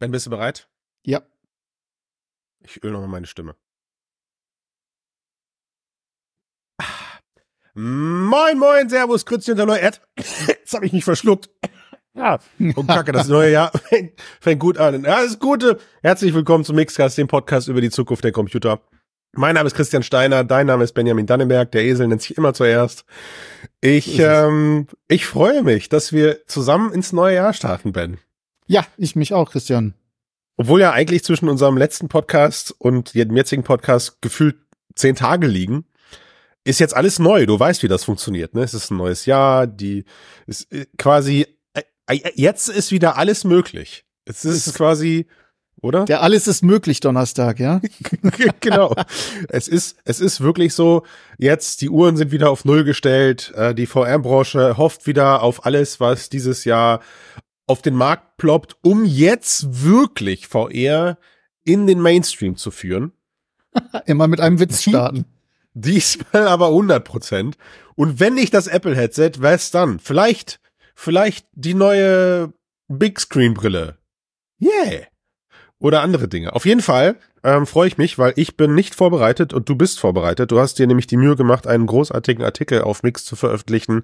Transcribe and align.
Ben, 0.00 0.10
bist 0.10 0.24
du 0.24 0.30
bereit? 0.30 0.66
Ja. 1.04 1.20
Ich 2.64 2.82
öle 2.82 2.94
nochmal 2.94 3.08
meine 3.08 3.26
Stimme. 3.26 3.54
Moin, 7.74 8.58
moin, 8.58 8.88
Servus, 8.88 9.26
Grüßchen, 9.26 9.58
hallo, 9.58 9.74
Erd. 9.74 10.00
Jetzt 10.48 10.72
habe 10.72 10.86
ich 10.86 10.94
mich 10.94 11.04
verschluckt. 11.04 11.50
Ja. 12.14 12.38
Und 12.58 12.86
kacke, 12.86 13.12
das 13.12 13.28
neue 13.28 13.52
Jahr 13.52 13.72
fängt 14.40 14.58
gut 14.58 14.78
an. 14.78 15.04
Alles 15.04 15.38
Gute. 15.38 15.78
Herzlich 16.02 16.32
willkommen 16.32 16.64
zum 16.64 16.76
Mixcast, 16.76 17.18
dem 17.18 17.28
Podcast 17.28 17.68
über 17.68 17.82
die 17.82 17.90
Zukunft 17.90 18.24
der 18.24 18.32
Computer. 18.32 18.80
Mein 19.32 19.54
Name 19.54 19.66
ist 19.66 19.74
Christian 19.74 20.02
Steiner, 20.02 20.44
dein 20.44 20.66
Name 20.66 20.82
ist 20.82 20.94
Benjamin 20.94 21.26
Dannenberg, 21.26 21.70
der 21.72 21.84
Esel 21.84 22.08
nennt 22.08 22.22
sich 22.22 22.38
immer 22.38 22.54
zuerst. 22.54 23.04
Ich, 23.82 24.18
ähm, 24.18 24.88
ich 25.08 25.26
freue 25.26 25.62
mich, 25.62 25.90
dass 25.90 26.12
wir 26.12 26.46
zusammen 26.46 26.90
ins 26.92 27.12
neue 27.12 27.36
Jahr 27.36 27.52
starten, 27.52 27.92
Ben. 27.92 28.18
Ja, 28.70 28.86
ich 28.96 29.16
mich 29.16 29.34
auch, 29.34 29.50
Christian. 29.50 29.94
Obwohl 30.56 30.80
ja 30.80 30.92
eigentlich 30.92 31.24
zwischen 31.24 31.48
unserem 31.48 31.76
letzten 31.76 32.06
Podcast 32.06 32.72
und 32.78 33.16
dem 33.16 33.36
jetzigen 33.36 33.64
Podcast 33.64 34.22
gefühlt 34.22 34.58
zehn 34.94 35.16
Tage 35.16 35.48
liegen, 35.48 35.86
ist 36.62 36.78
jetzt 36.78 36.94
alles 36.94 37.18
neu. 37.18 37.46
Du 37.46 37.58
weißt, 37.58 37.82
wie 37.82 37.88
das 37.88 38.04
funktioniert. 38.04 38.54
Ne? 38.54 38.62
Es 38.62 38.72
ist 38.72 38.92
ein 38.92 38.96
neues 38.96 39.26
Jahr, 39.26 39.66
die 39.66 40.04
ist 40.46 40.72
äh, 40.72 40.86
quasi 40.98 41.48
äh, 41.74 41.82
äh, 42.06 42.30
jetzt 42.36 42.68
ist 42.68 42.92
wieder 42.92 43.16
alles 43.16 43.42
möglich. 43.42 44.04
Es 44.24 44.44
ist 44.44 44.72
quasi, 44.76 45.26
oder? 45.82 46.04
Der 46.04 46.22
alles 46.22 46.46
ist 46.46 46.62
möglich 46.62 47.00
Donnerstag, 47.00 47.58
ja? 47.58 47.80
genau. 48.60 48.94
Es 49.48 49.66
ist, 49.66 49.96
es 50.04 50.20
ist 50.20 50.42
wirklich 50.42 50.74
so, 50.74 51.02
jetzt 51.38 51.80
die 51.80 51.90
Uhren 51.90 52.16
sind 52.16 52.30
wieder 52.30 52.50
auf 52.50 52.64
Null 52.64 52.84
gestellt, 52.84 53.52
die 53.76 53.86
VR-Branche 53.86 54.76
hofft 54.76 55.08
wieder 55.08 55.42
auf 55.42 55.66
alles, 55.66 55.98
was 55.98 56.28
dieses 56.28 56.64
Jahr 56.64 57.00
auf 57.70 57.82
den 57.82 57.94
Markt 57.94 58.36
ploppt, 58.36 58.76
um 58.82 59.04
jetzt 59.04 59.84
wirklich 59.84 60.48
VR 60.48 61.18
in 61.62 61.86
den 61.86 62.00
Mainstream 62.00 62.56
zu 62.56 62.72
führen. 62.72 63.12
Immer 64.06 64.26
mit 64.26 64.40
einem 64.40 64.58
Witz 64.58 64.82
starten. 64.82 65.24
Diesmal 65.74 66.48
aber 66.48 66.66
100 66.66 67.04
Prozent. 67.04 67.56
Und 67.94 68.18
wenn 68.18 68.34
nicht 68.34 68.52
das 68.54 68.66
Apple-Headset, 68.66 69.34
was 69.38 69.70
dann? 69.70 70.00
Vielleicht, 70.00 70.58
vielleicht 70.96 71.46
die 71.52 71.74
neue 71.74 72.52
Big 72.88 73.20
Screen 73.20 73.54
Brille. 73.54 73.98
Yeah. 74.60 75.06
Oder 75.80 76.02
andere 76.02 76.28
Dinge. 76.28 76.54
Auf 76.54 76.66
jeden 76.66 76.82
Fall 76.82 77.16
ähm, 77.42 77.66
freue 77.66 77.88
ich 77.88 77.96
mich, 77.96 78.18
weil 78.18 78.34
ich 78.36 78.56
bin 78.56 78.74
nicht 78.74 78.94
vorbereitet 78.94 79.54
und 79.54 79.68
du 79.68 79.74
bist 79.74 79.98
vorbereitet. 79.98 80.52
Du 80.52 80.60
hast 80.60 80.78
dir 80.78 80.86
nämlich 80.86 81.06
die 81.06 81.16
Mühe 81.16 81.36
gemacht, 81.36 81.66
einen 81.66 81.86
großartigen 81.86 82.44
Artikel 82.44 82.82
auf 82.82 83.02
Mix 83.02 83.24
zu 83.24 83.34
veröffentlichen, 83.34 84.02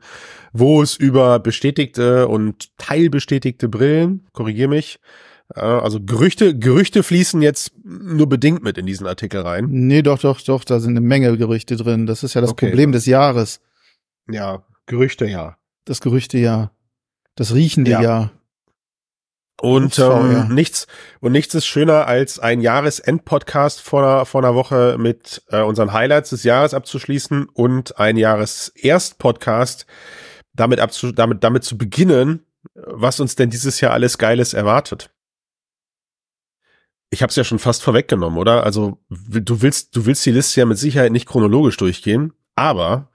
wo 0.54 0.80
es 0.80 0.96
über 0.96 1.38
bestätigte 1.38 2.28
und 2.28 2.76
teilbestätigte 2.78 3.68
Brillen, 3.68 4.26
korrigier 4.32 4.68
mich, 4.68 5.00
äh, 5.54 5.60
also 5.60 6.00
Gerüchte, 6.00 6.58
Gerüchte 6.58 7.02
fließen 7.02 7.42
jetzt 7.42 7.72
nur 7.84 8.26
bedingt 8.26 8.62
mit 8.62 8.78
in 8.78 8.86
diesen 8.86 9.06
Artikel 9.06 9.42
rein. 9.42 9.66
Nee, 9.68 10.00
doch, 10.00 10.18
doch, 10.18 10.40
doch, 10.40 10.64
da 10.64 10.80
sind 10.80 10.92
eine 10.92 11.02
Menge 11.02 11.36
Gerüchte 11.36 11.76
drin. 11.76 12.06
Das 12.06 12.22
ist 12.22 12.32
ja 12.32 12.40
das 12.40 12.50
okay. 12.50 12.68
Problem 12.68 12.92
des 12.92 13.04
Jahres. 13.04 13.60
Ja, 14.30 14.64
Gerüchte 14.86 15.26
ja. 15.26 15.58
Das 15.84 16.00
Gerüchte 16.00 16.38
ja. 16.38 16.72
Das 17.34 17.54
riechende 17.54 17.90
ja. 17.90 18.02
ja. 18.02 18.30
Und 19.58 19.98
ähm, 19.98 20.48
nichts 20.48 20.86
und 21.20 21.32
nichts 21.32 21.54
ist 21.54 21.64
schöner 21.64 22.06
als 22.06 22.38
ein 22.38 22.60
Jahresendpodcast 22.60 23.80
vor 23.80 24.02
einer, 24.02 24.26
vor 24.26 24.42
einer 24.42 24.54
Woche 24.54 24.96
mit 24.98 25.42
äh, 25.48 25.62
unseren 25.62 25.94
Highlights 25.94 26.30
des 26.30 26.44
Jahres 26.44 26.74
abzuschließen 26.74 27.48
und 27.48 27.98
ein 27.98 28.18
Jahreserstpodcast 28.18 29.86
damit 30.52 30.80
abzu 30.80 31.10
damit 31.10 31.42
damit 31.42 31.64
zu 31.64 31.78
beginnen, 31.78 32.44
was 32.74 33.18
uns 33.18 33.34
denn 33.34 33.48
dieses 33.48 33.80
Jahr 33.80 33.92
alles 33.92 34.18
Geiles 34.18 34.52
erwartet. 34.52 35.10
Ich 37.08 37.22
habe 37.22 37.30
es 37.30 37.36
ja 37.36 37.44
schon 37.44 37.58
fast 37.58 37.82
vorweggenommen, 37.82 38.38
oder? 38.38 38.64
Also 38.64 38.98
du 39.08 39.62
willst 39.62 39.96
du 39.96 40.04
willst 40.04 40.26
die 40.26 40.32
Liste 40.32 40.60
ja 40.60 40.66
mit 40.66 40.76
Sicherheit 40.76 41.12
nicht 41.12 41.26
chronologisch 41.26 41.78
durchgehen, 41.78 42.34
aber 42.56 43.10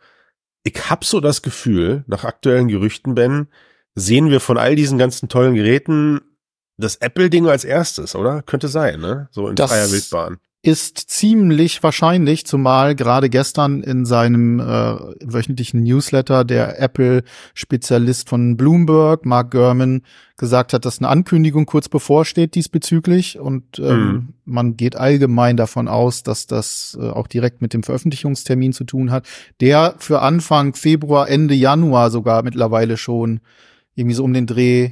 ich 0.64 0.90
hab 0.90 1.06
so 1.06 1.20
das 1.20 1.44
Gefühl, 1.44 2.04
nach 2.08 2.24
aktuellen 2.24 2.68
Gerüchten, 2.68 3.14
Ben, 3.14 3.48
sehen 3.94 4.30
wir 4.30 4.40
von 4.40 4.58
all 4.58 4.76
diesen 4.76 4.98
ganzen 4.98 5.30
tollen 5.30 5.54
Geräten 5.54 6.22
das 6.82 6.98
Apple-Ding 6.98 7.48
als 7.48 7.64
erstes, 7.64 8.16
oder? 8.16 8.42
Könnte 8.42 8.68
sein, 8.68 9.00
ne? 9.00 9.30
So 9.32 9.48
in 9.48 9.56
das 9.56 9.72
freier 9.72 9.92
Wildbahn. 9.92 10.38
Ist 10.64 10.98
ziemlich 11.10 11.82
wahrscheinlich, 11.82 12.46
zumal 12.46 12.94
gerade 12.96 13.32
gestern 13.32 13.82
in 13.82 14.06
seinem 14.06 14.60
äh, 14.60 14.64
wöchentlichen 14.64 15.82
Newsletter 15.82 16.44
der 16.44 16.80
Apple-Spezialist 16.80 18.30
von 18.30 18.58
Bloomberg, 18.58 19.26
Mark 19.26 19.50
Gurman, 19.50 20.04
gesagt 20.38 20.74
hat, 20.74 20.86
dass 20.86 21.00
eine 21.00 21.10
Ankündigung 21.10 21.66
kurz 21.66 21.90
bevorsteht 21.90 22.54
diesbezüglich 22.54 23.40
und 23.40 23.80
ähm, 23.80 23.98
mhm. 23.98 24.34
man 24.46 24.78
geht 24.78 24.96
allgemein 24.96 25.58
davon 25.58 25.88
aus, 25.88 26.22
dass 26.22 26.46
das 26.46 26.96
äh, 27.00 27.10
auch 27.10 27.26
direkt 27.26 27.64
mit 27.64 27.74
dem 27.74 27.82
Veröffentlichungstermin 27.82 28.74
zu 28.74 28.84
tun 28.84 29.10
hat, 29.10 29.28
der 29.62 29.96
für 29.98 30.22
Anfang 30.22 30.76
Februar, 30.76 31.28
Ende 31.28 31.56
Januar 31.56 32.12
sogar 32.12 32.44
mittlerweile 32.44 32.98
schon 32.98 33.40
irgendwie 33.96 34.16
so 34.16 34.24
um 34.24 34.34
den 34.34 34.46
Dreh 34.46 34.92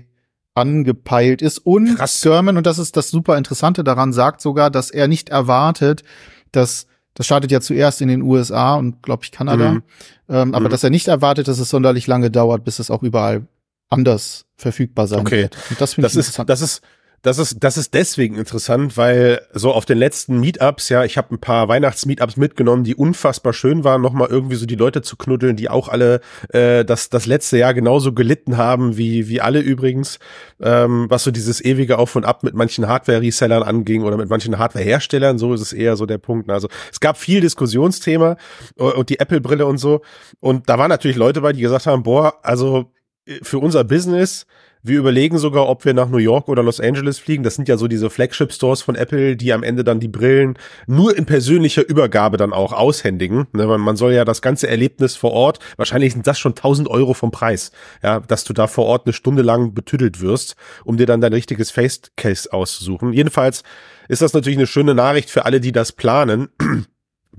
angepeilt 0.59 1.41
ist. 1.41 1.59
Und 1.59 1.95
Krass. 1.95 2.21
German, 2.21 2.57
und 2.57 2.65
das 2.65 2.79
ist 2.79 2.97
das 2.97 3.09
super 3.09 3.37
Interessante 3.37 3.83
daran, 3.83 4.13
sagt 4.13 4.41
sogar, 4.41 4.69
dass 4.69 4.91
er 4.91 5.07
nicht 5.07 5.29
erwartet, 5.29 6.03
dass 6.51 6.87
das 7.15 7.25
startet 7.25 7.51
ja 7.51 7.59
zuerst 7.59 8.01
in 8.01 8.07
den 8.07 8.21
USA 8.21 8.75
und 8.75 9.03
glaube 9.03 9.23
ich 9.23 9.31
Kanada, 9.31 9.73
mhm. 9.73 9.83
ähm, 10.29 10.55
aber 10.55 10.67
mhm. 10.67 10.69
dass 10.69 10.83
er 10.83 10.89
nicht 10.89 11.07
erwartet, 11.09 11.47
dass 11.47 11.59
es 11.59 11.69
sonderlich 11.69 12.07
lange 12.07 12.31
dauert, 12.31 12.63
bis 12.63 12.79
es 12.79 12.89
auch 12.89 13.03
überall 13.03 13.45
anders 13.89 14.45
verfügbar 14.55 15.07
sein 15.07 15.19
okay. 15.19 15.43
wird. 15.43 15.57
Und 15.69 15.81
das 15.81 15.95
finde 15.95 16.07
ich 16.07 16.15
ist, 16.15 16.41
Das 16.45 16.61
ist 16.61 16.81
das 17.21 17.37
ist, 17.37 17.63
das 17.63 17.77
ist 17.77 17.93
deswegen 17.93 18.35
interessant, 18.35 18.97
weil 18.97 19.41
so 19.53 19.73
auf 19.73 19.85
den 19.85 19.97
letzten 19.97 20.39
Meetups, 20.39 20.89
ja, 20.89 21.03
ich 21.03 21.17
habe 21.17 21.35
ein 21.35 21.39
paar 21.39 21.67
Weihnachts-Meetups 21.67 22.37
mitgenommen, 22.37 22.83
die 22.83 22.95
unfassbar 22.95 23.53
schön 23.53 23.83
waren, 23.83 24.01
nochmal 24.01 24.29
irgendwie 24.29 24.55
so 24.55 24.65
die 24.65 24.75
Leute 24.75 25.01
zu 25.01 25.17
knuddeln, 25.17 25.55
die 25.55 25.69
auch 25.69 25.89
alle 25.89 26.21
äh, 26.49 26.85
das, 26.85 27.09
das 27.09 27.25
letzte 27.25 27.57
Jahr 27.57 27.73
genauso 27.73 28.13
gelitten 28.13 28.57
haben, 28.57 28.97
wie, 28.97 29.27
wie 29.27 29.41
alle 29.41 29.59
übrigens, 29.59 30.19
ähm, 30.61 31.07
was 31.09 31.23
so 31.23 31.31
dieses 31.31 31.63
ewige 31.63 31.97
Auf 31.97 32.15
und 32.15 32.25
Ab 32.25 32.43
mit 32.43 32.53
manchen 32.53 32.87
Hardware-Resellern 32.87 33.63
anging 33.63 34.03
oder 34.03 34.17
mit 34.17 34.29
manchen 34.29 34.57
Hardware-Herstellern, 34.57 35.37
so 35.37 35.53
ist 35.53 35.61
es 35.61 35.73
eher 35.73 35.97
so 35.97 36.05
der 36.05 36.19
Punkt. 36.19 36.49
Also 36.49 36.69
es 36.91 36.99
gab 36.99 37.17
viel 37.17 37.41
Diskussionsthema 37.41 38.37
und 38.75 39.09
die 39.09 39.19
Apple-Brille 39.19 39.65
und 39.65 39.77
so. 39.77 40.01
Und 40.39 40.69
da 40.69 40.77
waren 40.77 40.89
natürlich 40.89 41.17
Leute 41.17 41.41
bei, 41.41 41.53
die 41.53 41.61
gesagt 41.61 41.85
haben, 41.85 42.03
boah, 42.03 42.35
also 42.43 42.91
äh, 43.25 43.39
für 43.43 43.59
unser 43.59 43.83
Business 43.83 44.45
wir 44.81 44.97
überlegen 44.97 45.37
sogar, 45.37 45.67
ob 45.67 45.83
wir 45.85 45.93
nach 45.93 46.09
New 46.09 46.17
York 46.17 46.47
oder 46.47 46.63
Los 46.63 46.79
Angeles 46.79 47.19
fliegen. 47.19 47.43
Das 47.43 47.55
sind 47.55 47.67
ja 47.67 47.77
so 47.77 47.87
diese 47.87 48.09
Flagship-Stores 48.09 48.81
von 48.81 48.95
Apple, 48.95 49.35
die 49.35 49.51
am 49.51 49.63
Ende 49.63 49.83
dann 49.83 49.99
die 49.99 50.07
Brillen 50.07 50.57
nur 50.87 51.17
in 51.17 51.25
persönlicher 51.25 51.87
Übergabe 51.87 52.37
dann 52.37 52.53
auch 52.53 52.71
aushändigen. 52.71 53.47
Ne, 53.51 53.65
man 53.77 53.95
soll 53.97 54.13
ja 54.13 54.25
das 54.25 54.41
ganze 54.41 54.67
Erlebnis 54.67 55.15
vor 55.15 55.31
Ort, 55.31 55.59
wahrscheinlich 55.77 56.13
sind 56.13 56.27
das 56.27 56.39
schon 56.39 56.53
1000 56.53 56.87
Euro 56.87 57.13
vom 57.13 57.31
Preis, 57.31 57.71
ja, 58.01 58.19
dass 58.21 58.43
du 58.43 58.53
da 58.53 58.67
vor 58.67 58.85
Ort 58.85 59.05
eine 59.05 59.13
Stunde 59.13 59.41
lang 59.41 59.73
betüdelt 59.73 60.21
wirst, 60.21 60.55
um 60.85 60.97
dir 60.97 61.05
dann 61.05 61.21
dein 61.21 61.33
richtiges 61.33 61.71
Face-Case 61.71 62.51
auszusuchen. 62.53 63.13
Jedenfalls 63.13 63.63
ist 64.07 64.21
das 64.21 64.33
natürlich 64.33 64.57
eine 64.57 64.67
schöne 64.67 64.95
Nachricht 64.95 65.29
für 65.29 65.45
alle, 65.45 65.59
die 65.59 65.71
das 65.71 65.91
planen 65.91 66.49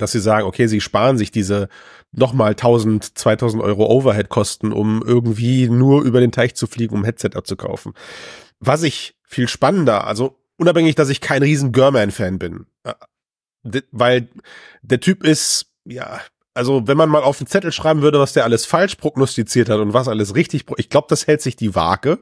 dass 0.01 0.13
sie 0.13 0.21
sagen, 0.21 0.47
okay, 0.47 0.67
sie 0.67 0.81
sparen 0.81 1.19
sich 1.19 1.31
diese 1.31 1.69
nochmal 2.13 2.51
1000, 2.51 3.19
2000 3.19 3.63
Euro 3.63 3.87
Overhead-Kosten, 3.87 4.73
um 4.73 5.03
irgendwie 5.05 5.69
nur 5.69 6.03
über 6.03 6.21
den 6.21 6.33
Teich 6.33 6.55
zu 6.55 6.67
fliegen, 6.67 6.95
um 6.95 7.05
Headset 7.05 7.31
abzukaufen. 7.35 7.93
Was 8.59 8.83
ich 8.83 9.15
viel 9.25 9.49
spannender, 9.49 10.07
also 10.07 10.39
unabhängig, 10.57 10.95
dass 10.95 11.09
ich 11.09 11.21
kein 11.21 11.43
riesen 11.43 11.73
Gurman-Fan 11.73 12.39
bin, 12.39 12.67
äh, 12.85 12.95
weil 13.93 14.29
der 14.83 15.01
Typ 15.01 15.25
ist, 15.25 15.67
ja, 15.85 16.21
also 16.55 16.87
wenn 16.87 16.97
man 16.97 17.09
mal 17.09 17.23
auf 17.23 17.39
den 17.39 17.47
Zettel 17.47 17.73
schreiben 17.73 18.03
würde, 18.03 18.19
was 18.19 18.33
der 18.33 18.45
alles 18.45 18.67
falsch 18.67 18.97
prognostiziert 18.97 19.69
hat 19.69 19.79
und 19.79 19.95
was 19.95 20.09
alles 20.09 20.35
richtig, 20.35 20.67
ich 20.77 20.89
glaube, 20.89 21.07
das 21.09 21.27
hält 21.27 21.43
sich 21.43 21.57
die 21.57 21.75
Waage. 21.75 22.19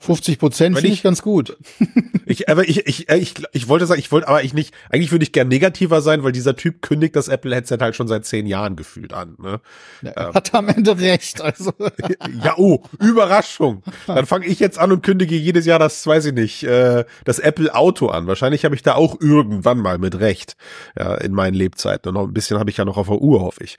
50 0.00 0.38
Prozent 0.38 0.76
finde 0.76 0.92
ich 0.92 1.02
ganz 1.02 1.22
gut. 1.22 1.56
Ich, 2.30 2.46
aber 2.50 2.68
ich, 2.68 2.86
ich, 2.86 3.08
ich, 3.08 3.34
ich 3.52 3.68
wollte 3.68 3.86
sagen, 3.86 3.98
ich 3.98 4.12
wollte, 4.12 4.28
aber 4.28 4.44
ich 4.44 4.52
nicht, 4.52 4.74
eigentlich 4.90 5.12
würde 5.12 5.22
ich 5.22 5.32
gern 5.32 5.48
negativer 5.48 6.02
sein, 6.02 6.24
weil 6.24 6.32
dieser 6.32 6.54
Typ 6.54 6.82
kündigt 6.82 7.16
das 7.16 7.28
Apple-Headset 7.28 7.78
halt 7.80 7.96
schon 7.96 8.06
seit 8.06 8.26
zehn 8.26 8.46
Jahren 8.46 8.76
gefühlt 8.76 9.14
an. 9.14 9.36
Ne? 9.40 9.60
Ja, 10.02 10.28
ähm. 10.28 10.34
Hat 10.34 10.54
am 10.54 10.68
Ende 10.68 10.98
recht, 11.00 11.40
also. 11.40 11.72
ja, 12.44 12.54
oh, 12.58 12.82
Überraschung. 13.00 13.82
Dann 14.06 14.26
fange 14.26 14.44
ich 14.44 14.60
jetzt 14.60 14.78
an 14.78 14.92
und 14.92 15.02
kündige 15.02 15.36
jedes 15.36 15.64
Jahr 15.64 15.78
das, 15.78 16.06
weiß 16.06 16.26
ich 16.26 16.34
nicht, 16.34 16.64
äh, 16.64 17.06
das 17.24 17.38
Apple-Auto 17.38 18.08
an. 18.08 18.26
Wahrscheinlich 18.26 18.66
habe 18.66 18.74
ich 18.74 18.82
da 18.82 18.94
auch 18.94 19.18
irgendwann 19.22 19.78
mal 19.78 19.96
mit 19.96 20.20
recht, 20.20 20.56
ja, 20.98 21.14
in 21.14 21.32
meinen 21.32 21.54
Lebzeiten. 21.54 22.10
Und 22.10 22.14
noch 22.14 22.28
ein 22.28 22.34
bisschen 22.34 22.58
habe 22.58 22.68
ich 22.68 22.76
ja 22.76 22.84
noch 22.84 22.98
auf 22.98 23.08
der 23.08 23.22
Uhr, 23.22 23.40
hoffe 23.40 23.64
ich. 23.64 23.78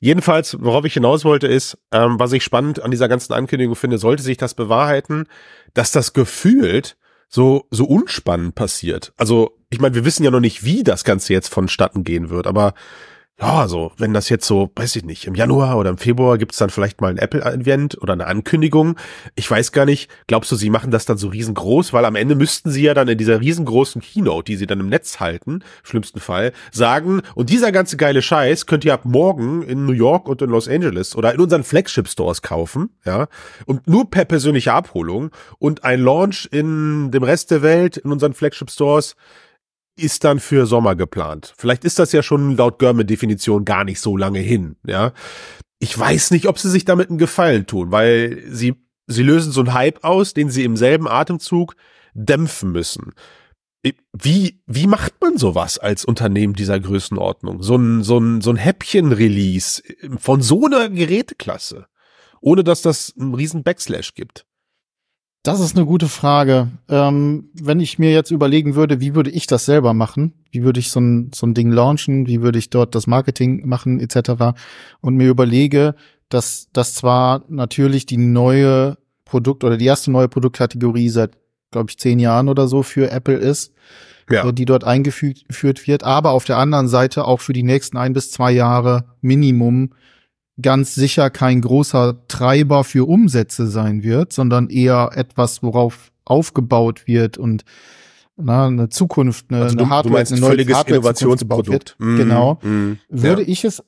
Jedenfalls, 0.00 0.58
worauf 0.60 0.84
ich 0.84 0.92
hinaus 0.92 1.24
wollte, 1.24 1.46
ist, 1.46 1.78
ähm, 1.92 2.18
was 2.18 2.32
ich 2.32 2.44
spannend 2.44 2.82
an 2.82 2.90
dieser 2.90 3.08
ganzen 3.08 3.32
Ankündigung 3.32 3.74
finde, 3.74 3.96
sollte 3.96 4.22
sich 4.22 4.36
das 4.36 4.52
bewahrheiten, 4.52 5.24
dass 5.76 5.92
das 5.92 6.14
gefühlt 6.14 6.96
so, 7.28 7.66
so 7.70 7.84
unspannend 7.84 8.54
passiert. 8.54 9.12
Also, 9.16 9.58
ich 9.68 9.78
meine, 9.78 9.94
wir 9.94 10.04
wissen 10.04 10.24
ja 10.24 10.30
noch 10.30 10.40
nicht, 10.40 10.64
wie 10.64 10.82
das 10.82 11.04
Ganze 11.04 11.32
jetzt 11.32 11.48
vonstatten 11.48 12.02
gehen 12.02 12.30
wird, 12.30 12.46
aber 12.46 12.74
ja, 13.38 13.68
so, 13.68 13.92
wenn 13.98 14.14
das 14.14 14.30
jetzt 14.30 14.46
so, 14.46 14.70
weiß 14.74 14.96
ich 14.96 15.04
nicht, 15.04 15.26
im 15.26 15.34
Januar 15.34 15.76
oder 15.76 15.90
im 15.90 15.98
Februar 15.98 16.38
gibt's 16.38 16.56
dann 16.56 16.70
vielleicht 16.70 17.02
mal 17.02 17.10
ein 17.10 17.18
Apple-Event 17.18 18.00
oder 18.00 18.14
eine 18.14 18.26
Ankündigung. 18.26 18.96
Ich 19.34 19.50
weiß 19.50 19.72
gar 19.72 19.84
nicht, 19.84 20.10
glaubst 20.26 20.50
du, 20.50 20.56
sie 20.56 20.70
machen 20.70 20.90
das 20.90 21.04
dann 21.04 21.18
so 21.18 21.28
riesengroß? 21.28 21.92
Weil 21.92 22.06
am 22.06 22.16
Ende 22.16 22.34
müssten 22.34 22.70
sie 22.70 22.84
ja 22.84 22.94
dann 22.94 23.08
in 23.08 23.18
dieser 23.18 23.42
riesengroßen 23.42 24.00
Keynote, 24.00 24.46
die 24.46 24.56
sie 24.56 24.66
dann 24.66 24.80
im 24.80 24.88
Netz 24.88 25.20
halten, 25.20 25.62
schlimmsten 25.82 26.18
Fall, 26.18 26.52
sagen, 26.72 27.20
und 27.34 27.50
dieser 27.50 27.72
ganze 27.72 27.98
geile 27.98 28.22
Scheiß 28.22 28.64
könnt 28.64 28.86
ihr 28.86 28.94
ab 28.94 29.04
morgen 29.04 29.60
in 29.60 29.84
New 29.84 29.92
York 29.92 30.28
und 30.28 30.40
in 30.40 30.48
Los 30.48 30.66
Angeles 30.66 31.14
oder 31.14 31.34
in 31.34 31.40
unseren 31.40 31.62
Flagship-Stores 31.62 32.40
kaufen, 32.40 32.88
ja, 33.04 33.28
und 33.66 33.86
nur 33.86 34.08
per 34.08 34.24
persönliche 34.24 34.72
Abholung 34.72 35.30
und 35.58 35.84
ein 35.84 36.00
Launch 36.00 36.48
in 36.50 37.10
dem 37.10 37.22
Rest 37.22 37.50
der 37.50 37.60
Welt 37.60 37.98
in 37.98 38.10
unseren 38.12 38.32
Flagship-Stores 38.32 39.14
ist 39.96 40.24
dann 40.24 40.40
für 40.40 40.66
Sommer 40.66 40.94
geplant. 40.94 41.54
Vielleicht 41.56 41.84
ist 41.84 41.98
das 41.98 42.12
ja 42.12 42.22
schon 42.22 42.56
laut 42.56 42.78
Görme-Definition 42.78 43.64
gar 43.64 43.84
nicht 43.84 44.00
so 44.00 44.16
lange 44.16 44.40
hin, 44.40 44.76
ja. 44.86 45.12
Ich 45.78 45.98
weiß 45.98 46.30
nicht, 46.30 46.46
ob 46.46 46.58
sie 46.58 46.70
sich 46.70 46.84
damit 46.84 47.10
einen 47.10 47.18
Gefallen 47.18 47.66
tun, 47.66 47.92
weil 47.92 48.42
sie, 48.48 48.76
sie 49.06 49.22
lösen 49.22 49.52
so 49.52 49.60
einen 49.60 49.74
Hype 49.74 50.04
aus, 50.04 50.32
den 50.32 50.50
sie 50.50 50.64
im 50.64 50.76
selben 50.76 51.06
Atemzug 51.06 51.76
dämpfen 52.14 52.72
müssen. 52.72 53.12
Wie, 54.12 54.62
wie 54.66 54.86
macht 54.86 55.20
man 55.20 55.36
sowas 55.36 55.78
als 55.78 56.04
Unternehmen 56.04 56.54
dieser 56.54 56.80
Größenordnung? 56.80 57.62
So 57.62 57.76
ein, 57.76 58.02
so 58.02 58.18
ein, 58.18 58.40
so 58.40 58.50
ein 58.50 58.56
Häppchen-Release 58.56 59.82
von 60.18 60.42
so 60.42 60.64
einer 60.64 60.88
Geräteklasse, 60.88 61.86
ohne 62.40 62.64
dass 62.64 62.82
das 62.82 63.12
einen 63.18 63.34
riesen 63.34 63.62
Backslash 63.62 64.14
gibt. 64.14 64.45
Das 65.46 65.60
ist 65.60 65.76
eine 65.76 65.86
gute 65.86 66.08
Frage. 66.08 66.72
Ähm, 66.88 67.50
wenn 67.54 67.78
ich 67.78 68.00
mir 68.00 68.10
jetzt 68.10 68.32
überlegen 68.32 68.74
würde, 68.74 69.00
wie 69.00 69.14
würde 69.14 69.30
ich 69.30 69.46
das 69.46 69.64
selber 69.64 69.94
machen? 69.94 70.32
Wie 70.50 70.64
würde 70.64 70.80
ich 70.80 70.90
so 70.90 70.98
ein, 70.98 71.30
so 71.32 71.46
ein 71.46 71.54
Ding 71.54 71.70
launchen? 71.70 72.26
Wie 72.26 72.42
würde 72.42 72.58
ich 72.58 72.68
dort 72.68 72.96
das 72.96 73.06
Marketing 73.06 73.64
machen, 73.64 74.00
etc. 74.00 74.56
Und 75.00 75.14
mir 75.14 75.28
überlege, 75.28 75.94
dass 76.30 76.66
das 76.72 76.94
zwar 76.94 77.44
natürlich 77.48 78.06
die 78.06 78.16
neue 78.16 78.98
Produkt 79.24 79.62
oder 79.62 79.76
die 79.76 79.84
erste 79.84 80.10
neue 80.10 80.26
Produktkategorie 80.26 81.10
seit, 81.10 81.38
glaube 81.70 81.90
ich, 81.90 81.98
zehn 81.98 82.18
Jahren 82.18 82.48
oder 82.48 82.66
so 82.66 82.82
für 82.82 83.12
Apple 83.12 83.36
ist, 83.36 83.72
ja. 84.28 84.48
Äh, 84.48 84.52
die 84.52 84.64
dort 84.64 84.82
eingeführt 84.82 85.86
wird, 85.86 86.02
aber 86.02 86.32
auf 86.32 86.44
der 86.44 86.58
anderen 86.58 86.88
Seite 86.88 87.24
auch 87.24 87.40
für 87.40 87.52
die 87.52 87.62
nächsten 87.62 87.98
ein 87.98 88.14
bis 88.14 88.32
zwei 88.32 88.50
Jahre 88.50 89.04
Minimum 89.20 89.90
ganz 90.60 90.94
sicher 90.94 91.30
kein 91.30 91.60
großer 91.60 92.26
Treiber 92.28 92.84
für 92.84 93.06
Umsätze 93.08 93.66
sein 93.66 94.02
wird, 94.02 94.32
sondern 94.32 94.68
eher 94.70 95.10
etwas, 95.14 95.62
worauf 95.62 96.12
aufgebaut 96.24 97.06
wird 97.06 97.38
und 97.38 97.64
na, 98.36 98.66
eine 98.66 98.88
Zukunft, 98.90 99.46
eine, 99.48 99.62
also 99.62 99.76
du, 99.76 99.84
eine 99.84 99.90
Hardware, 99.90 100.12
du 100.12 100.18
meinst 100.18 100.32
eine 100.32 100.40
neue 100.40 100.74
Hardware 100.74 100.96
Innovationsprodukt. 100.96 101.96
Mm, 101.98 102.16
genau. 102.16 102.54
Mm, 102.62 102.98
würde 103.08 103.42
ja. 103.42 103.48
ich 103.48 103.64
es 103.64 103.82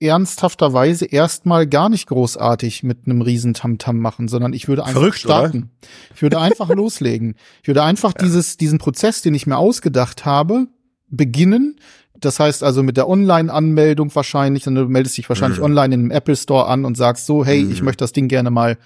ernsthafterweise 0.00 1.06
erstmal 1.06 1.66
gar 1.66 1.88
nicht 1.88 2.06
großartig 2.08 2.82
mit 2.82 3.06
einem 3.06 3.22
riesen 3.22 3.54
Tamtam 3.54 3.98
machen, 3.98 4.28
sondern 4.28 4.52
ich 4.52 4.68
würde 4.68 4.82
einfach 4.82 5.00
Verrückt, 5.00 5.18
starten. 5.18 5.58
Oder? 5.58 5.88
Ich 6.14 6.22
würde 6.22 6.40
einfach 6.40 6.68
loslegen. 6.74 7.36
Ich 7.62 7.68
würde 7.68 7.82
einfach 7.82 8.12
ja. 8.18 8.24
dieses, 8.24 8.56
diesen 8.58 8.78
Prozess, 8.78 9.22
den 9.22 9.34
ich 9.34 9.46
mir 9.46 9.56
ausgedacht 9.56 10.26
habe, 10.26 10.66
beginnen, 11.08 11.80
das 12.24 12.40
heißt 12.40 12.62
also 12.62 12.82
mit 12.82 12.96
der 12.96 13.08
Online-Anmeldung 13.08 14.14
wahrscheinlich, 14.14 14.64
dann 14.64 14.74
du 14.74 14.86
meldest 14.86 15.16
dich 15.16 15.28
wahrscheinlich 15.28 15.58
mhm. 15.58 15.64
online 15.66 15.94
in 15.94 16.00
einem 16.00 16.10
Apple 16.10 16.36
Store 16.36 16.66
an 16.66 16.84
und 16.84 16.96
sagst 16.96 17.26
so, 17.26 17.44
hey, 17.44 17.62
mhm. 17.64 17.72
ich 17.72 17.82
möchte 17.82 18.04
das 18.04 18.12
Ding 18.12 18.28
gerne 18.28 18.50
mal, 18.50 18.78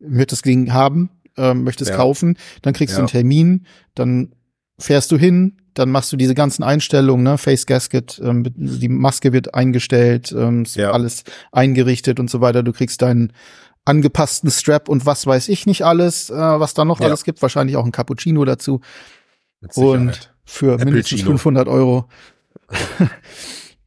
möchte 0.00 0.34
das 0.34 0.42
Ding 0.42 0.72
haben, 0.72 1.10
äh, 1.36 1.54
möchte 1.54 1.84
es 1.84 1.90
ja. 1.90 1.96
kaufen, 1.96 2.36
dann 2.62 2.74
kriegst 2.74 2.92
ja. 2.92 2.98
du 2.98 3.02
einen 3.02 3.08
Termin, 3.08 3.66
dann 3.94 4.34
fährst 4.78 5.10
du 5.12 5.18
hin, 5.18 5.56
dann 5.74 5.90
machst 5.90 6.12
du 6.12 6.16
diese 6.16 6.34
ganzen 6.34 6.62
Einstellungen, 6.62 7.24
ne, 7.24 7.38
Face 7.38 7.66
Gasket, 7.66 8.20
ähm, 8.24 8.44
die 8.56 8.88
Maske 8.88 9.32
wird 9.32 9.54
eingestellt, 9.54 10.32
ähm, 10.36 10.64
ja. 10.74 10.92
alles 10.92 11.24
eingerichtet 11.52 12.20
und 12.20 12.30
so 12.30 12.40
weiter. 12.40 12.62
Du 12.62 12.72
kriegst 12.72 13.02
deinen 13.02 13.32
angepassten 13.84 14.50
Strap 14.50 14.88
und 14.88 15.04
was 15.04 15.26
weiß 15.26 15.48
ich 15.48 15.66
nicht 15.66 15.82
alles, 15.82 16.30
äh, 16.30 16.34
was 16.34 16.74
da 16.74 16.84
noch 16.84 17.00
ja. 17.00 17.06
alles 17.06 17.24
gibt. 17.24 17.42
Wahrscheinlich 17.42 17.76
auch 17.76 17.84
ein 17.84 17.92
Cappuccino 17.92 18.44
dazu. 18.44 18.80
Und 19.74 20.32
für 20.44 20.74
Apple 20.74 20.86
mindestens 20.86 21.20
Gino. 21.20 21.30
500 21.32 21.68
Euro 21.68 22.08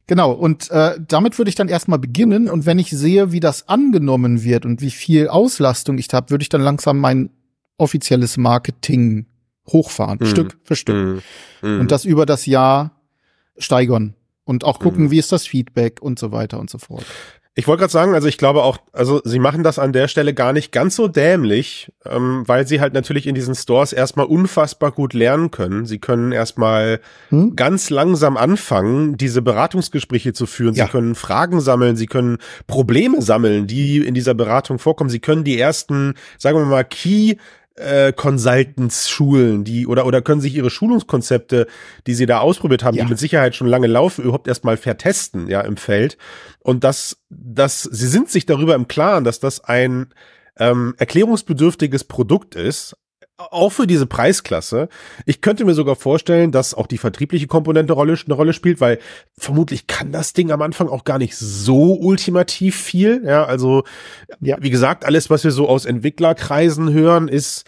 genau, 0.06 0.32
und 0.32 0.70
äh, 0.70 0.98
damit 1.06 1.38
würde 1.38 1.48
ich 1.48 1.54
dann 1.54 1.68
erstmal 1.68 1.98
beginnen. 1.98 2.48
Und 2.48 2.66
wenn 2.66 2.78
ich 2.78 2.90
sehe, 2.90 3.32
wie 3.32 3.40
das 3.40 3.68
angenommen 3.68 4.42
wird 4.42 4.64
und 4.64 4.80
wie 4.80 4.90
viel 4.90 5.28
Auslastung 5.28 5.98
ich 5.98 6.08
habe, 6.12 6.30
würde 6.30 6.42
ich 6.42 6.48
dann 6.48 6.62
langsam 6.62 6.98
mein 6.98 7.30
offizielles 7.76 8.36
Marketing 8.36 9.26
hochfahren, 9.68 10.18
mhm. 10.20 10.26
Stück 10.26 10.58
für 10.64 10.76
Stück. 10.76 11.22
Mhm. 11.62 11.80
Und 11.80 11.90
das 11.90 12.04
über 12.04 12.26
das 12.26 12.46
Jahr 12.46 13.00
steigern. 13.56 14.14
Und 14.44 14.64
auch 14.64 14.80
gucken, 14.80 15.04
mhm. 15.04 15.10
wie 15.10 15.18
ist 15.18 15.30
das 15.30 15.46
Feedback 15.46 16.00
und 16.00 16.18
so 16.18 16.32
weiter 16.32 16.58
und 16.58 16.70
so 16.70 16.78
fort. 16.78 17.04
Ich 17.58 17.66
wollte 17.66 17.80
gerade 17.80 17.92
sagen, 17.92 18.14
also 18.14 18.28
ich 18.28 18.38
glaube 18.38 18.62
auch, 18.62 18.78
also 18.92 19.20
sie 19.24 19.40
machen 19.40 19.64
das 19.64 19.80
an 19.80 19.92
der 19.92 20.06
Stelle 20.06 20.32
gar 20.32 20.52
nicht 20.52 20.70
ganz 20.70 20.94
so 20.94 21.08
dämlich, 21.08 21.90
ähm, 22.08 22.44
weil 22.46 22.68
sie 22.68 22.80
halt 22.80 22.94
natürlich 22.94 23.26
in 23.26 23.34
diesen 23.34 23.56
Stores 23.56 23.92
erstmal 23.92 24.26
unfassbar 24.26 24.92
gut 24.92 25.12
lernen 25.12 25.50
können. 25.50 25.84
Sie 25.84 25.98
können 25.98 26.30
erstmal 26.30 27.00
hm? 27.30 27.56
ganz 27.56 27.90
langsam 27.90 28.36
anfangen, 28.36 29.16
diese 29.16 29.42
Beratungsgespräche 29.42 30.32
zu 30.32 30.46
führen. 30.46 30.76
Ja. 30.76 30.84
Sie 30.84 30.92
können 30.92 31.16
Fragen 31.16 31.60
sammeln, 31.60 31.96
sie 31.96 32.06
können 32.06 32.38
Probleme 32.68 33.20
sammeln, 33.22 33.66
die 33.66 34.06
in 34.06 34.14
dieser 34.14 34.34
Beratung 34.34 34.78
vorkommen. 34.78 35.10
Sie 35.10 35.18
können 35.18 35.42
die 35.42 35.58
ersten, 35.58 36.14
sagen 36.38 36.58
wir 36.58 36.64
mal, 36.64 36.84
Key 36.84 37.38
äh, 37.78 38.12
Consultants 38.12 39.08
schulen, 39.08 39.64
die 39.64 39.86
oder 39.86 40.06
oder 40.06 40.22
können 40.22 40.40
sich 40.40 40.54
ihre 40.54 40.70
Schulungskonzepte, 40.70 41.66
die 42.06 42.14
sie 42.14 42.26
da 42.26 42.40
ausprobiert 42.40 42.84
haben, 42.84 42.96
ja. 42.96 43.04
die 43.04 43.10
mit 43.10 43.18
Sicherheit 43.18 43.54
schon 43.54 43.66
lange 43.66 43.86
laufen, 43.86 44.24
überhaupt 44.24 44.48
erstmal 44.48 44.76
vertesten, 44.76 45.48
ja, 45.48 45.60
im 45.60 45.76
Feld. 45.76 46.18
Und 46.60 46.84
dass, 46.84 47.18
dass 47.30 47.82
sie 47.82 48.08
sind 48.08 48.30
sich 48.30 48.46
darüber 48.46 48.74
im 48.74 48.88
Klaren, 48.88 49.24
dass 49.24 49.40
das 49.40 49.64
ein 49.64 50.08
ähm, 50.58 50.94
erklärungsbedürftiges 50.98 52.04
Produkt 52.04 52.54
ist, 52.54 52.96
auch 53.38 53.70
für 53.70 53.86
diese 53.86 54.06
Preisklasse. 54.06 54.88
Ich 55.24 55.40
könnte 55.40 55.64
mir 55.64 55.74
sogar 55.74 55.94
vorstellen, 55.94 56.50
dass 56.50 56.74
auch 56.74 56.88
die 56.88 56.98
vertriebliche 56.98 57.46
Komponente 57.46 57.92
Rolle, 57.92 58.18
eine 58.24 58.34
Rolle 58.34 58.52
spielt, 58.52 58.80
weil 58.80 58.98
vermutlich 59.38 59.86
kann 59.86 60.10
das 60.10 60.32
Ding 60.32 60.50
am 60.50 60.60
Anfang 60.60 60.88
auch 60.88 61.04
gar 61.04 61.18
nicht 61.18 61.36
so 61.36 61.94
ultimativ 61.94 62.76
viel. 62.76 63.22
Ja, 63.24 63.44
also, 63.44 63.84
ja. 64.40 64.56
wie 64.60 64.70
gesagt, 64.70 65.04
alles, 65.04 65.30
was 65.30 65.44
wir 65.44 65.52
so 65.52 65.68
aus 65.68 65.84
Entwicklerkreisen 65.84 66.92
hören, 66.92 67.28
ist, 67.28 67.64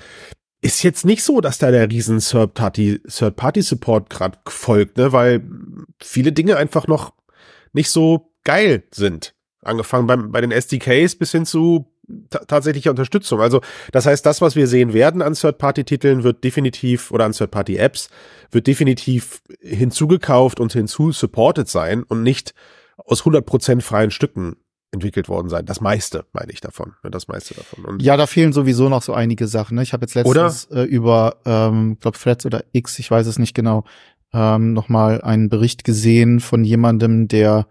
ist 0.61 0.83
jetzt 0.83 1.05
nicht 1.05 1.23
so, 1.23 1.41
dass 1.41 1.59
da 1.59 1.71
der 1.71 1.89
riesen 1.89 2.19
Third-Party-Support 2.19 4.11
gerade 4.11 4.39
folgt, 4.47 4.97
ne, 4.99 5.13
weil 5.13 5.45
viele 6.03 6.33
Dinge 6.33 6.57
einfach 6.57 6.89
noch 6.89 7.13
nicht 7.73 7.91
so 7.91 8.33
geil 8.43 8.83
sind. 8.91 9.37
Angefangen 9.63 10.09
beim, 10.09 10.33
bei 10.33 10.41
den 10.41 10.51
SDKs 10.51 11.15
bis 11.15 11.31
hin 11.31 11.47
zu 11.47 11.87
tatsächliche 12.31 12.91
Unterstützung. 12.91 13.41
Also 13.41 13.61
das 13.93 14.07
heißt, 14.07 14.25
das, 14.25 14.41
was 14.41 14.57
wir 14.57 14.67
sehen 14.67 14.93
werden 14.93 15.23
an 15.23 15.35
Third-Party-Titeln, 15.35 16.23
wird 16.23 16.45
definitiv 16.45 17.11
oder 17.11 17.25
an 17.25 17.33
Third-Party-Apps 17.33 18.11
wird 18.51 18.67
definitiv 18.67 19.43
hinzugekauft 19.61 20.61
und 20.61 20.73
hinzu-supported 20.73 21.69
sein 21.69 22.03
und 22.03 22.23
nicht 22.23 22.55
aus 22.97 23.23
100% 23.23 23.81
freien 23.81 24.11
Stücken 24.11 24.57
entwickelt 24.93 25.29
worden 25.29 25.49
sein. 25.49 25.67
Das 25.67 25.81
meiste, 25.81 26.25
meine 26.33 26.53
ich 26.53 26.61
davon. 26.61 26.95
Das 27.03 27.29
meiste 27.29 27.55
davon. 27.55 27.85
Und 27.85 28.03
ja, 28.03 28.17
da 28.17 28.27
fehlen 28.27 28.53
sowieso 28.53 28.89
noch 28.89 29.03
so 29.03 29.13
einige 29.13 29.47
Sachen. 29.47 29.77
Ne? 29.77 29.83
Ich 29.83 29.93
habe 29.93 30.03
jetzt 30.03 30.15
letztens 30.15 30.65
äh, 30.67 30.83
über, 30.83 31.37
ähm, 31.45 31.99
glaube 32.01 32.19
Threads 32.19 32.45
oder 32.47 32.65
X, 32.73 32.99
ich 32.99 33.11
weiß 33.11 33.27
es 33.27 33.39
nicht 33.39 33.55
genau, 33.55 33.85
ähm, 34.33 34.73
noch 34.73 34.89
mal 34.89 35.21
einen 35.23 35.49
Bericht 35.49 35.85
gesehen 35.85 36.41
von 36.41 36.65
jemandem, 36.65 37.29
der 37.29 37.67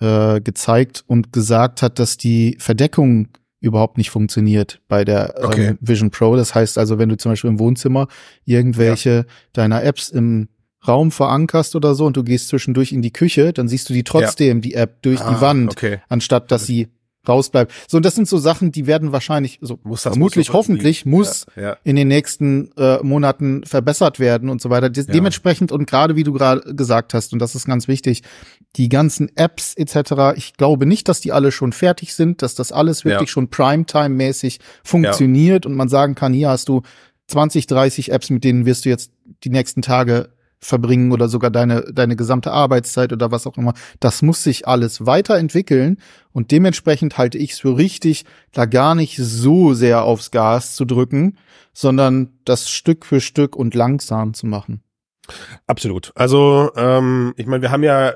äh, 0.00 0.40
gezeigt 0.40 1.04
und 1.06 1.32
gesagt 1.32 1.82
hat, 1.82 1.98
dass 1.98 2.16
die 2.16 2.56
Verdeckung 2.58 3.28
überhaupt 3.60 3.98
nicht 3.98 4.10
funktioniert 4.10 4.80
bei 4.88 5.04
der 5.04 5.34
ähm, 5.38 5.44
okay. 5.44 5.66
ähm, 5.68 5.78
Vision 5.80 6.10
Pro. 6.10 6.36
Das 6.36 6.54
heißt 6.54 6.78
also, 6.78 6.98
wenn 6.98 7.08
du 7.08 7.16
zum 7.16 7.32
Beispiel 7.32 7.50
im 7.50 7.58
Wohnzimmer 7.58 8.08
irgendwelche 8.44 9.10
ja. 9.10 9.24
deiner 9.52 9.84
Apps 9.84 10.08
im 10.08 10.48
Raum 10.86 11.10
verankerst 11.10 11.76
oder 11.76 11.94
so 11.94 12.06
und 12.06 12.16
du 12.16 12.24
gehst 12.24 12.48
zwischendurch 12.48 12.92
in 12.92 13.02
die 13.02 13.12
Küche, 13.12 13.52
dann 13.52 13.68
siehst 13.68 13.88
du 13.90 13.92
die 13.92 14.04
trotzdem, 14.04 14.58
ja. 14.58 14.60
die 14.62 14.74
App, 14.74 15.02
durch 15.02 15.20
ah, 15.20 15.34
die 15.34 15.40
Wand, 15.40 15.72
okay. 15.72 15.98
anstatt 16.08 16.50
dass 16.50 16.66
sie 16.66 16.88
rausbleibt. 17.28 17.72
So, 17.88 17.98
und 17.98 18.04
das 18.04 18.14
sind 18.14 18.28
so 18.28 18.38
Sachen, 18.38 18.72
die 18.72 18.86
werden 18.86 19.12
wahrscheinlich, 19.12 19.58
so 19.60 19.78
muss 19.82 20.02
das, 20.02 20.14
vermutlich, 20.14 20.48
muss 20.48 20.54
hoffentlich, 20.54 21.06
muss 21.06 21.46
ja, 21.56 21.62
ja. 21.62 21.76
in 21.84 21.96
den 21.96 22.08
nächsten 22.08 22.72
äh, 22.76 22.98
Monaten 23.02 23.64
verbessert 23.64 24.18
werden 24.18 24.48
und 24.48 24.62
so 24.62 24.70
weiter. 24.70 24.88
De 24.88 25.04
ja. 25.04 25.12
Dementsprechend 25.12 25.72
und 25.72 25.86
gerade 25.86 26.16
wie 26.16 26.24
du 26.24 26.32
gerade 26.32 26.74
gesagt 26.74 27.14
hast, 27.14 27.32
und 27.32 27.38
das 27.38 27.54
ist 27.54 27.66
ganz 27.66 27.88
wichtig, 27.88 28.22
die 28.76 28.88
ganzen 28.88 29.30
Apps 29.36 29.74
etc., 29.74 30.36
ich 30.36 30.54
glaube 30.54 30.86
nicht, 30.86 31.08
dass 31.08 31.20
die 31.20 31.32
alle 31.32 31.52
schon 31.52 31.72
fertig 31.72 32.14
sind, 32.14 32.42
dass 32.42 32.54
das 32.54 32.72
alles 32.72 33.04
wirklich 33.04 33.30
schon 33.30 33.48
Primetime-mäßig 33.48 34.60
funktioniert 34.82 35.66
und 35.66 35.74
man 35.74 35.88
sagen 35.88 36.14
kann, 36.14 36.32
hier 36.32 36.48
hast 36.48 36.68
du 36.68 36.82
20, 37.28 37.66
30 37.66 38.12
Apps, 38.12 38.30
mit 38.30 38.44
denen 38.44 38.66
wirst 38.66 38.84
du 38.84 38.88
jetzt 38.88 39.12
die 39.44 39.50
nächsten 39.50 39.82
Tage 39.82 40.30
verbringen 40.60 41.12
oder 41.12 41.28
sogar 41.28 41.50
deine, 41.50 41.82
deine 41.92 42.16
gesamte 42.16 42.52
Arbeitszeit 42.52 43.12
oder 43.12 43.30
was 43.30 43.46
auch 43.46 43.56
immer. 43.56 43.74
Das 43.98 44.22
muss 44.22 44.42
sich 44.42 44.68
alles 44.68 45.06
weiterentwickeln 45.06 45.98
und 46.32 46.50
dementsprechend 46.50 47.18
halte 47.18 47.38
ich 47.38 47.52
es 47.52 47.60
für 47.60 47.76
richtig, 47.76 48.24
da 48.52 48.66
gar 48.66 48.94
nicht 48.94 49.16
so 49.16 49.74
sehr 49.74 50.04
aufs 50.04 50.30
Gas 50.30 50.76
zu 50.76 50.84
drücken, 50.84 51.38
sondern 51.72 52.38
das 52.44 52.70
Stück 52.70 53.06
für 53.06 53.20
Stück 53.20 53.56
und 53.56 53.74
langsam 53.74 54.34
zu 54.34 54.46
machen. 54.46 54.82
Absolut. 55.66 56.12
Also 56.14 56.70
ähm, 56.76 57.34
ich 57.36 57.46
meine, 57.46 57.62
wir 57.62 57.70
haben 57.70 57.84
ja 57.84 58.14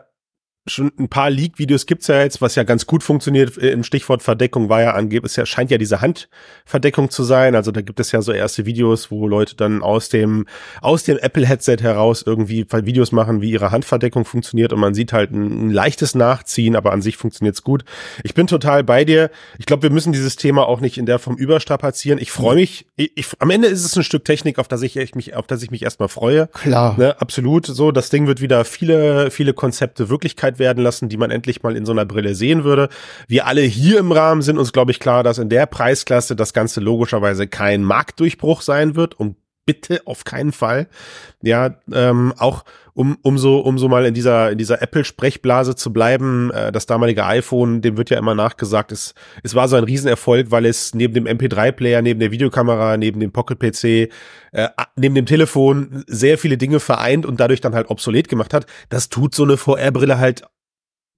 schon 0.67 0.93
ein 0.99 1.09
paar 1.09 1.29
Leak-Videos 1.29 1.85
gibt's 1.85 2.07
ja 2.07 2.23
jetzt, 2.23 2.41
was 2.41 2.55
ja 2.55 2.63
ganz 2.63 2.87
gut 2.87 3.03
funktioniert 3.03 3.59
äh, 3.59 3.71
im 3.71 3.85
Stichwort 3.85 4.23
Verdeckung 4.23 4.71
war 4.71 4.81
ja 4.81 4.95
angeblich, 4.95 5.33
es 5.33 5.37
ja, 5.37 5.45
scheint 5.45 5.71
ja 5.71 5.77
diese 5.77 6.01
Handverdeckung 6.01 7.11
zu 7.11 7.23
sein. 7.23 7.55
Also 7.55 7.71
da 7.71 7.83
gibt 7.83 8.01
es 8.01 8.13
ja 8.13 8.23
so 8.23 8.33
erste 8.33 8.65
Videos, 8.65 9.11
wo 9.11 9.29
Leute 9.29 9.57
dann 9.57 9.83
aus 9.83 10.09
dem, 10.09 10.47
aus 10.81 11.05
dem 11.05 11.19
Apple-Headset 11.19 11.79
heraus 11.81 12.23
irgendwie 12.25 12.67
Videos 12.71 13.13
machen, 13.13 13.43
wie 13.43 13.51
ihre 13.51 13.73
Handverdeckung 13.73 14.25
funktioniert 14.25 14.73
und 14.73 14.81
man 14.81 14.95
sieht 14.95 15.13
halt 15.13 15.33
ein, 15.33 15.69
ein 15.69 15.71
leichtes 15.71 16.15
Nachziehen, 16.15 16.77
aber 16.77 16.93
an 16.93 17.03
sich 17.03 17.19
funktioniert's 17.19 17.63
gut. 17.63 17.85
Ich 18.23 18.33
bin 18.33 18.47
total 18.47 18.85
bei 18.85 19.05
dir. 19.05 19.31
Ich 19.59 19.67
glaube, 19.67 19.83
wir 19.83 19.91
müssen 19.91 20.13
dieses 20.13 20.37
Thema 20.37 20.67
auch 20.67 20.81
nicht 20.81 20.97
in 20.97 21.05
der 21.05 21.19
Form 21.19 21.37
überstrapazieren. 21.37 22.19
Ich 22.19 22.33
freue 22.33 22.57
mich, 22.57 22.87
ich, 22.97 23.13
ich, 23.17 23.27
am 23.39 23.51
Ende 23.51 23.69
ist 23.69 23.85
es 23.85 23.97
ein 23.97 24.03
Stück 24.03 24.25
Technik, 24.25 24.59
auf 24.59 24.69
das 24.69 24.81
ich, 24.81 24.97
ich 24.97 25.15
mich, 25.15 25.35
auf 25.35 25.47
das 25.47 25.63
ich 25.63 25.71
mich 25.71 25.83
erstmal 25.83 26.09
freue. 26.09 26.47
Klar. 26.49 26.97
Ne, 26.99 27.21
absolut. 27.21 27.67
So, 27.67 27.93
das 27.93 28.09
Ding 28.09 28.27
wird 28.27 28.41
wieder 28.41 28.65
viele, 28.65 29.31
viele 29.31 29.53
Konzepte 29.53 30.09
Wirklichkeit 30.09 30.54
werden 30.59 30.83
lassen, 30.83 31.09
die 31.09 31.17
man 31.17 31.31
endlich 31.31 31.63
mal 31.63 31.77
in 31.77 31.87
so 31.87 31.93
einer 31.93 32.05
Brille 32.05 32.35
sehen 32.35 32.65
würde. 32.65 32.89
Wir 33.29 33.47
alle 33.47 33.63
hier 33.63 33.99
im 33.99 34.13
Rahmen 34.13 34.43
sind 34.43 34.59
uns, 34.59 34.73
glaube 34.73 34.91
ich, 34.91 35.01
klar, 35.01 35.23
dass 35.23 35.39
in 35.39 35.49
der 35.49 35.67
Preisklasse 35.67 36.37
das 36.37 36.53
Ganze 36.53 36.81
logischerweise 36.81 37.47
kein 37.47 37.83
Marktdurchbruch 37.83 38.63
sein 38.63 38.97
wird 38.97 39.19
und 39.19 39.37
bitte 39.67 40.03
auf 40.05 40.25
keinen 40.25 40.53
Fall. 40.53 40.89
Ja, 41.43 41.77
ähm, 41.93 42.35
auch 42.39 42.65
um, 42.95 43.19
um 43.23 43.39
so, 43.39 43.59
um 43.59 43.77
so 43.79 43.89
mal 43.89 44.07
in 44.07 44.15
dieser, 44.15 44.53
in 44.53 44.59
dieser 44.59 44.81
Apple-Sprechblase 44.81 45.75
zu 45.75 45.93
bleiben, 45.93 46.51
äh, 46.53 46.71
das 46.73 46.87
damalige 46.87 47.25
iPhone, 47.27 47.83
dem 47.83 47.97
wird 47.97 48.11
ja 48.11 48.19
immer 48.19 48.35
nachgesagt, 48.35 48.93
es, 48.93 49.15
es 49.43 49.55
war 49.55 49.69
so 49.69 49.77
ein 49.77 49.85
Riesenerfolg, 49.85 50.51
weil 50.51 50.65
es 50.65 50.95
neben 50.95 51.13
dem 51.13 51.27
MP3-Player, 51.27 52.03
neben 52.03 52.21
der 52.21 52.31
Videokamera, 52.31 52.97
neben 52.97 53.21
dem 53.21 53.33
Pocket-PC, 53.33 54.11
äh, 54.53 54.69
neben 54.97 55.15
dem 55.15 55.27
Telefon 55.27 56.05
sehr 56.07 56.39
viele 56.39 56.57
Dinge 56.57 56.79
vereint 56.79 57.27
und 57.27 57.41
dadurch 57.41 57.61
dann 57.61 57.75
halt 57.75 57.91
obsolet 57.91 58.29
gemacht 58.29 58.55
hat. 58.55 58.67
Das 58.89 59.09
tut 59.09 59.35
so 59.35 59.43
eine 59.43 59.57
VR-Brille 59.57 60.19
halt 60.19 60.45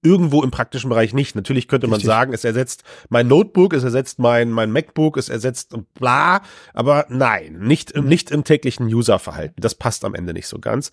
irgendwo 0.07 0.41
im 0.43 0.51
praktischen 0.51 0.89
Bereich 0.89 1.13
nicht. 1.13 1.35
Natürlich 1.35 1.67
könnte 1.67 1.87
man 1.87 1.95
Richtig. 1.95 2.07
sagen, 2.07 2.33
es 2.33 2.43
ersetzt 2.45 2.83
mein 3.09 3.27
Notebook, 3.27 3.73
es 3.73 3.83
ersetzt 3.83 4.19
mein, 4.19 4.49
mein 4.51 4.71
MacBook, 4.71 5.17
es 5.17 5.29
ersetzt 5.29 5.75
bla, 5.93 6.41
aber 6.73 7.05
nein, 7.09 7.59
nicht, 7.59 7.91
im- 7.91 8.05
nicht 8.05 8.31
im 8.31 8.43
täglichen 8.43 8.87
Userverhalten. 8.87 9.61
Das 9.61 9.75
passt 9.75 10.05
am 10.05 10.15
Ende 10.15 10.33
nicht 10.33 10.47
so 10.47 10.59
ganz. 10.59 10.91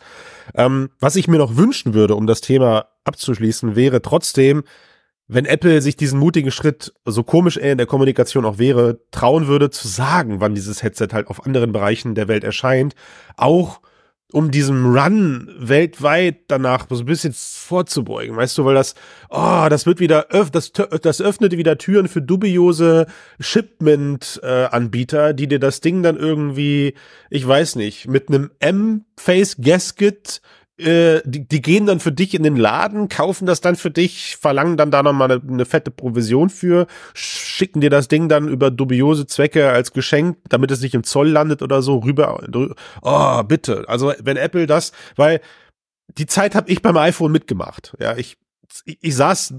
Ähm, 0.54 0.90
was 1.00 1.16
ich 1.16 1.28
mir 1.28 1.38
noch 1.38 1.56
wünschen 1.56 1.94
würde, 1.94 2.16
um 2.16 2.26
das 2.26 2.40
Thema 2.40 2.86
abzuschließen, 3.04 3.76
wäre 3.76 4.02
trotzdem, 4.02 4.64
wenn 5.26 5.46
Apple 5.46 5.80
sich 5.80 5.96
diesen 5.96 6.18
mutigen 6.18 6.50
Schritt, 6.50 6.92
so 7.06 7.22
komisch 7.22 7.56
er 7.56 7.72
in 7.72 7.78
der 7.78 7.86
Kommunikation 7.86 8.44
auch 8.44 8.58
wäre, 8.58 9.00
trauen 9.10 9.46
würde 9.46 9.70
zu 9.70 9.88
sagen, 9.88 10.40
wann 10.40 10.54
dieses 10.54 10.82
Headset 10.82 11.08
halt 11.12 11.28
auf 11.28 11.46
anderen 11.46 11.72
Bereichen 11.72 12.14
der 12.14 12.28
Welt 12.28 12.44
erscheint, 12.44 12.94
auch 13.36 13.80
um 14.34 14.50
diesem 14.50 14.92
Run 14.92 15.48
weltweit 15.58 16.38
danach 16.48 16.88
so 16.90 16.96
ein 16.96 17.06
bisschen 17.06 17.32
vorzubeugen, 17.32 18.36
weißt 18.36 18.58
du, 18.58 18.64
weil 18.64 18.74
das, 18.74 18.96
oh, 19.30 19.68
das 19.70 19.86
wird 19.86 20.00
wieder, 20.00 20.26
öff, 20.30 20.50
das, 20.50 20.72
das 20.72 21.22
öffnet 21.22 21.56
wieder 21.56 21.78
Türen 21.78 22.08
für 22.08 22.20
dubiose 22.20 23.06
Shipment-Anbieter, 23.38 25.34
die 25.34 25.46
dir 25.46 25.60
das 25.60 25.80
Ding 25.80 26.02
dann 26.02 26.16
irgendwie, 26.16 26.94
ich 27.30 27.46
weiß 27.46 27.76
nicht, 27.76 28.08
mit 28.08 28.28
einem 28.28 28.50
M-Face-Gasket 28.58 30.40
äh, 30.78 31.20
die, 31.24 31.46
die 31.46 31.62
gehen 31.62 31.86
dann 31.86 32.00
für 32.00 32.10
dich 32.10 32.34
in 32.34 32.42
den 32.42 32.56
Laden, 32.56 33.08
kaufen 33.08 33.46
das 33.46 33.60
dann 33.60 33.76
für 33.76 33.90
dich, 33.90 34.36
verlangen 34.36 34.76
dann 34.76 34.90
da 34.90 35.02
nochmal 35.02 35.30
eine, 35.30 35.42
eine 35.46 35.64
fette 35.64 35.90
Provision 35.90 36.50
für, 36.50 36.86
schicken 37.14 37.80
dir 37.80 37.90
das 37.90 38.08
Ding 38.08 38.28
dann 38.28 38.48
über 38.48 38.70
dubiose 38.70 39.26
Zwecke 39.26 39.70
als 39.70 39.92
Geschenk, 39.92 40.38
damit 40.48 40.70
es 40.70 40.80
nicht 40.80 40.94
im 40.94 41.04
Zoll 41.04 41.28
landet 41.28 41.62
oder 41.62 41.80
so, 41.82 41.98
rüber. 41.98 42.42
Oh, 43.02 43.42
bitte. 43.44 43.84
Also 43.88 44.12
wenn 44.20 44.36
Apple 44.36 44.66
das, 44.66 44.92
weil 45.16 45.40
die 46.18 46.26
Zeit 46.26 46.54
habe 46.54 46.70
ich 46.70 46.82
beim 46.82 46.96
iPhone 46.96 47.32
mitgemacht. 47.32 47.94
Ja, 48.00 48.16
ich, 48.16 48.36
ich, 48.84 48.98
ich 49.00 49.16
saß 49.16 49.54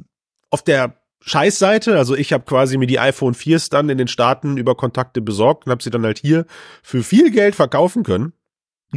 auf 0.50 0.64
der 0.64 0.98
Scheißseite, 1.22 1.98
also 1.98 2.16
ich 2.16 2.34
habe 2.34 2.44
quasi 2.44 2.78
mir 2.78 2.86
die 2.86 3.00
iPhone 3.00 3.34
4s 3.34 3.72
dann 3.72 3.90
in 3.90 3.98
den 3.98 4.08
Staaten 4.08 4.58
über 4.58 4.76
Kontakte 4.76 5.22
besorgt 5.22 5.66
und 5.66 5.72
habe 5.72 5.82
sie 5.82 5.90
dann 5.90 6.06
halt 6.06 6.20
hier 6.20 6.46
für 6.84 7.04
viel 7.04 7.32
Geld 7.32 7.56
verkaufen 7.56 8.04
können. 8.04 8.34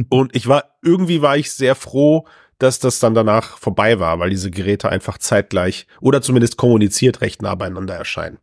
Und 0.09 0.35
ich 0.35 0.47
war, 0.47 0.77
irgendwie 0.81 1.21
war 1.21 1.37
ich 1.37 1.51
sehr 1.51 1.75
froh, 1.75 2.25
dass 2.59 2.79
das 2.79 2.99
dann 2.99 3.15
danach 3.15 3.57
vorbei 3.57 3.99
war, 3.99 4.19
weil 4.19 4.29
diese 4.29 4.51
Geräte 4.51 4.89
einfach 4.89 5.17
zeitgleich 5.17 5.87
oder 6.01 6.21
zumindest 6.21 6.57
kommuniziert 6.57 7.21
recht 7.21 7.41
nah 7.41 7.55
beieinander 7.55 7.95
erscheinen. 7.95 8.37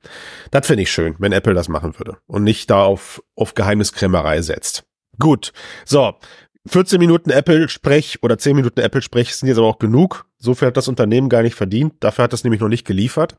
Das 0.51 0.67
finde 0.67 0.83
ich 0.83 0.91
schön, 0.91 1.15
wenn 1.19 1.33
Apple 1.33 1.55
das 1.55 1.69
machen 1.69 1.99
würde 1.99 2.17
und 2.27 2.43
nicht 2.43 2.71
da 2.71 2.83
auf, 2.83 3.23
auf 3.37 3.55
Geheimniskrämerei 3.55 4.43
setzt. 4.43 4.85
Gut. 5.19 5.53
So. 5.85 6.15
14 6.69 6.99
Minuten 6.99 7.31
Apple-Sprech 7.31 8.25
oder 8.25 8.39
10 8.39 8.57
Minuten 8.57 8.81
Apple-Sprech 8.81 9.37
sind 9.37 9.49
jetzt 9.49 9.59
aber 9.59 9.69
auch 9.69 9.79
genug. 9.79 10.27
So 10.37 10.55
viel 10.55 10.67
hat 10.67 10.77
das 10.77 10.89
Unternehmen 10.89 11.29
gar 11.29 11.43
nicht 11.43 11.55
verdient. 11.55 11.95
Dafür 12.01 12.25
hat 12.25 12.33
es 12.33 12.43
nämlich 12.43 12.61
noch 12.61 12.69
nicht 12.69 12.85
geliefert. 12.85 13.37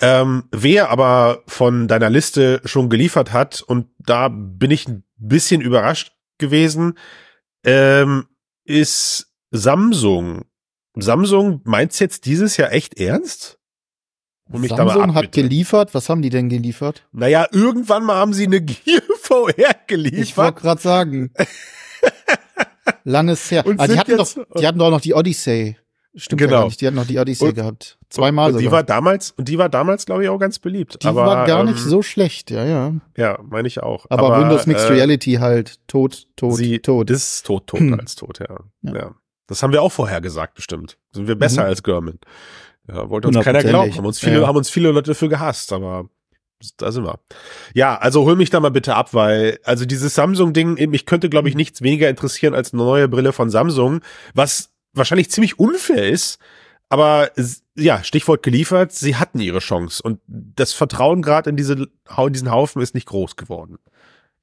Ähm, 0.00 0.44
wer 0.50 0.88
aber 0.88 1.42
von 1.46 1.86
deiner 1.86 2.08
Liste 2.08 2.62
schon 2.64 2.88
geliefert 2.88 3.34
hat, 3.34 3.60
und 3.60 3.88
da 3.98 4.28
bin 4.28 4.70
ich 4.70 4.88
ein 4.88 5.04
bisschen 5.18 5.60
überrascht 5.60 6.12
gewesen, 6.40 6.98
ähm, 7.64 8.26
ist 8.64 9.28
Samsung. 9.52 10.42
Samsung 10.96 11.60
meint's 11.64 12.00
jetzt 12.00 12.26
dieses 12.26 12.56
Jahr 12.56 12.72
echt 12.72 12.98
ernst? 12.98 13.58
Hol 14.52 14.58
mich 14.60 14.70
Samsung 14.70 15.14
hat 15.14 15.30
geliefert. 15.30 15.94
Was 15.94 16.08
haben 16.08 16.22
die 16.22 16.30
denn 16.30 16.48
geliefert? 16.48 17.06
Naja, 17.12 17.46
irgendwann 17.52 18.04
mal 18.04 18.16
haben 18.16 18.32
sie 18.34 18.46
eine 18.46 18.60
Gear 18.60 19.02
VR 19.22 19.48
Ich 19.48 19.56
wollte 19.56 19.86
geliefert. 19.86 20.56
gerade 20.56 20.80
sagen. 20.82 21.32
Langes 23.04 23.50
her. 23.50 23.64
Und 23.66 23.80
Ah, 23.80 23.86
die, 23.86 23.98
hatten 23.98 24.16
doch, 24.16 24.28
die 24.58 24.66
hatten 24.66 24.78
doch 24.78 24.90
noch 24.90 25.00
die 25.00 25.14
Odyssey. 25.14 25.76
Stimmt 26.16 26.40
ja 26.40 26.46
Genau. 26.48 26.58
gar 26.60 26.64
nicht. 26.66 26.80
Die 26.80 26.86
hatten 26.86 26.96
noch 26.96 27.06
die 27.06 27.18
Odyssey 27.18 27.48
Und- 27.48 27.54
gehabt. 27.54 27.96
Zweimal 28.08 28.50
und 28.50 28.58
die 28.58 28.64
sogar. 28.64 28.78
war 28.78 28.82
damals, 28.82 29.30
und 29.30 29.46
die 29.48 29.58
war 29.58 29.68
damals, 29.68 30.06
glaube 30.06 30.24
ich, 30.24 30.28
auch 30.28 30.38
ganz 30.38 30.58
beliebt. 30.58 31.00
die 31.02 31.06
aber, 31.06 31.24
war 31.24 31.46
gar 31.46 31.60
ähm, 31.60 31.66
nicht 31.66 31.78
so 31.78 32.02
schlecht, 32.02 32.50
ja, 32.50 32.64
ja. 32.64 32.92
Ja, 33.16 33.38
meine 33.48 33.68
ich 33.68 33.80
auch. 33.82 34.06
Aber, 34.08 34.40
Windows 34.40 34.66
Mixed 34.66 34.90
äh, 34.90 34.92
Reality 34.94 35.34
halt 35.34 35.78
tot, 35.86 36.26
tot, 36.34 36.56
sie, 36.56 36.80
tot. 36.80 37.08
Das 37.10 37.18
ist 37.18 37.46
tot, 37.46 37.68
tot 37.68 37.78
Hm. 37.78 38.00
als 38.00 38.16
tot, 38.16 38.40
ja. 38.40 38.56
Ja. 38.82 38.94
ja. 38.94 39.14
Das 39.46 39.62
haben 39.62 39.72
wir 39.72 39.82
auch 39.82 39.92
vorher 39.92 40.20
gesagt, 40.20 40.54
bestimmt. 40.54 40.98
Sind 41.12 41.28
wir 41.28 41.36
besser 41.36 41.62
Mhm. 41.62 41.68
als 41.68 41.82
Garmin. 41.84 42.18
Ja, 42.88 43.08
wollte 43.08 43.28
uns 43.28 43.38
keiner 43.40 43.62
glauben. 43.62 43.94
Haben 43.96 44.06
uns 44.06 44.18
viele, 44.18 44.40
Ja. 44.40 44.46
haben 44.48 44.56
uns 44.56 44.70
viele 44.70 44.90
Leute 44.90 45.12
dafür 45.12 45.28
gehasst, 45.28 45.72
aber 45.72 46.08
da 46.76 46.90
sind 46.90 47.04
wir. 47.04 47.20
Ja, 47.74 47.96
also 47.98 48.24
hol 48.24 48.34
mich 48.36 48.50
da 48.50 48.58
mal 48.58 48.70
bitte 48.72 48.96
ab, 48.96 49.14
weil, 49.14 49.58
also 49.64 49.84
dieses 49.86 50.14
Samsung-Ding, 50.16 50.74
mich 50.90 51.06
könnte, 51.06 51.28
glaube 51.30 51.48
ich, 51.48 51.54
nichts 51.54 51.82
weniger 51.82 52.08
interessieren 52.08 52.54
als 52.54 52.72
eine 52.72 52.82
neue 52.82 53.08
Brille 53.08 53.32
von 53.32 53.48
Samsung, 53.50 54.00
was 54.34 54.70
wahrscheinlich 54.92 55.30
ziemlich 55.30 55.58
unfair 55.58 56.08
ist, 56.08 56.38
aber 56.88 57.30
ja, 57.76 58.02
Stichwort 58.02 58.42
geliefert, 58.42 58.92
sie 58.92 59.16
hatten 59.16 59.40
ihre 59.40 59.60
Chance 59.60 60.02
und 60.02 60.20
das 60.26 60.72
Vertrauen 60.72 61.22
gerade 61.22 61.50
in 61.50 61.56
diese, 61.56 61.74
in 61.74 62.32
diesen 62.32 62.50
Haufen 62.50 62.82
ist 62.82 62.94
nicht 62.94 63.06
groß 63.06 63.36
geworden. 63.36 63.78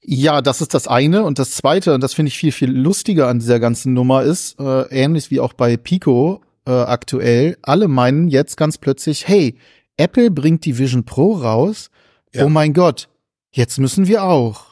Ja, 0.01 0.41
das 0.41 0.61
ist 0.61 0.73
das 0.73 0.87
eine. 0.87 1.23
Und 1.23 1.39
das 1.39 1.51
zweite, 1.51 1.93
und 1.93 2.01
das 2.01 2.13
finde 2.13 2.29
ich 2.29 2.37
viel, 2.37 2.51
viel 2.51 2.71
lustiger 2.71 3.27
an 3.27 3.39
dieser 3.39 3.59
ganzen 3.59 3.93
Nummer 3.93 4.23
ist, 4.23 4.59
äh, 4.59 4.83
ähnlich 4.89 5.31
wie 5.31 5.39
auch 5.39 5.53
bei 5.53 5.75
Pico 5.75 6.41
äh, 6.65 6.71
aktuell, 6.71 7.57
alle 7.61 7.87
meinen 7.87 8.27
jetzt 8.27 8.57
ganz 8.57 8.77
plötzlich, 8.77 9.27
hey, 9.27 9.57
Apple 9.97 10.29
bringt 10.31 10.65
die 10.65 10.77
Vision 10.77 11.05
Pro 11.05 11.33
raus. 11.33 11.89
Ja. 12.33 12.45
Oh 12.45 12.49
mein 12.49 12.73
Gott, 12.73 13.09
jetzt 13.51 13.79
müssen 13.79 14.07
wir 14.07 14.23
auch. 14.23 14.66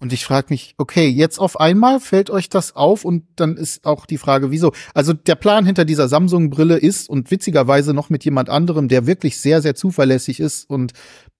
Und 0.00 0.12
ich 0.12 0.24
frage 0.24 0.46
mich, 0.50 0.74
okay, 0.78 1.08
jetzt 1.08 1.38
auf 1.38 1.58
einmal 1.58 1.98
fällt 1.98 2.30
euch 2.30 2.48
das 2.48 2.76
auf 2.76 3.04
und 3.04 3.24
dann 3.34 3.56
ist 3.56 3.84
auch 3.84 4.06
die 4.06 4.18
Frage, 4.18 4.52
wieso? 4.52 4.72
Also 4.94 5.12
der 5.12 5.34
Plan 5.34 5.66
hinter 5.66 5.84
dieser 5.84 6.08
Samsung-Brille 6.08 6.78
ist 6.78 7.08
und 7.08 7.32
witzigerweise 7.32 7.92
noch 7.94 8.08
mit 8.08 8.24
jemand 8.24 8.48
anderem, 8.48 8.86
der 8.86 9.06
wirklich 9.06 9.40
sehr, 9.40 9.60
sehr 9.60 9.74
zuverlässig 9.74 10.38
ist 10.38 10.70
und 10.70 10.92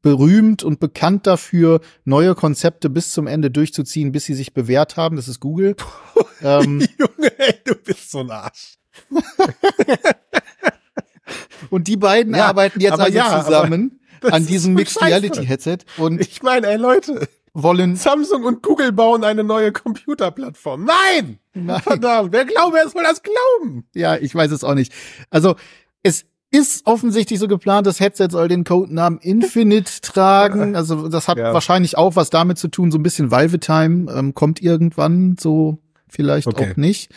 berühmt 0.03 0.65
und 0.65 0.81
bekannt 0.81 1.27
dafür, 1.27 1.81
neue 2.05 2.35
Konzepte 2.35 2.91
bis 2.91 3.13
zum 3.13 3.29
Ende 3.29 3.51
durchzuziehen, 3.51 4.11
bis 4.11 4.25
sie 4.25 4.35
sich 4.35 4.55
bewährt 4.55 4.97
haben. 4.97 5.15
Das 5.17 5.29
ist 5.29 5.39
Google. 5.39 5.77
ähm, 6.43 6.81
Junge, 6.99 7.39
ey, 7.39 7.55
du 7.65 7.77
bist 7.77 8.11
so 8.11 8.21
ein 8.21 8.31
Arsch. 8.31 8.79
und 11.71 11.87
die 11.87 11.97
beiden 11.97 12.35
Ja, 12.35 12.47
arbeiten 12.47 12.81
jetzt 12.81 12.99
also 12.99 13.13
ja, 13.13 13.45
zusammen 13.45 14.01
an 14.23 14.47
diesem 14.47 14.75
Mixed. 14.75 15.01
Reality 15.01 15.47
Headset 15.47 15.79
und 15.97 16.21
Ich 16.21 16.43
meine, 16.43 16.67
ey 16.67 16.77
Leute, 16.77 17.29
wollen 17.63 17.97
Samsung 17.97 18.45
und 18.45 18.63
Google 18.63 18.93
bauen 18.93 19.25
eine 19.25 19.45
neue 19.45 19.73
Computerplattform. 19.73 20.85
Nein! 20.85 21.39
Nein. 21.55 21.81
Verdammt, 21.83 22.33
wer 22.33 22.45
glaubt, 22.45 22.75
wer 22.75 22.89
soll 22.89 23.03
das 23.03 23.23
glauben? 23.23 23.85
Ja, 23.95 24.17
ich 24.17 24.35
weiß 24.35 24.51
es 24.53 24.63
auch 24.65 24.75
nicht. 24.75 24.93
Also, 25.31 25.57
es 26.03 26.25
ist 26.51 26.87
offensichtlich 26.87 27.39
so 27.41 27.49
geplant, 27.49 27.87
das 27.87 28.01
Headset 28.01 28.29
soll 28.31 28.49
den 28.49 28.65
Codenamen 28.65 29.19
Infinite 29.19 29.91
tragen. 30.03 30.77
Also, 30.77 31.09
das 31.09 31.29
hat 31.29 31.37
Ja. 31.39 31.53
wahrscheinlich 31.53 31.99
auch 31.99 32.17
was 32.17 32.31
damit 32.31 32.59
zu 32.59 32.69
tun, 32.69 32.91
so 32.91 32.99
ein 32.99 33.03
bisschen 33.03 33.31
Valve 33.31 33.59
Time 33.61 34.11
ähm, 34.13 34.35
kommt 34.35 34.63
irgendwann, 34.63 35.37
so 35.39 35.79
vielleicht 36.09 36.47
Okay. 36.47 36.71
auch 36.73 36.77
nicht. 36.77 37.11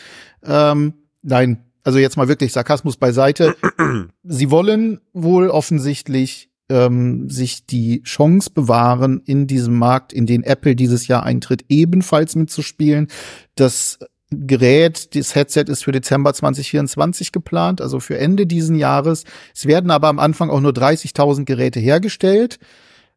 Ähm, 0.44 0.94
nein, 1.22 1.64
also 1.84 1.98
jetzt 1.98 2.16
mal 2.16 2.28
wirklich 2.28 2.52
Sarkasmus 2.52 2.96
beiseite. 2.96 3.54
Sie 4.24 4.50
wollen 4.50 5.00
wohl 5.12 5.48
offensichtlich 5.48 6.50
ähm, 6.72 7.28
sich 7.28 7.66
die 7.66 8.02
Chance 8.02 8.50
bewahren, 8.54 9.20
in 9.26 9.46
diesem 9.46 9.78
Markt, 9.78 10.12
in 10.12 10.26
den 10.26 10.42
Apple 10.42 10.74
dieses 10.74 11.06
Jahr 11.06 11.22
eintritt, 11.22 11.66
ebenfalls 11.68 12.34
mitzuspielen. 12.34 13.08
Das 13.54 13.98
Gerät, 14.30 15.14
das 15.14 15.34
Headset 15.34 15.64
ist 15.68 15.84
für 15.84 15.92
Dezember 15.92 16.32
2024 16.32 17.32
geplant, 17.32 17.82
also 17.82 18.00
für 18.00 18.16
Ende 18.16 18.46
diesen 18.46 18.76
Jahres. 18.76 19.24
Es 19.54 19.66
werden 19.66 19.90
aber 19.90 20.08
am 20.08 20.18
Anfang 20.18 20.48
auch 20.48 20.60
nur 20.60 20.72
30.000 20.72 21.44
Geräte 21.44 21.80
hergestellt. 21.80 22.58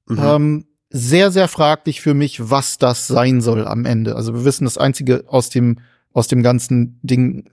Mhm. 0.07 0.19
Ähm, 0.21 0.65
sehr, 0.89 1.31
sehr 1.31 1.47
fraglich 1.47 2.01
für 2.01 2.13
mich, 2.13 2.49
was 2.49 2.77
das 2.77 3.07
sein 3.07 3.41
soll 3.41 3.65
am 3.65 3.85
Ende. 3.85 4.15
Also 4.15 4.33
wir 4.33 4.45
wissen, 4.45 4.65
das 4.65 4.77
einzige 4.77 5.23
aus 5.27 5.49
dem 5.49 5.77
aus 6.15 6.29
dem 6.29 6.41
ganzen 6.41 6.97
Ding 7.03 7.43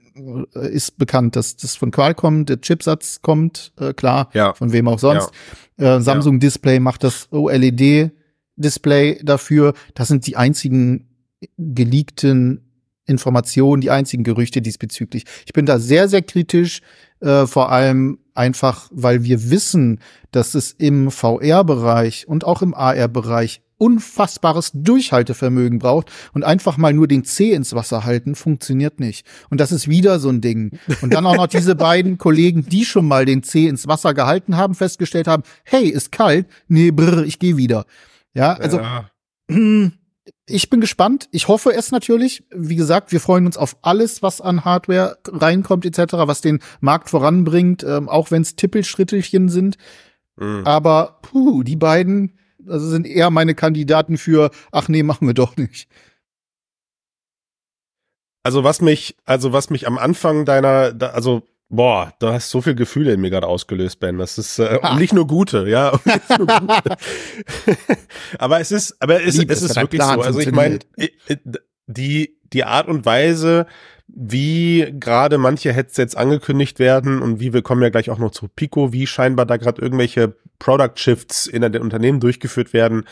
äh, 0.55 0.69
ist 0.71 0.97
bekannt, 0.97 1.35
dass 1.35 1.57
das 1.57 1.75
von 1.75 1.91
Qualcomm 1.91 2.45
der 2.45 2.61
Chipsatz 2.61 3.21
kommt, 3.21 3.73
äh, 3.77 3.93
klar, 3.93 4.29
ja. 4.33 4.53
von 4.53 4.71
wem 4.71 4.87
auch 4.87 4.99
sonst. 4.99 5.31
Ja. 5.77 5.97
Äh, 5.97 6.01
Samsung 6.01 6.35
ja. 6.35 6.39
Display 6.39 6.79
macht 6.79 7.03
das 7.03 7.27
OLED 7.31 8.11
Display 8.55 9.19
dafür. 9.21 9.73
Das 9.95 10.07
sind 10.07 10.25
die 10.27 10.37
einzigen 10.37 11.09
geleakten 11.57 12.61
Informationen, 13.05 13.81
die 13.81 13.91
einzigen 13.91 14.23
Gerüchte 14.23 14.61
diesbezüglich. 14.61 15.25
Ich 15.45 15.51
bin 15.51 15.65
da 15.65 15.77
sehr, 15.77 16.07
sehr 16.07 16.21
kritisch, 16.21 16.79
äh, 17.19 17.45
vor 17.45 17.69
allem 17.69 18.19
einfach, 18.33 18.89
weil 18.93 19.25
wir 19.25 19.49
wissen, 19.49 19.99
dass 20.31 20.55
es 20.55 20.71
im 20.71 21.11
VR-Bereich 21.11 22.29
und 22.29 22.45
auch 22.45 22.61
im 22.61 22.73
AR-Bereich 22.73 23.61
unfassbares 23.83 24.71
Durchhaltevermögen 24.73 25.79
braucht 25.79 26.09
und 26.33 26.45
einfach 26.45 26.77
mal 26.77 26.93
nur 26.93 27.09
den 27.09 27.25
C 27.25 27.51
ins 27.51 27.75
Wasser 27.75 28.05
halten, 28.05 28.33
funktioniert 28.33 29.01
nicht. 29.01 29.25
Und 29.49 29.59
das 29.59 29.73
ist 29.73 29.89
wieder 29.89 30.19
so 30.19 30.29
ein 30.29 30.39
Ding. 30.39 30.79
Und 31.01 31.13
dann 31.13 31.25
auch 31.25 31.35
noch 31.35 31.47
diese 31.53 31.75
beiden 31.75 32.17
Kollegen, 32.17 32.65
die 32.65 32.85
schon 32.85 33.05
mal 33.05 33.25
den 33.25 33.43
C 33.43 33.67
ins 33.67 33.85
Wasser 33.85 34.13
gehalten 34.13 34.55
haben, 34.55 34.73
festgestellt 34.73 35.27
haben, 35.27 35.43
hey, 35.65 35.89
ist 35.89 36.13
kalt, 36.13 36.47
nee, 36.69 36.91
brr, 36.91 37.25
ich 37.25 37.39
gehe 37.39 37.57
wieder. 37.57 37.85
Ja, 38.33 38.53
also 38.53 38.79
ja. 38.79 39.09
ich 40.45 40.69
bin 40.69 40.79
gespannt. 40.79 41.27
Ich 41.31 41.49
hoffe 41.49 41.73
es 41.73 41.91
natürlich. 41.91 42.45
Wie 42.55 42.77
gesagt, 42.77 43.11
wir 43.11 43.19
freuen 43.19 43.45
uns 43.45 43.57
auf 43.57 43.75
alles, 43.81 44.23
was 44.23 44.39
an 44.39 44.63
Hardware 44.63 45.17
reinkommt 45.27 45.85
etc., 45.85 46.13
was 46.13 46.39
den 46.39 46.59
Markt 46.79 47.09
voranbringt, 47.09 47.83
ähm, 47.83 48.07
auch 48.07 48.31
wenn 48.31 48.43
es 48.43 48.55
Tippelschrittelchen 48.55 49.49
sind. 49.49 49.75
Mhm. 50.37 50.61
Aber 50.65 51.19
puh, 51.21 51.63
die 51.63 51.75
beiden 51.75 52.37
also 52.67 52.87
sind 52.89 53.07
eher 53.07 53.29
meine 53.29 53.55
Kandidaten 53.55 54.17
für, 54.17 54.51
ach 54.71 54.87
nee, 54.87 55.03
machen 55.03 55.27
wir 55.27 55.33
doch 55.33 55.57
nicht. 55.57 55.89
Also 58.43 58.63
was 58.63 58.81
mich, 58.81 59.15
also 59.25 59.53
was 59.53 59.69
mich 59.69 59.87
am 59.87 59.97
Anfang 59.97 60.45
deiner, 60.45 60.93
also 61.13 61.47
Boah, 61.69 62.13
du 62.19 62.27
hast 62.27 62.51
so 62.51 62.61
viel 62.61 62.75
Gefühle 62.75 63.13
in 63.13 63.21
mir 63.21 63.31
gerade 63.31 63.47
ausgelöst, 63.47 63.99
Ben. 63.99 64.19
Das 64.19 64.37
ist 64.37 64.59
äh, 64.59 64.77
nicht 64.97 65.11
nur 65.11 65.25
gute, 65.25 65.67
ja. 65.67 65.99
Nur 66.37 66.45
gute. 66.45 66.97
aber 68.37 68.59
es 68.59 68.71
ist, 68.71 68.95
aber 69.01 69.23
es, 69.23 69.37
Lieb, 69.37 69.49
es 69.49 69.63
ist 69.63 69.75
wirklich 69.75 69.99
Plan 69.99 70.19
so. 70.19 70.21
Also 70.21 70.39
ich 70.39 70.51
meine, 70.51 70.77
die 71.87 72.37
die 72.53 72.63
Art 72.63 72.87
und 72.87 73.07
Weise, 73.07 73.65
wie 74.07 74.93
gerade 74.99 75.39
manche 75.39 75.73
Headsets 75.73 76.13
angekündigt 76.13 76.77
werden 76.77 77.23
und 77.23 77.39
wie 77.39 77.53
wir 77.53 77.63
kommen 77.63 77.81
ja 77.81 77.89
gleich 77.89 78.11
auch 78.11 78.19
noch 78.19 78.31
zu 78.31 78.47
Pico, 78.47 78.93
wie 78.93 79.07
scheinbar 79.07 79.47
da 79.47 79.57
gerade 79.57 79.81
irgendwelche 79.81 80.35
Product 80.59 80.93
Shifts 80.95 81.47
in 81.47 81.61
den 81.61 81.81
Unternehmen 81.81 82.19
durchgeführt 82.19 82.73
werden, 82.73 83.05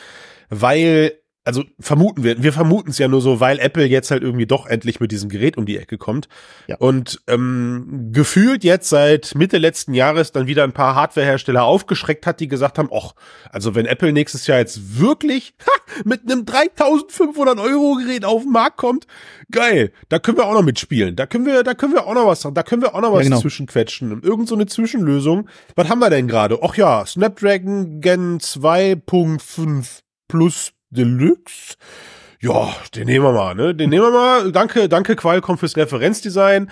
weil 0.49 1.20
also 1.43 1.63
vermuten 1.79 2.23
wir, 2.23 2.43
wir 2.43 2.53
vermuten 2.53 2.91
es 2.91 2.99
ja 2.99 3.07
nur 3.07 3.21
so, 3.21 3.39
weil 3.39 3.57
Apple 3.59 3.85
jetzt 3.85 4.11
halt 4.11 4.21
irgendwie 4.21 4.45
doch 4.45 4.67
endlich 4.67 4.99
mit 4.99 5.11
diesem 5.11 5.27
Gerät 5.29 5.57
um 5.57 5.65
die 5.65 5.77
Ecke 5.77 5.97
kommt. 5.97 6.27
Ja. 6.67 6.77
Und 6.77 7.21
ähm, 7.27 8.09
gefühlt 8.11 8.63
jetzt 8.63 8.89
seit 8.89 9.33
Mitte 9.33 9.57
letzten 9.57 9.95
Jahres 9.95 10.31
dann 10.31 10.45
wieder 10.45 10.63
ein 10.63 10.73
paar 10.73 10.93
Hardwarehersteller 10.93 11.63
aufgeschreckt 11.63 12.27
hat, 12.27 12.39
die 12.39 12.47
gesagt 12.47 12.77
haben, 12.77 12.89
ach, 12.93 13.13
also 13.49 13.73
wenn 13.73 13.87
Apple 13.87 14.13
nächstes 14.13 14.45
Jahr 14.45 14.59
jetzt 14.59 14.99
wirklich 14.99 15.55
ha, 15.65 15.71
mit 16.05 16.29
einem 16.29 16.45
3500 16.45 17.59
Euro 17.59 17.95
Gerät 17.95 18.23
auf 18.23 18.43
den 18.43 18.51
Markt 18.51 18.77
kommt, 18.77 19.07
geil, 19.49 19.91
da 20.09 20.19
können 20.19 20.37
wir 20.37 20.45
auch 20.45 20.53
noch 20.53 20.63
mitspielen. 20.63 21.15
Da 21.15 21.25
können 21.25 21.47
wir, 21.47 21.63
da 21.63 21.73
können 21.73 21.93
wir 21.93 22.05
auch 22.05 22.13
noch 22.13 22.27
was, 22.27 22.41
da 22.41 22.63
können 22.63 22.83
wir 22.83 22.93
auch 22.93 23.01
noch 23.01 23.13
was 23.13 23.23
ja, 23.23 23.29
genau. 23.29 23.41
zwischenquetschen. 23.41 24.21
Irgend 24.21 24.47
so 24.47 24.53
eine 24.53 24.67
Zwischenlösung. 24.67 25.49
Was 25.75 25.89
haben 25.89 25.99
wir 25.99 26.11
denn 26.11 26.27
gerade? 26.27 26.59
Ach 26.61 26.75
ja, 26.75 27.03
Snapdragon 27.03 27.99
Gen 27.99 28.39
2.5 28.39 30.01
Plus 30.27 30.71
Deluxe. 30.91 31.75
Ja, 32.39 32.73
den 32.95 33.05
nehmen 33.05 33.25
wir 33.25 33.33
mal, 33.33 33.55
ne? 33.55 33.75
Den 33.75 33.89
nehmen 33.89 34.03
wir 34.05 34.11
mal. 34.11 34.51
Danke, 34.51 34.89
danke 34.89 35.15
Qualcomm 35.15 35.57
fürs 35.57 35.77
Referenzdesign. 35.77 36.71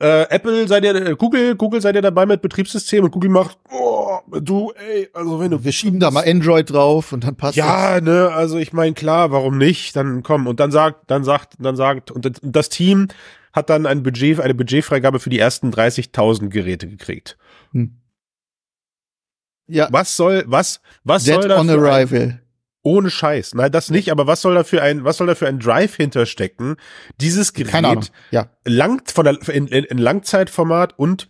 Äh, 0.00 0.22
Apple 0.30 0.68
seid 0.68 0.84
ihr, 0.84 0.94
äh, 0.94 1.16
Google, 1.16 1.56
Google 1.56 1.80
seid 1.80 1.96
ihr 1.96 2.02
dabei 2.02 2.24
mit 2.24 2.40
Betriebssystem 2.40 3.02
und 3.02 3.10
Google 3.10 3.30
macht, 3.30 3.58
oh, 3.72 4.20
du, 4.40 4.72
ey, 4.76 5.08
also 5.12 5.40
wenn 5.40 5.50
du. 5.50 5.64
Wir 5.64 5.72
schieben 5.72 5.98
da 5.98 6.12
mal 6.12 6.24
Android 6.24 6.70
drauf 6.70 7.12
und 7.12 7.24
dann 7.24 7.34
passt 7.34 7.56
Ja, 7.56 7.94
das. 8.00 8.02
ne, 8.04 8.30
also 8.32 8.58
ich 8.58 8.72
meine, 8.72 8.94
klar, 8.94 9.32
warum 9.32 9.58
nicht? 9.58 9.96
Dann 9.96 10.22
komm, 10.22 10.46
und 10.46 10.60
dann 10.60 10.70
sagt, 10.70 11.10
dann 11.10 11.24
sagt, 11.24 11.54
dann 11.58 11.74
sagt, 11.74 12.12
und 12.12 12.38
das 12.42 12.68
Team 12.68 13.08
hat 13.52 13.70
dann 13.70 13.86
ein 13.86 14.04
Budget, 14.04 14.38
eine 14.38 14.54
Budgetfreigabe 14.54 15.18
für 15.18 15.30
die 15.30 15.38
ersten 15.40 15.70
30.000 15.72 16.48
Geräte 16.48 16.86
gekriegt. 16.86 17.36
Hm. 17.72 17.96
Ja. 19.66 19.88
Was 19.90 20.16
soll, 20.16 20.44
was, 20.46 20.80
was 21.02 21.24
Dead 21.24 21.34
soll 21.34 21.48
das? 21.48 21.58
on 21.60 21.70
arrival. 21.70 22.40
Ohne 22.82 23.10
Scheiß. 23.10 23.54
Nein, 23.54 23.72
das 23.72 23.90
nicht, 23.90 24.10
aber 24.10 24.26
was 24.26 24.40
soll 24.40 24.54
da 24.54 24.64
für 24.64 24.82
ein, 24.82 25.04
was 25.04 25.16
soll 25.16 25.26
da 25.26 25.34
für 25.34 25.48
ein 25.48 25.58
Drive 25.58 25.96
hinterstecken? 25.96 26.76
Dieses 27.20 27.52
Gerät 27.52 28.12
ja. 28.30 28.50
langt 28.64 29.10
von 29.10 29.24
der, 29.24 29.36
in, 29.48 29.66
in, 29.66 29.98
Langzeitformat 29.98 30.98
und 30.98 31.28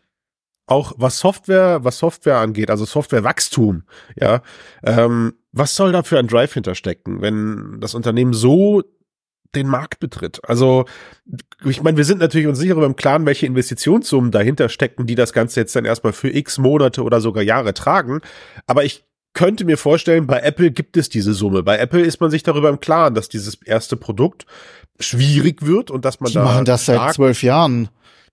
auch 0.66 0.92
was 0.98 1.18
Software, 1.18 1.82
was 1.82 1.98
Software 1.98 2.36
angeht, 2.36 2.70
also 2.70 2.84
Softwarewachstum, 2.84 3.84
ja, 4.20 4.42
ähm, 4.84 5.34
was 5.52 5.74
soll 5.74 5.92
da 5.92 6.02
für 6.02 6.18
ein 6.18 6.28
Drive 6.28 6.52
hinterstecken, 6.52 7.22
wenn 7.22 7.78
das 7.80 7.94
Unternehmen 7.94 8.34
so 8.34 8.82
den 9.54 9.66
Markt 9.66 9.98
betritt. 9.98 10.40
Also, 10.44 10.84
ich 11.64 11.82
meine, 11.82 11.96
wir 11.96 12.04
sind 12.04 12.18
natürlich 12.20 12.46
uns 12.46 12.58
sicher 12.58 12.76
im 12.82 12.96
Klaren, 12.96 13.24
welche 13.24 13.46
Investitionssummen 13.46 14.30
dahinter 14.30 14.68
stecken, 14.68 15.06
die 15.06 15.14
das 15.14 15.32
Ganze 15.32 15.60
jetzt 15.60 15.74
dann 15.74 15.86
erstmal 15.86 16.12
für 16.12 16.28
x 16.28 16.58
Monate 16.58 17.02
oder 17.02 17.20
sogar 17.20 17.42
Jahre 17.42 17.72
tragen. 17.72 18.20
Aber 18.66 18.84
ich 18.84 19.06
könnte 19.34 19.64
mir 19.64 19.76
vorstellen, 19.76 20.26
bei 20.26 20.40
Apple 20.40 20.70
gibt 20.70 20.96
es 20.96 21.08
diese 21.08 21.32
Summe. 21.32 21.62
Bei 21.62 21.78
Apple 21.78 22.00
ist 22.00 22.20
man 22.20 22.30
sich 22.30 22.42
darüber 22.42 22.68
im 22.68 22.80
Klaren, 22.80 23.14
dass 23.14 23.28
dieses 23.28 23.54
erste 23.62 23.96
Produkt 23.96 24.46
schwierig 24.98 25.64
wird 25.64 25.90
und 25.90 26.04
dass 26.04 26.20
man 26.20 26.28
Die 26.28 26.34
da. 26.34 26.44
machen 26.44 26.64
das 26.64 26.86
seit 26.86 27.14
zwölf 27.14 27.42
Jahren. 27.42 27.88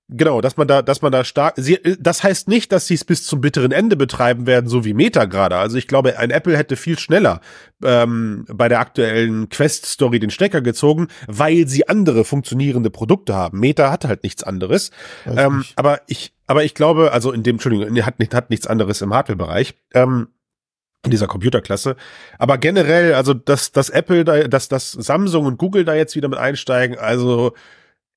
Genau, 0.07 0.39
dass 0.39 0.55
man 0.55 0.67
da, 0.67 0.83
dass 0.83 1.01
man 1.01 1.11
da 1.11 1.23
stark. 1.23 1.55
Sie, 1.57 1.79
das 1.99 2.23
heißt 2.23 2.47
nicht, 2.47 2.71
dass 2.71 2.85
sie 2.85 2.93
es 2.93 3.03
bis 3.03 3.25
zum 3.25 3.41
bitteren 3.41 3.71
Ende 3.71 3.95
betreiben 3.95 4.45
werden, 4.45 4.67
so 4.67 4.85
wie 4.85 4.93
Meta 4.93 5.25
gerade. 5.25 5.57
Also 5.57 5.77
ich 5.77 5.87
glaube, 5.87 6.19
ein 6.19 6.29
Apple 6.29 6.55
hätte 6.55 6.75
viel 6.75 6.99
schneller 6.99 7.41
ähm, 7.83 8.45
bei 8.47 8.69
der 8.69 8.81
aktuellen 8.81 9.49
Quest-Story 9.49 10.19
den 10.19 10.29
Stecker 10.29 10.61
gezogen, 10.61 11.07
weil 11.25 11.67
sie 11.67 11.87
andere 11.87 12.23
funktionierende 12.23 12.91
Produkte 12.91 13.33
haben. 13.33 13.59
Meta 13.59 13.91
hat 13.91 14.05
halt 14.05 14.21
nichts 14.21 14.43
anderes. 14.43 14.91
Ähm, 15.25 15.65
aber 15.75 16.01
ich, 16.05 16.33
aber 16.45 16.63
ich 16.63 16.75
glaube, 16.75 17.11
also 17.11 17.31
in 17.31 17.41
dem, 17.41 17.55
Entschuldigung, 17.55 18.05
hat, 18.05 18.15
hat 18.31 18.49
nichts 18.51 18.67
anderes 18.67 19.01
im 19.01 19.11
Hardware-Bereich. 19.11 19.73
Ähm, 19.95 20.27
in 21.05 21.11
dieser 21.11 21.27
Computerklasse. 21.27 21.95
Aber 22.37 22.57
generell, 22.57 23.13
also 23.13 23.33
dass, 23.33 23.71
dass 23.71 23.89
Apple 23.89 24.25
da, 24.25 24.47
dass, 24.47 24.67
dass 24.67 24.91
Samsung 24.91 25.45
und 25.45 25.57
Google 25.57 25.85
da 25.85 25.95
jetzt 25.95 26.15
wieder 26.15 26.27
mit 26.27 26.39
einsteigen, 26.39 26.97
also 26.97 27.53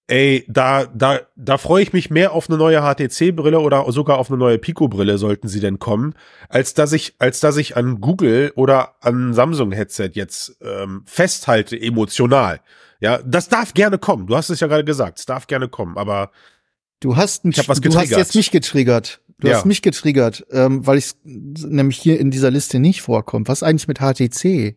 ey, 0.08 0.44
da, 0.48 0.86
da, 0.86 1.20
da 1.36 1.58
freue 1.58 1.82
ich 1.82 1.92
mich 1.92 2.10
mehr 2.10 2.32
auf 2.32 2.48
eine 2.48 2.58
neue 2.58 2.80
HTC-Brille 2.80 3.60
oder 3.60 3.90
sogar 3.92 4.18
auf 4.18 4.30
eine 4.30 4.38
neue 4.38 4.58
Pico-Brille, 4.58 5.18
sollten 5.18 5.48
sie 5.48 5.60
denn 5.60 5.78
kommen, 5.78 6.14
als 6.48 6.74
dass 6.74 6.92
ich, 6.92 7.14
als 7.18 7.40
dass 7.40 7.56
ich 7.58 7.76
an 7.76 8.00
Google 8.00 8.52
oder 8.56 8.94
an 9.00 9.34
Samsung-Headset 9.34 10.10
jetzt 10.14 10.56
ähm, 10.62 11.02
festhalte, 11.04 11.78
emotional. 11.80 12.60
Ja, 13.00 13.18
das 13.18 13.48
darf 13.48 13.74
gerne 13.74 13.98
kommen. 13.98 14.26
Du 14.26 14.34
hast 14.34 14.48
es 14.48 14.60
ja 14.60 14.66
gerade 14.66 14.84
gesagt, 14.84 15.18
es 15.18 15.26
darf 15.26 15.46
gerne 15.46 15.68
kommen, 15.68 15.98
aber 15.98 16.30
du 17.00 17.16
hast, 17.16 17.44
ein, 17.44 17.50
ich 17.50 17.58
hab 17.58 17.68
was 17.68 17.80
du 17.80 17.94
hast 17.94 18.10
jetzt 18.10 18.34
mich 18.34 18.50
getriggert. 18.50 19.20
Du 19.40 19.48
ja. 19.48 19.56
hast 19.56 19.66
mich 19.66 19.82
getriggert, 19.82 20.44
ähm, 20.50 20.86
weil 20.86 20.98
ich 20.98 21.12
nämlich 21.24 21.98
hier 21.98 22.18
in 22.18 22.30
dieser 22.30 22.50
Liste 22.50 22.80
nicht 22.80 23.02
vorkommt. 23.02 23.48
Was 23.48 23.62
eigentlich 23.62 23.86
mit 23.86 23.98
HTC? 23.98 24.76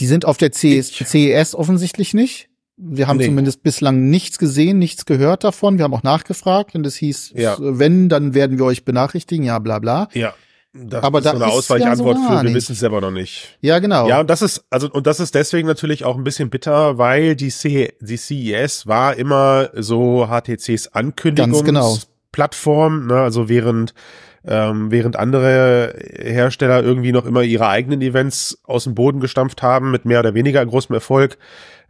Die 0.00 0.06
sind 0.06 0.24
auf 0.26 0.36
der 0.36 0.50
CS, 0.50 0.92
CES 0.92 1.54
offensichtlich 1.54 2.12
nicht. 2.12 2.48
Wir 2.76 3.06
haben 3.06 3.18
nee. 3.18 3.26
zumindest 3.26 3.62
bislang 3.62 4.10
nichts 4.10 4.38
gesehen, 4.38 4.78
nichts 4.78 5.06
gehört 5.06 5.44
davon. 5.44 5.78
Wir 5.78 5.84
haben 5.84 5.94
auch 5.94 6.02
nachgefragt 6.02 6.74
und 6.74 6.84
es 6.84 6.96
hieß, 6.96 7.32
ja. 7.36 7.56
wenn, 7.58 8.08
dann 8.08 8.34
werden 8.34 8.58
wir 8.58 8.64
euch 8.64 8.84
benachrichtigen, 8.84 9.44
ja, 9.44 9.58
bla 9.60 9.78
bla. 9.78 10.08
Ja. 10.12 10.34
Das 10.76 11.04
aber 11.04 11.20
ist 11.20 11.24
da 11.26 11.30
so 11.30 11.36
eine 11.36 11.52
Ausweichantwort 11.52 12.16
ja 12.16 12.22
so 12.22 12.38
für, 12.40 12.46
wir 12.48 12.54
wissen 12.54 12.72
es 12.72 12.80
selber 12.80 13.00
noch 13.00 13.12
nicht. 13.12 13.56
Ja, 13.60 13.78
genau. 13.78 14.08
Ja, 14.08 14.20
und 14.20 14.28
das 14.28 14.42
ist, 14.42 14.64
also, 14.70 14.90
und 14.90 15.06
das 15.06 15.20
ist 15.20 15.36
deswegen 15.36 15.68
natürlich 15.68 16.04
auch 16.04 16.16
ein 16.16 16.24
bisschen 16.24 16.50
bitter, 16.50 16.98
weil 16.98 17.36
die, 17.36 17.50
C, 17.50 17.92
die 18.00 18.16
CES 18.16 18.88
war 18.88 19.16
immer 19.16 19.70
so 19.74 20.26
HTCs 20.26 20.88
Ankündigungs 20.88 21.62
genau. 21.62 21.96
Plattform, 22.34 23.06
ne? 23.06 23.20
also 23.20 23.48
während 23.48 23.94
ähm, 24.46 24.90
während 24.90 25.16
andere 25.16 25.94
Hersteller 26.18 26.82
irgendwie 26.82 27.12
noch 27.12 27.24
immer 27.24 27.42
ihre 27.42 27.68
eigenen 27.68 28.02
Events 28.02 28.60
aus 28.64 28.84
dem 28.84 28.94
Boden 28.94 29.20
gestampft 29.20 29.62
haben 29.62 29.90
mit 29.90 30.04
mehr 30.04 30.20
oder 30.20 30.34
weniger 30.34 30.66
großem 30.66 30.94
Erfolg. 30.94 31.38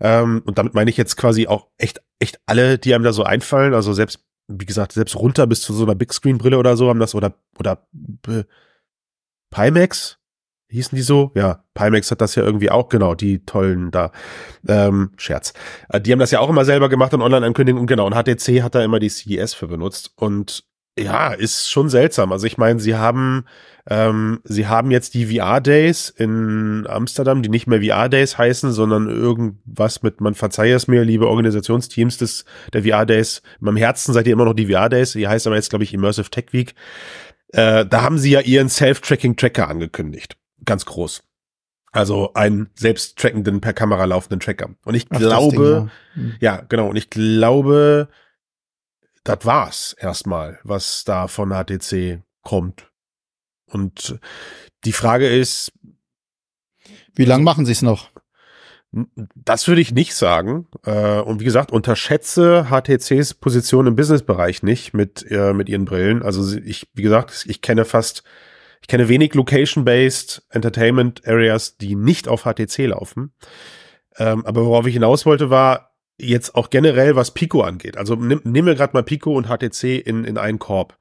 Ähm, 0.01 0.43
und 0.45 0.59
damit 0.59 0.75
meine 0.75 0.91
ich 0.91 0.97
jetzt 0.97 1.17
quasi 1.17 1.49
auch 1.49 1.67
echt, 1.79 2.01
echt 2.21 2.39
alle, 2.47 2.79
die 2.79 2.95
einem 2.95 3.03
da 3.03 3.13
so 3.13 3.25
einfallen. 3.25 3.75
Also 3.75 3.93
selbst, 3.93 4.21
wie 4.47 4.67
gesagt, 4.67 4.93
selbst 4.93 5.17
runter 5.17 5.47
bis 5.47 5.63
zu 5.63 5.73
so 5.73 5.85
einer 5.85 5.97
Big 5.97 6.13
Screen 6.13 6.39
Brille 6.39 6.59
oder 6.59 6.77
so 6.77 6.89
haben 6.89 7.01
das 7.01 7.17
oder, 7.17 7.35
oder 7.59 7.89
äh, 8.29 8.45
Pimax? 9.51 10.19
Hießen 10.75 10.97
die 10.97 11.03
so? 11.03 11.31
Ja, 11.35 11.65
Pimax 11.75 12.11
hat 12.11 12.21
das 12.21 12.35
ja 12.35 12.43
irgendwie 12.43 12.71
auch, 12.71 12.89
genau, 12.89 13.15
die 13.15 13.45
tollen 13.45 13.91
da. 13.91 14.11
Ähm, 14.67 15.13
Scherz. 15.17 15.55
Äh, 15.89 16.01
die 16.01 16.13
haben 16.13 16.19
das 16.19 16.31
ja 16.31 16.41
auch 16.41 16.51
immer 16.51 16.65
selber 16.65 16.89
gemacht 16.89 17.15
und 17.15 17.23
Online-Ankündigungen, 17.23 17.87
genau. 17.87 18.07
Und 18.07 18.15
HTC 18.15 18.63
hat 18.63 18.75
da 18.75 18.85
immer 18.85 18.99
die 18.99 19.09
CES 19.09 19.55
für 19.55 19.69
benutzt. 19.69 20.13
Und 20.17 20.65
ja, 20.99 21.33
ist 21.33 21.71
schon 21.71 21.89
seltsam. 21.89 22.33
Also 22.33 22.47
ich 22.47 22.59
meine, 22.59 22.79
sie 22.81 22.95
haben, 22.95 23.45
ähm, 23.89 24.41
sie 24.45 24.67
haben 24.67 24.91
jetzt 24.91 25.15
die 25.15 25.27
VR-Days 25.27 26.11
in 26.11 26.87
Amsterdam, 26.89 27.43
die 27.43 27.49
nicht 27.49 27.67
mehr 27.67 27.83
VR-Days 27.83 28.39
heißen, 28.39 28.73
sondern 28.73 29.09
irgendwas 29.09 30.03
mit, 30.03 30.21
man 30.21 30.35
verzeihe 30.35 30.75
es 30.75 30.87
mir, 30.87 31.05
liebe 31.05 31.29
Organisationsteams 31.29 32.19
des, 32.19 32.45
der 32.73 32.85
VR-Days. 32.85 33.43
In 33.61 33.67
meinem 33.67 33.77
Herzen 33.77 34.13
seid 34.13 34.27
ihr 34.27 34.33
immer 34.33 34.45
noch 34.45 34.55
die 34.55 34.67
VR-Days. 34.73 35.13
Die 35.13 35.27
heißt 35.27 35.47
aber 35.47 35.57
jetzt, 35.57 35.71
glaube 35.71 35.85
ich, 35.85 35.95
Immersive 35.95 36.31
Tech 36.31 36.47
Week. 36.53 36.75
Äh, 37.53 37.87
da 37.87 38.03
haben 38.03 38.19
sie 38.19 38.31
ja 38.31 38.41
ihren 38.41 38.69
Self-Tracking-Tracker 38.69 39.69
angekündigt 39.69 40.37
ganz 40.65 40.85
groß. 40.85 41.23
Also 41.93 42.35
einen 42.35 42.71
selbst 42.75 43.19
trackenden, 43.19 43.61
per 43.61 43.73
Kamera 43.73 44.05
laufenden 44.05 44.41
Tracker. 44.41 44.71
Und 44.85 44.95
ich 44.95 45.07
Ach, 45.11 45.19
glaube, 45.19 45.57
Ding, 45.57 45.63
ja. 45.65 45.91
Hm. 46.15 46.37
ja, 46.41 46.57
genau, 46.69 46.89
und 46.89 46.97
ich 46.97 47.09
glaube, 47.09 48.09
das 49.23 49.39
war's 49.43 49.95
erstmal, 49.99 50.59
was 50.65 51.05
da 51.05 51.29
von 51.29 51.51
HTC 51.51 52.23
kommt. 52.43 52.91
Und 53.67 54.19
die 54.85 54.93
Frage 54.93 55.29
ist, 55.29 55.73
wie 57.15 57.25
lange 57.25 57.45
machen 57.45 57.65
sie 57.65 57.73
es 57.73 57.83
noch? 57.83 58.11
Das 59.35 59.67
würde 59.67 59.81
ich 59.81 59.93
nicht 59.93 60.15
sagen. 60.15 60.69
Äh, 60.85 61.21
und 61.21 61.41
wie 61.41 61.45
gesagt, 61.45 61.73
unterschätze 61.73 62.67
HTCs 62.71 63.35
Position 63.35 63.87
im 63.87 63.97
Businessbereich 63.97 64.63
nicht 64.63 64.95
mit, 64.95 65.25
äh, 65.31 65.53
mit 65.53 65.69
ihren 65.69 65.85
Brillen. 65.85 66.23
Also 66.23 66.57
ich, 66.59 66.89
wie 66.95 67.03
gesagt, 67.03 67.45
ich 67.49 67.61
kenne 67.61 67.85
fast 67.85 68.23
ich 68.85 68.89
kenne 68.89 69.09
wenig 69.09 69.33
Location-based 69.33 70.43
Entertainment 70.51 71.27
Areas, 71.27 71.79
die 71.79 71.97
nicht 71.97 72.29
auf 72.29 72.43
HTC 72.43 72.81
laufen. 72.89 73.33
Ähm, 74.19 74.45
aber 74.45 74.67
worauf 74.67 74.87
ich 74.87 74.93
hinaus 74.93 75.25
wollte, 75.25 75.49
war 75.49 75.97
jetzt 76.19 76.55
auch 76.55 76.69
generell, 76.69 77.17
was 77.17 77.31
Pico 77.31 77.63
angeht. 77.63 77.97
Also 77.97 78.15
nimm, 78.15 78.43
nehmen 78.45 78.69
wir 78.69 78.75
gerade 78.75 78.93
mal 78.93 79.03
Pico 79.03 79.33
und 79.33 79.47
HTC 79.47 80.07
in, 80.07 80.25
in 80.25 80.37
einen 80.37 80.59
Korb. 80.59 80.99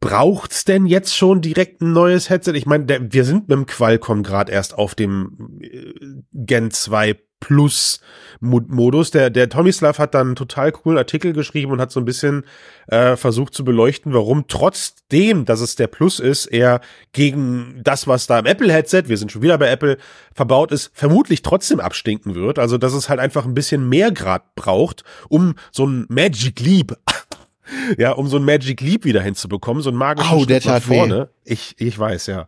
Braucht's 0.00 0.66
denn 0.66 0.84
jetzt 0.84 1.16
schon 1.16 1.40
direkt 1.40 1.80
ein 1.80 1.94
neues 1.94 2.28
Headset? 2.28 2.52
Ich 2.52 2.66
meine, 2.66 3.10
wir 3.10 3.24
sind 3.24 3.48
mit 3.48 3.56
dem 3.56 3.64
Qualcomm 3.64 4.22
gerade 4.22 4.52
erst 4.52 4.76
auf 4.76 4.94
dem 4.94 5.60
äh, 5.62 5.94
Gen 6.34 6.70
2 6.70 7.16
Plus 7.40 8.00
Modus. 8.40 9.10
Der, 9.10 9.30
der 9.30 9.48
Tomislav 9.48 9.98
hat 9.98 10.14
dann 10.14 10.28
einen 10.28 10.36
total 10.36 10.72
coolen 10.72 10.98
Artikel 10.98 11.32
geschrieben 11.32 11.72
und 11.72 11.80
hat 11.80 11.90
so 11.90 12.00
ein 12.00 12.04
bisschen 12.04 12.44
äh, 12.88 13.16
versucht 13.16 13.54
zu 13.54 13.64
beleuchten, 13.64 14.12
warum 14.12 14.46
trotzdem, 14.48 15.44
dass 15.44 15.60
es 15.60 15.76
der 15.76 15.86
Plus 15.86 16.20
ist, 16.20 16.46
er 16.46 16.80
gegen 17.12 17.80
das, 17.82 18.06
was 18.06 18.26
da 18.26 18.38
im 18.38 18.46
Apple-Headset, 18.46 19.04
wir 19.06 19.16
sind 19.16 19.32
schon 19.32 19.42
wieder 19.42 19.58
bei 19.58 19.68
Apple, 19.68 19.98
verbaut 20.34 20.72
ist, 20.72 20.90
vermutlich 20.94 21.42
trotzdem 21.42 21.80
abstinken 21.80 22.34
wird. 22.34 22.58
Also, 22.58 22.78
dass 22.78 22.92
es 22.92 23.08
halt 23.08 23.20
einfach 23.20 23.44
ein 23.44 23.54
bisschen 23.54 23.88
mehr 23.88 24.12
Grad 24.12 24.54
braucht, 24.54 25.04
um 25.28 25.54
so 25.72 25.86
ein 25.86 26.06
Magic 26.08 26.60
Leap 26.60 26.96
ja, 27.98 28.12
um 28.12 28.28
so 28.28 28.36
ein 28.36 28.44
Magic 28.44 28.80
Leap 28.80 29.04
wieder 29.04 29.22
hinzubekommen, 29.22 29.82
so 29.82 29.90
ein 29.90 29.96
magisches 29.96 30.32
oh, 30.32 30.44
Schritt 30.44 30.64
nach 30.64 30.82
vorne. 30.82 31.28
Weh. 31.44 31.52
Ich, 31.52 31.74
ich 31.78 31.98
weiß, 31.98 32.26
ja. 32.26 32.46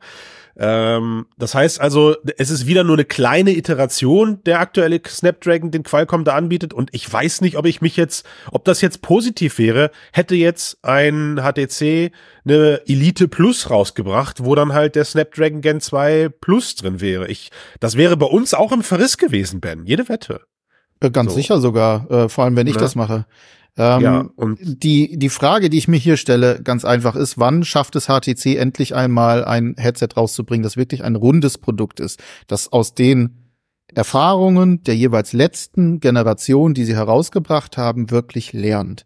Ähm, 0.63 1.25
das 1.39 1.55
heißt 1.55 1.81
also, 1.81 2.17
es 2.37 2.51
ist 2.51 2.67
wieder 2.67 2.85
nur 2.85 2.97
eine 2.97 3.07
kleine 3.07 3.57
Iteration, 3.57 4.45
der 4.45 4.61
aktuelle 4.61 5.01
Snapdragon, 5.07 5.71
den 5.71 5.85
Qualcomm 5.85 6.23
da 6.25 6.35
anbietet. 6.35 6.75
Und 6.75 6.91
ich 6.93 7.11
weiß 7.11 7.41
nicht, 7.41 7.57
ob 7.57 7.65
ich 7.65 7.81
mich 7.81 7.97
jetzt, 7.97 8.27
ob 8.53 8.67
das 8.67 8.83
jetzt 8.83 9.01
positiv 9.01 9.59
wäre, 9.59 9.91
hätte 10.13 10.35
jetzt 10.35 10.77
ein 10.83 11.41
HTC 11.41 12.13
eine 12.45 12.83
Elite 12.87 13.27
Plus 13.27 13.71
rausgebracht, 13.71 14.45
wo 14.45 14.55
dann 14.55 14.75
halt 14.75 14.97
der 14.97 15.07
Snapdragon 15.07 15.63
Gen 15.63 15.81
2 15.81 16.29
Plus 16.43 16.75
drin 16.75 17.01
wäre. 17.01 17.27
Ich, 17.29 17.51
das 17.81 17.97
wäre 17.97 18.19
bei 18.19 18.27
uns 18.27 18.53
auch 18.53 18.73
im 18.73 18.83
Verriss 18.83 19.17
gewesen, 19.17 19.61
Ben. 19.61 19.87
Jede 19.87 20.11
Wette. 20.11 20.43
Äh, 21.01 21.11
ganz 21.11 21.31
so. 21.31 21.37
sicher 21.37 21.59
sogar, 21.61 22.11
äh, 22.11 22.29
vor 22.29 22.45
allem 22.45 22.57
wenn 22.57 22.67
ich? 22.67 22.75
Ne? 22.75 22.81
das 22.81 22.95
mache. 22.95 23.25
Ähm, 23.77 24.01
ja, 24.01 24.29
und 24.37 24.59
die, 24.61 25.17
die 25.19 25.29
Frage, 25.29 25.71
die 25.71 25.79
ich 25.79 25.89
mir 25.89 25.97
hier 25.97 26.17
stelle, 26.17 26.61
ganz 26.63 26.85
einfach 26.85 27.15
ist, 27.17 27.39
wann 27.39 27.65
schafft 27.65 27.97
es 27.97 28.07
HTC 28.07 28.57
endlich 28.57 28.95
einmal 28.95 29.45
ein 29.45 29.75
Headset 29.79 30.09
rauszubringen, 30.17 30.63
das 30.63 30.77
wirklich 30.77 31.05
ein 31.05 31.17
rundes 31.17 31.59
Produkt 31.59 32.01
ist, 32.01 32.21
das 32.47 32.73
aus 32.73 32.95
den 32.95 33.41
Erfahrungen 33.95 34.83
der 34.85 34.97
jeweils 34.97 35.33
letzten 35.33 36.01
Generation, 36.01 36.75
die 36.75 36.85
sie 36.85 36.95
herausgebracht 36.95 37.77
haben, 37.77 38.11
wirklich 38.11 38.53
lernt. 38.53 39.05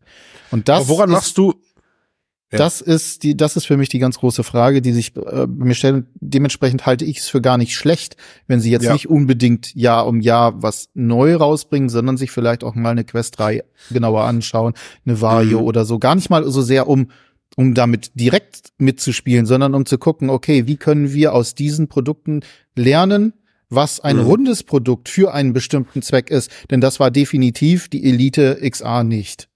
Und 0.50 0.68
das 0.68 0.80
Aber 0.80 0.88
woran 0.88 1.10
machst 1.10 1.38
du 1.38 1.54
ja. 2.54 2.58
Das 2.58 2.80
ist 2.80 3.22
die, 3.22 3.36
das 3.36 3.56
ist 3.56 3.66
für 3.66 3.76
mich 3.76 3.88
die 3.88 3.98
ganz 3.98 4.18
große 4.18 4.44
Frage, 4.44 4.80
die 4.80 4.92
sich 4.92 5.16
äh, 5.16 5.46
mir 5.46 5.74
stellen. 5.74 6.06
Dementsprechend 6.14 6.86
halte 6.86 7.04
ich 7.04 7.18
es 7.18 7.28
für 7.28 7.40
gar 7.40 7.58
nicht 7.58 7.74
schlecht, 7.74 8.16
wenn 8.46 8.60
sie 8.60 8.70
jetzt 8.70 8.84
ja. 8.84 8.92
nicht 8.92 9.08
unbedingt 9.08 9.74
Jahr 9.74 10.06
um 10.06 10.20
Jahr 10.20 10.62
was 10.62 10.88
neu 10.94 11.34
rausbringen, 11.36 11.88
sondern 11.88 12.16
sich 12.16 12.30
vielleicht 12.30 12.64
auch 12.64 12.74
mal 12.74 12.90
eine 12.90 13.04
Quest 13.04 13.38
3 13.38 13.64
genauer 13.90 14.24
anschauen, 14.24 14.74
eine 15.04 15.20
Vario 15.20 15.60
mhm. 15.60 15.66
oder 15.66 15.84
so. 15.84 15.98
Gar 15.98 16.14
nicht 16.14 16.30
mal 16.30 16.48
so 16.48 16.62
sehr 16.62 16.88
um 16.88 17.08
um 17.56 17.74
damit 17.74 18.10
direkt 18.14 18.72
mitzuspielen, 18.78 19.46
sondern 19.46 19.74
um 19.74 19.86
zu 19.86 19.96
gucken, 19.96 20.28
okay, 20.28 20.66
wie 20.66 20.76
können 20.76 21.12
wir 21.12 21.34
aus 21.34 21.54
diesen 21.54 21.86
Produkten 21.86 22.40
lernen, 22.74 23.32
was 23.68 24.00
ein 24.00 24.16
mhm. 24.16 24.24
rundes 24.24 24.62
Produkt 24.64 25.08
für 25.08 25.32
einen 25.32 25.52
bestimmten 25.52 26.02
Zweck 26.02 26.30
ist. 26.30 26.50
Denn 26.70 26.80
das 26.80 26.98
war 27.00 27.10
definitiv 27.10 27.88
die 27.88 28.04
Elite 28.04 28.58
XA 28.68 29.04
nicht. 29.04 29.48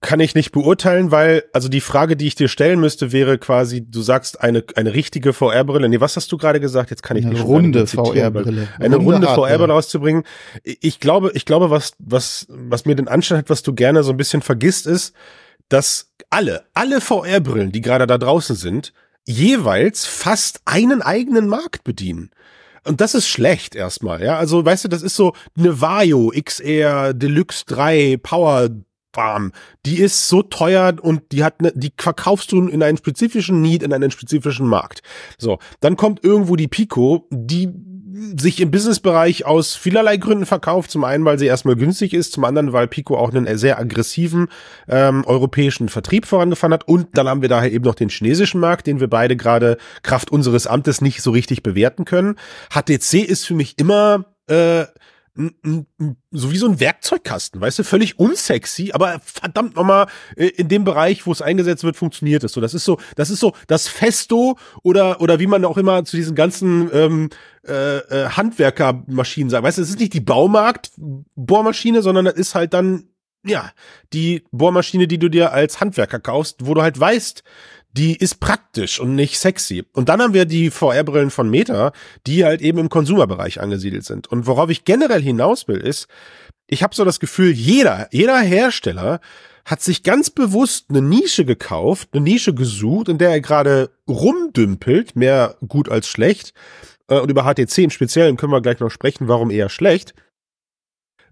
Kann 0.00 0.20
ich 0.20 0.36
nicht 0.36 0.52
beurteilen, 0.52 1.10
weil, 1.10 1.42
also 1.52 1.68
die 1.68 1.80
Frage, 1.80 2.16
die 2.16 2.28
ich 2.28 2.36
dir 2.36 2.46
stellen 2.46 2.78
müsste, 2.78 3.10
wäre 3.10 3.36
quasi, 3.36 3.84
du 3.84 4.00
sagst 4.00 4.40
eine, 4.40 4.62
eine 4.76 4.94
richtige 4.94 5.32
VR-Brille. 5.32 5.88
Nee, 5.88 6.00
was 6.00 6.14
hast 6.14 6.30
du 6.30 6.36
gerade 6.36 6.60
gesagt? 6.60 6.90
Jetzt 6.90 7.02
kann 7.02 7.16
ich 7.16 7.24
eine 7.24 7.34
nicht 7.34 7.44
runde 7.44 7.84
VR-Brille. 7.86 8.68
Eine 8.78 8.96
runde, 8.96 9.12
runde 9.12 9.26
VR-Brille 9.26 9.72
rauszubringen. 9.72 10.22
Ich 10.62 11.00
glaube, 11.00 11.32
ich 11.34 11.44
glaube, 11.44 11.70
was, 11.70 11.94
was, 11.98 12.46
was 12.48 12.84
mir 12.84 12.94
den 12.94 13.08
Anschein 13.08 13.38
hat, 13.38 13.50
was 13.50 13.64
du 13.64 13.74
gerne 13.74 14.04
so 14.04 14.12
ein 14.12 14.16
bisschen 14.16 14.40
vergisst, 14.40 14.86
ist, 14.86 15.14
dass 15.68 16.12
alle, 16.30 16.64
alle 16.74 17.00
VR-Brillen, 17.00 17.72
die 17.72 17.80
gerade 17.80 18.06
da 18.06 18.18
draußen 18.18 18.54
sind, 18.54 18.92
jeweils 19.26 20.06
fast 20.06 20.60
einen 20.64 21.02
eigenen 21.02 21.48
Markt 21.48 21.82
bedienen. 21.82 22.30
Und 22.84 23.00
das 23.00 23.14
ist 23.14 23.28
schlecht 23.28 23.74
erstmal, 23.74 24.22
ja. 24.22 24.38
Also, 24.38 24.64
weißt 24.64 24.84
du, 24.84 24.88
das 24.88 25.02
ist 25.02 25.16
so 25.16 25.34
eine 25.58 25.80
Vario 25.80 26.32
XR 26.34 27.12
Deluxe 27.12 27.64
3 27.66 28.18
Power 28.22 28.70
bam, 29.18 29.50
die 29.84 29.98
ist 29.98 30.28
so 30.28 30.42
teuer 30.42 30.94
und 31.02 31.32
die 31.32 31.42
hat 31.42 31.60
ne, 31.60 31.72
die 31.74 31.92
verkaufst 31.96 32.52
du 32.52 32.68
in 32.68 32.84
einen 32.84 32.96
spezifischen 32.96 33.60
Need, 33.60 33.82
in 33.82 33.92
einen 33.92 34.12
spezifischen 34.12 34.68
Markt. 34.68 35.02
So, 35.38 35.58
dann 35.80 35.96
kommt 35.96 36.22
irgendwo 36.22 36.54
die 36.54 36.68
Pico, 36.68 37.26
die 37.30 37.68
sich 38.36 38.60
im 38.60 38.70
Businessbereich 38.70 39.44
aus 39.44 39.74
vielerlei 39.74 40.18
Gründen 40.18 40.46
verkauft. 40.46 40.92
Zum 40.92 41.02
einen, 41.02 41.24
weil 41.24 41.36
sie 41.36 41.46
erstmal 41.46 41.74
günstig 41.74 42.14
ist, 42.14 42.32
zum 42.32 42.44
anderen, 42.44 42.72
weil 42.72 42.86
Pico 42.86 43.16
auch 43.16 43.32
einen 43.32 43.58
sehr 43.58 43.80
aggressiven 43.80 44.46
ähm, 44.88 45.24
europäischen 45.26 45.88
Vertrieb 45.88 46.24
vorangefahren 46.24 46.72
hat. 46.72 46.86
Und 46.86 47.08
dann 47.18 47.28
haben 47.28 47.42
wir 47.42 47.48
daher 47.48 47.72
eben 47.72 47.84
noch 47.84 47.96
den 47.96 48.08
chinesischen 48.08 48.60
Markt, 48.60 48.86
den 48.86 49.00
wir 49.00 49.08
beide 49.08 49.36
gerade 49.36 49.78
Kraft 50.02 50.30
unseres 50.30 50.68
Amtes 50.68 51.00
nicht 51.00 51.22
so 51.22 51.32
richtig 51.32 51.64
bewerten 51.64 52.04
können. 52.04 52.36
HTC 52.72 53.14
ist 53.24 53.46
für 53.46 53.54
mich 53.54 53.78
immer 53.78 54.26
äh, 54.48 54.84
so 56.32 56.50
wie 56.50 56.56
so 56.56 56.66
ein 56.66 56.80
Werkzeugkasten, 56.80 57.60
weißt 57.60 57.78
du, 57.78 57.84
völlig 57.84 58.18
unsexy, 58.18 58.90
aber 58.92 59.20
verdammt 59.24 59.76
nochmal, 59.76 60.08
äh, 60.36 60.46
in 60.46 60.68
dem 60.68 60.84
Bereich, 60.84 61.26
wo 61.26 61.32
es 61.32 61.42
eingesetzt 61.42 61.84
wird, 61.84 61.96
funktioniert 61.96 62.42
es 62.42 62.52
so. 62.52 62.60
Das 62.60 62.74
ist 62.74 62.84
so, 62.84 62.98
das 63.14 63.30
ist 63.30 63.38
so 63.38 63.54
das 63.68 63.86
Festo 63.86 64.58
oder, 64.82 65.20
oder 65.20 65.38
wie 65.38 65.46
man 65.46 65.64
auch 65.64 65.78
immer 65.78 66.04
zu 66.04 66.16
diesen 66.16 66.34
ganzen 66.34 66.90
ähm, 66.92 67.30
äh, 67.66 67.98
äh, 67.98 68.28
Handwerkermaschinen 68.30 69.48
sagt. 69.48 69.62
Weißt 69.62 69.78
du, 69.78 69.82
es 69.82 69.90
ist 69.90 70.00
nicht 70.00 70.14
die 70.14 70.20
Baumarkt-Bohrmaschine, 70.20 72.02
sondern 72.02 72.24
das 72.24 72.34
ist 72.34 72.56
halt 72.56 72.74
dann, 72.74 73.04
ja, 73.46 73.70
die 74.12 74.42
Bohrmaschine, 74.50 75.06
die 75.06 75.18
du 75.18 75.28
dir 75.28 75.52
als 75.52 75.80
Handwerker 75.80 76.18
kaufst, 76.18 76.66
wo 76.66 76.74
du 76.74 76.82
halt 76.82 76.98
weißt, 76.98 77.44
die 77.92 78.16
ist 78.16 78.40
praktisch 78.40 79.00
und 79.00 79.14
nicht 79.14 79.38
sexy. 79.38 79.84
Und 79.92 80.08
dann 80.08 80.20
haben 80.20 80.34
wir 80.34 80.44
die 80.44 80.70
VR-Brillen 80.70 81.30
von 81.30 81.50
Meta, 81.50 81.92
die 82.26 82.44
halt 82.44 82.60
eben 82.60 82.78
im 82.78 82.88
Konsumerbereich 82.88 83.60
angesiedelt 83.60 84.04
sind. 84.04 84.26
Und 84.26 84.46
worauf 84.46 84.70
ich 84.70 84.84
generell 84.84 85.22
hinaus 85.22 85.68
will, 85.68 85.78
ist, 85.78 86.06
ich 86.66 86.82
habe 86.82 86.94
so 86.94 87.04
das 87.04 87.18
Gefühl, 87.18 87.50
jeder, 87.50 88.08
jeder 88.12 88.38
Hersteller 88.38 89.20
hat 89.64 89.82
sich 89.82 90.02
ganz 90.02 90.30
bewusst 90.30 90.86
eine 90.88 91.02
Nische 91.02 91.44
gekauft, 91.44 92.10
eine 92.12 92.22
Nische 92.22 92.54
gesucht, 92.54 93.08
in 93.08 93.18
der 93.18 93.30
er 93.30 93.40
gerade 93.40 93.90
rumdümpelt, 94.06 95.16
mehr 95.16 95.56
gut 95.66 95.90
als 95.90 96.08
schlecht. 96.08 96.54
Äh, 97.08 97.20
und 97.20 97.30
über 97.30 97.44
HTC 97.44 97.78
im 97.78 97.90
Speziellen 97.90 98.36
können 98.36 98.52
wir 98.52 98.62
gleich 98.62 98.80
noch 98.80 98.90
sprechen, 98.90 99.28
warum 99.28 99.50
eher 99.50 99.68
schlecht. 99.68 100.14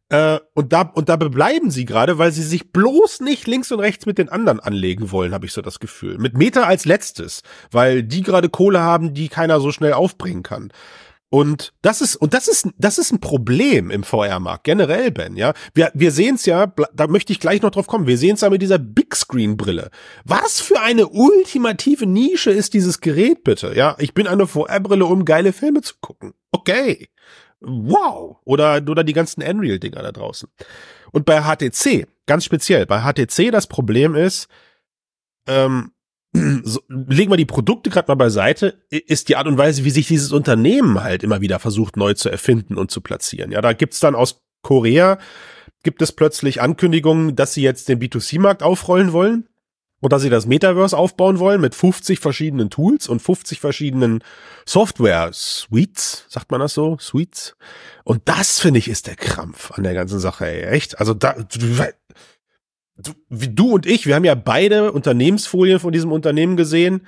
Äh, 0.09 0.39
und 0.55 0.73
da 0.73 0.83
und 0.83 1.09
da 1.09 1.17
bleiben 1.17 1.71
sie 1.71 1.85
gerade, 1.85 2.19
weil 2.19 2.31
sie 2.31 2.45
sich 2.45 2.71
bloß 2.73 3.21
nicht 3.21 3.47
links 3.47 3.73
und 3.73 3.81
rechts 3.81 4.07
mit 4.07 4.19
den 4.19 4.29
anderen 4.29 4.61
anlegen 4.61 5.11
wollen, 5.11 5.33
habe 5.33 5.47
ich 5.47 5.53
so 5.53 5.63
das 5.63 5.81
Gefühl. 5.81 6.19
Mit 6.19 6.39
Meta 6.39 6.63
als 6.63 6.85
letztes, 6.85 7.43
weil 7.73 8.05
die 8.05 8.23
gerade 8.23 8.49
Kohle 8.49 8.81
haben, 8.81 9.15
die 9.15 9.29
keiner 9.29 9.61
so 9.61 9.73
schnell 9.73 9.95
aufbringen 9.95 10.45
kann. 10.45 10.71
Und 11.29 11.73
das 11.83 12.03
ist, 12.03 12.15
und 12.15 12.35
das 12.35 12.47
ist, 12.47 12.69
das 12.79 12.99
ist 12.99 13.13
ein 13.13 13.19
Problem 13.19 13.91
im 13.91 14.05
VR-Markt, 14.05 14.63
generell, 14.63 15.11
Ben, 15.11 15.37
ja. 15.37 15.55
Wir, 15.75 15.91
wir 15.93 16.13
sehen 16.13 16.37
es 16.37 16.47
ja, 16.47 16.73
da 16.95 17.09
möchte 17.09 17.33
ich 17.33 17.41
gleich 17.41 17.63
noch 17.63 17.73
drauf 17.73 17.89
kommen, 17.89 18.07
wir 18.07 18.17
sehen 18.17 18.35
es 18.35 18.43
ja 18.43 18.51
mit 18.51 18.63
dieser 18.63 18.79
Big 18.79 19.17
Screen-Brille. 19.17 19.91
Was 20.25 20.61
für 20.61 20.81
eine 20.81 21.09
ultimative 21.09 22.07
Nische 22.07 22.53
ist 22.53 22.75
dieses 22.75 23.01
Gerät, 23.01 23.43
bitte, 23.43 23.75
ja? 23.75 23.97
Ich 23.99 24.15
bin 24.15 24.29
eine 24.29 24.47
VR-Brille, 24.47 25.05
um 25.05 25.25
geile 25.25 25.53
Filme 25.53 25.83
zu 25.83 25.95
gucken. 26.01 26.33
Okay. 26.53 27.09
Wow. 27.61 28.39
Oder, 28.45 28.83
oder 28.89 29.05
die 29.05 29.13
ganzen 29.13 29.43
Unreal-Dinger 29.43 30.03
da 30.03 30.13
draußen. 30.13 30.49
Und 31.13 31.25
bei 31.25 31.43
HTC, 31.43 32.07
ganz 32.27 32.45
speziell, 32.45 32.87
bei 32.87 33.01
HTC 33.01 33.51
das 33.51 33.67
Problem 33.67 34.15
ist, 34.15 34.49
ähm, 35.47 35.93
so, 36.65 36.81
legen 36.89 37.31
wir 37.31 37.37
die 37.37 37.47
Produkte 37.47 37.91
gerade 37.91 38.09
mal 38.09 38.17
beiseite, 38.17 38.83
ist 38.91 39.29
die 39.29 39.37
Art 39.37 39.47
und 39.47 39.59
Weise, 39.59 39.85
wie 39.85 39.91
sich 39.91 40.07
dieses 40.07 40.33
Unternehmen 40.33 41.03
halt 41.03 41.23
immer 41.23 41.41
wieder 41.41 41.59
versucht, 41.59 41.97
neu 41.97 42.15
zu 42.15 42.29
erfinden 42.29 42.77
und 42.77 42.91
zu 42.91 43.01
platzieren. 43.01 43.53
Ja, 43.53 43.61
da 43.61 43.73
gibt's 43.73 44.01
dann 44.01 44.15
aus 44.15 44.43
Korea, 44.63 45.19
gibt 45.83 46.03
es 46.03 46.13
plötzlich 46.13 46.61
Ankündigungen, 46.61 47.37
dass 47.37 47.55
sie 47.55 47.63
jetzt 47.63 47.89
den 47.89 48.01
B2C-Markt 48.01 48.63
aufrollen 48.63 49.13
wollen 49.13 49.49
und 50.01 50.13
dass 50.13 50.23
sie 50.23 50.31
das 50.31 50.47
Metaverse 50.47 50.97
aufbauen 50.97 51.39
wollen 51.39 51.61
mit 51.61 51.75
50 51.75 52.21
verschiedenen 52.21 52.71
Tools 52.71 53.09
und 53.09 53.21
50 53.21 53.61
verschiedenen 53.61 54.23
Software-Suites, 54.67 56.27
sagt 56.29 56.51
man 56.51 56.61
das 56.61 56.75
so? 56.75 56.99
Suites. 57.01 57.57
Und 58.05 58.23
das, 58.27 58.61
finde 58.61 58.79
ich, 58.79 58.89
ist 58.89 59.07
der 59.07 59.17
Krampf 59.17 59.73
an 59.73 59.85
der 59.85 59.95
ganzen 59.95 60.21
Sache, 60.21 60.47
ey. 60.47 60.65
Echt? 60.75 61.01
Also 61.01 61.15
da, 61.15 61.35
du, 62.99 63.13
du, 63.29 63.75
und 63.75 63.87
ich, 63.87 64.07
wir 64.07 64.15
haben 64.15 64.25
ja 64.25 64.35
beide 64.35 64.93
Unternehmensfolien 64.93 65.81
von 65.81 65.93
diesem 65.93 66.13
Unternehmen 66.13 66.57
gesehen, 66.57 67.07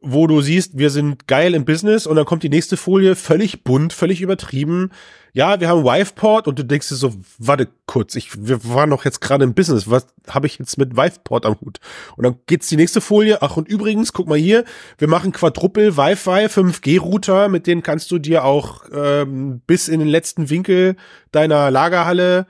wo 0.00 0.26
du 0.26 0.40
siehst, 0.42 0.76
wir 0.76 0.90
sind 0.90 1.26
geil 1.26 1.54
im 1.54 1.64
Business 1.64 2.06
und 2.06 2.16
dann 2.16 2.26
kommt 2.26 2.42
die 2.42 2.48
nächste 2.48 2.76
Folie 2.76 3.16
völlig 3.16 3.64
bunt, 3.64 3.92
völlig 3.92 4.20
übertrieben. 4.20 4.90
Ja, 5.32 5.60
wir 5.60 5.68
haben 5.68 5.84
Wiveport 5.84 6.48
und 6.48 6.58
du 6.58 6.64
denkst 6.64 6.88
dir 6.88 6.96
so, 6.96 7.14
warte 7.38 7.68
kurz, 7.86 8.14
ich, 8.16 8.46
wir 8.46 8.64
waren 8.64 8.90
doch 8.90 9.04
jetzt 9.04 9.20
gerade 9.20 9.44
im 9.44 9.54
Business, 9.54 9.88
was 9.88 10.06
habe 10.28 10.46
ich 10.46 10.58
jetzt 10.58 10.76
mit 10.76 10.96
Wiveport 10.96 11.46
am 11.46 11.56
Hut? 11.60 11.78
Und 12.16 12.24
dann 12.24 12.36
geht's 12.46 12.68
die 12.68 12.76
nächste 12.76 13.00
Folie, 13.00 13.40
ach 13.40 13.56
und 13.56 13.68
übrigens, 13.68 14.12
guck 14.12 14.28
mal 14.28 14.36
hier, 14.36 14.64
wir 14.98 15.08
machen 15.08 15.32
Quadruple 15.32 15.96
Wi-Fi 15.96 16.46
5G-Router, 16.46 17.48
mit 17.48 17.66
denen 17.66 17.82
kannst 17.82 18.10
du 18.10 18.18
dir 18.18 18.44
auch 18.44 18.84
ähm, 18.92 19.62
bis 19.66 19.88
in 19.88 20.00
den 20.00 20.08
letzten 20.08 20.50
Winkel 20.50 20.96
deiner 21.32 21.70
Lagerhalle 21.70 22.46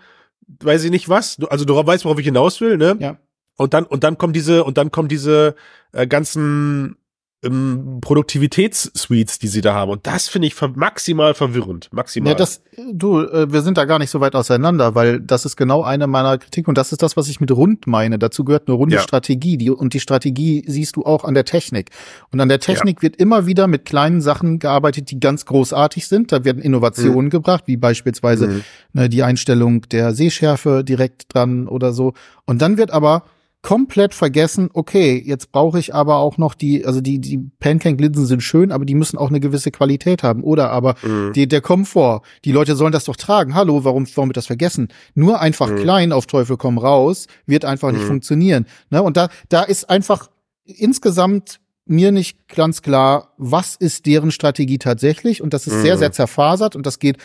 weiß 0.63 0.85
ich 0.85 0.91
nicht 0.91 1.09
was. 1.09 1.37
Du, 1.37 1.47
also 1.47 1.65
du 1.65 1.75
weißt, 1.75 2.05
worauf 2.05 2.19
ich 2.19 2.25
hinaus 2.25 2.61
will, 2.61 2.77
ne? 2.77 2.97
Ja. 2.99 3.19
Und 3.57 3.75
dann 3.75 3.85
und 3.85 4.05
dann 4.05 4.17
kommen 4.19 4.33
diese 4.33 4.65
und 4.65 4.79
dann 4.79 4.91
kommen 4.91 5.09
diese 5.09 5.55
äh, 5.93 6.07
ganzen 6.07 6.97
ähm, 7.43 7.99
Produktivitätssuites, 8.03 9.39
die 9.39 9.49
sie 9.49 9.61
da 9.63 9.75
haben. 9.75 9.91
Und 9.91 10.07
das 10.07 10.29
finde 10.29 10.47
ich 10.47 10.55
ver 10.55 10.73
maximal 10.75 11.33
verwirrend. 11.35 11.89
Maximal. 11.91 12.33
Ja, 12.33 12.35
das, 12.37 12.63
du, 12.93 13.21
äh, 13.21 13.51
wir 13.51 13.63
sind 13.63 13.79
da 13.79 13.87
gar 13.87 13.99
nicht 13.99 14.11
so 14.11 14.21
weit 14.21 14.35
auseinander, 14.35 14.95
weil 14.95 15.21
das 15.21 15.47
ist 15.47 15.57
genau 15.57 15.83
eine 15.83 16.07
meiner 16.07 16.37
Kritik 16.37 16.69
und 16.69 16.77
das 16.77 16.93
ist 16.93 17.03
das, 17.03 17.17
was 17.17 17.29
ich 17.29 17.41
mit 17.41 17.51
rund 17.51 17.87
meine. 17.87 18.19
Dazu 18.19 18.45
gehört 18.45 18.69
eine 18.69 18.77
runde 18.77 18.97
ja. 18.97 19.03
Strategie. 19.03 19.57
Die, 19.57 19.71
und 19.71 19.95
die 19.95 20.01
Strategie 20.01 20.65
siehst 20.67 20.97
du 20.97 21.05
auch 21.05 21.25
an 21.25 21.35
der 21.35 21.45
Technik. 21.45 21.91
Und 22.31 22.41
an 22.41 22.49
der 22.49 22.61
Technik 22.61 22.99
ja. 22.99 23.03
wird 23.03 23.17
immer 23.17 23.47
wieder 23.47 23.67
mit 23.67 23.87
kleinen 23.87 24.21
Sachen 24.21 24.59
gearbeitet, 24.59 25.11
die 25.11 25.19
ganz 25.19 25.47
großartig 25.47 26.09
sind. 26.09 26.33
Da 26.33 26.45
werden 26.45 26.61
Innovationen 26.61 27.27
mhm. 27.27 27.31
gebracht, 27.31 27.65
wie 27.67 27.79
beispielsweise 27.79 28.49
mhm. 28.49 28.65
ne, 28.93 29.09
die 29.09 29.23
Einstellung 29.23 29.83
der 29.89 30.15
Sehschärfe 30.15 30.85
direkt 30.85 31.35
dran 31.35 31.69
oder 31.69 31.93
so. 31.95 32.13
Und 32.45 32.61
dann 32.61 32.77
wird 32.77 32.91
aber 32.91 33.25
komplett 33.63 34.15
vergessen, 34.15 34.71
okay, 34.73 35.23
jetzt 35.25 35.53
brauche 35.53 35.79
ich 35.79 35.95
aber 35.95 36.17
auch 36.17 36.39
noch 36.39 36.55
die, 36.55 36.87
also 36.87 37.01
die, 37.01 37.19
die 37.19 37.39
Pancake-Linsen 37.59 38.25
sind 38.25 38.43
schön, 38.43 38.73
aber 38.73 38.87
die 38.87 38.95
müssen 38.95 39.19
auch 39.19 39.29
eine 39.29 39.41
gewisse 39.41 39.71
Qualität 39.71 40.23
haben. 40.23 40.43
Oder 40.43 40.71
aber 40.71 40.95
mhm. 41.03 41.33
die, 41.35 41.47
der 41.47 41.61
Komfort, 41.61 42.23
die 42.45 42.53
Leute 42.53 42.75
sollen 42.75 42.93
das 42.93 43.05
doch 43.05 43.17
tragen. 43.17 43.55
Hallo, 43.55 43.85
warum, 43.85 44.07
warum 44.15 44.31
wird 44.31 44.39
das 44.39 44.47
vergessen? 44.47 44.89
Nur 45.15 45.41
einfach 45.41 45.71
mhm. 45.71 45.77
klein 45.77 46.13
auf 46.13 46.27
Teufel 46.27 46.57
komm 46.57 46.79
raus, 46.79 47.27
wird 47.47 47.65
einfach 47.67 47.93
nicht 47.93 48.05
mhm. 48.05 48.09
funktionieren. 48.09 48.67
Ne? 48.89 49.03
Und 49.03 49.17
da, 49.17 49.29
da 49.51 49.63
ist 49.63 49.91
einfach 49.91 50.31
insgesamt 50.65 51.61
mir 51.85 52.13
nicht 52.13 52.49
ganz 52.49 52.83
klar, 52.83 53.35
was 53.37 53.75
ist 53.77 54.07
deren 54.07 54.31
Strategie 54.31 54.79
tatsächlich. 54.79 55.43
Und 55.43 55.53
das 55.53 55.67
ist 55.67 55.83
sehr, 55.83 55.97
mhm. 55.97 55.99
sehr 55.99 56.13
zerfasert 56.13 56.77
und 56.77 56.87
das 56.87 56.99
geht 56.99 57.19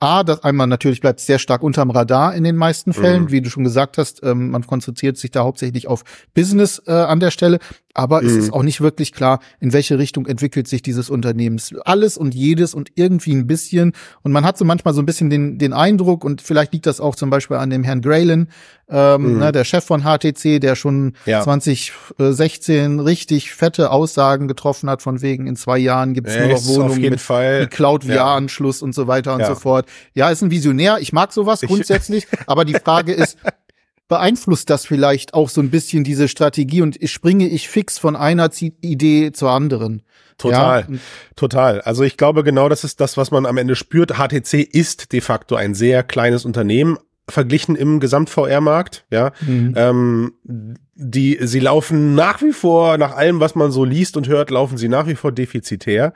A, 0.00 0.22
das 0.22 0.44
einmal 0.44 0.68
natürlich 0.68 1.00
bleibt 1.00 1.18
sehr 1.18 1.40
stark 1.40 1.62
unterm 1.62 1.90
Radar 1.90 2.34
in 2.34 2.44
den 2.44 2.54
meisten 2.54 2.92
Fällen, 2.92 3.24
mhm. 3.24 3.30
wie 3.32 3.40
du 3.40 3.50
schon 3.50 3.64
gesagt 3.64 3.98
hast, 3.98 4.22
ähm, 4.22 4.50
man 4.50 4.64
konzentriert 4.64 5.16
sich 5.16 5.32
da 5.32 5.42
hauptsächlich 5.42 5.88
auf 5.88 6.04
Business 6.34 6.80
äh, 6.86 6.92
an 6.92 7.18
der 7.18 7.32
Stelle, 7.32 7.58
aber 7.98 8.22
mhm. 8.22 8.28
es 8.28 8.36
ist 8.36 8.52
auch 8.52 8.62
nicht 8.62 8.80
wirklich 8.80 9.12
klar, 9.12 9.40
in 9.58 9.72
welche 9.72 9.98
Richtung 9.98 10.26
entwickelt 10.26 10.68
sich 10.68 10.82
dieses 10.82 11.10
Unternehmen. 11.10 11.60
Alles 11.84 12.16
und 12.16 12.32
jedes 12.32 12.72
und 12.72 12.92
irgendwie 12.94 13.34
ein 13.34 13.48
bisschen 13.48 13.92
und 14.22 14.30
man 14.30 14.44
hat 14.44 14.56
so 14.56 14.64
manchmal 14.64 14.94
so 14.94 15.02
ein 15.02 15.06
bisschen 15.06 15.30
den, 15.30 15.58
den 15.58 15.72
Eindruck 15.72 16.24
und 16.24 16.40
vielleicht 16.40 16.72
liegt 16.72 16.86
das 16.86 17.00
auch 17.00 17.16
zum 17.16 17.28
Beispiel 17.28 17.56
an 17.56 17.70
dem 17.70 17.82
Herrn 17.82 18.00
Graylin, 18.00 18.50
ähm, 18.88 19.32
mhm. 19.32 19.38
ne, 19.38 19.50
der 19.50 19.64
Chef 19.64 19.84
von 19.84 20.02
HTC, 20.02 20.60
der 20.60 20.76
schon 20.76 21.14
ja. 21.26 21.42
2016 21.42 23.00
richtig 23.00 23.52
fette 23.52 23.90
Aussagen 23.90 24.46
getroffen 24.46 24.88
hat, 24.88 25.02
von 25.02 25.20
wegen 25.20 25.48
in 25.48 25.56
zwei 25.56 25.78
Jahren 25.78 26.14
gibt 26.14 26.28
es 26.28 26.38
nur 26.38 26.48
noch 26.48 26.66
Wohnungen 26.66 27.00
mit, 27.00 27.28
mit 27.28 27.70
Cloud-VR-Anschluss 27.72 28.80
ja. 28.80 28.84
und 28.84 28.94
so 28.94 29.08
weiter 29.08 29.34
und 29.34 29.40
ja. 29.40 29.48
so 29.48 29.56
fort. 29.56 29.86
Ja, 30.14 30.30
ist 30.30 30.42
ein 30.42 30.52
Visionär. 30.52 30.98
Ich 31.00 31.12
mag 31.12 31.32
sowas 31.32 31.62
grundsätzlich, 31.62 32.28
aber 32.46 32.64
die 32.64 32.74
Frage 32.74 33.12
ist, 33.12 33.38
beeinflusst 34.08 34.70
das 34.70 34.86
vielleicht 34.86 35.34
auch 35.34 35.48
so 35.48 35.60
ein 35.60 35.70
bisschen 35.70 36.02
diese 36.02 36.28
Strategie 36.28 36.82
und 36.82 36.98
springe 37.08 37.46
ich 37.46 37.68
fix 37.68 37.98
von 37.98 38.16
einer 38.16 38.50
Idee 38.80 39.32
zur 39.32 39.50
anderen? 39.50 40.02
Total, 40.38 40.86
ja. 40.88 40.98
total. 41.36 41.80
Also 41.82 42.04
ich 42.04 42.16
glaube 42.16 42.44
genau, 42.44 42.68
das 42.68 42.84
ist 42.84 43.00
das, 43.00 43.16
was 43.16 43.30
man 43.30 43.44
am 43.44 43.56
Ende 43.56 43.74
spürt. 43.74 44.14
HTC 44.14 44.54
ist 44.62 45.12
de 45.12 45.20
facto 45.20 45.56
ein 45.56 45.74
sehr 45.74 46.02
kleines 46.02 46.44
Unternehmen, 46.44 46.96
verglichen 47.28 47.76
im 47.76 48.00
Gesamt-VR-Markt, 48.00 49.04
ja. 49.10 49.32
Mhm. 49.40 49.74
Ähm, 49.76 50.78
die, 51.00 51.38
sie 51.40 51.60
laufen 51.60 52.16
nach 52.16 52.42
wie 52.42 52.52
vor, 52.52 52.98
nach 52.98 53.14
allem, 53.14 53.38
was 53.38 53.54
man 53.54 53.70
so 53.70 53.84
liest 53.84 54.16
und 54.16 54.26
hört, 54.26 54.50
laufen 54.50 54.76
sie 54.76 54.88
nach 54.88 55.06
wie 55.06 55.14
vor 55.14 55.30
defizitär, 55.30 56.12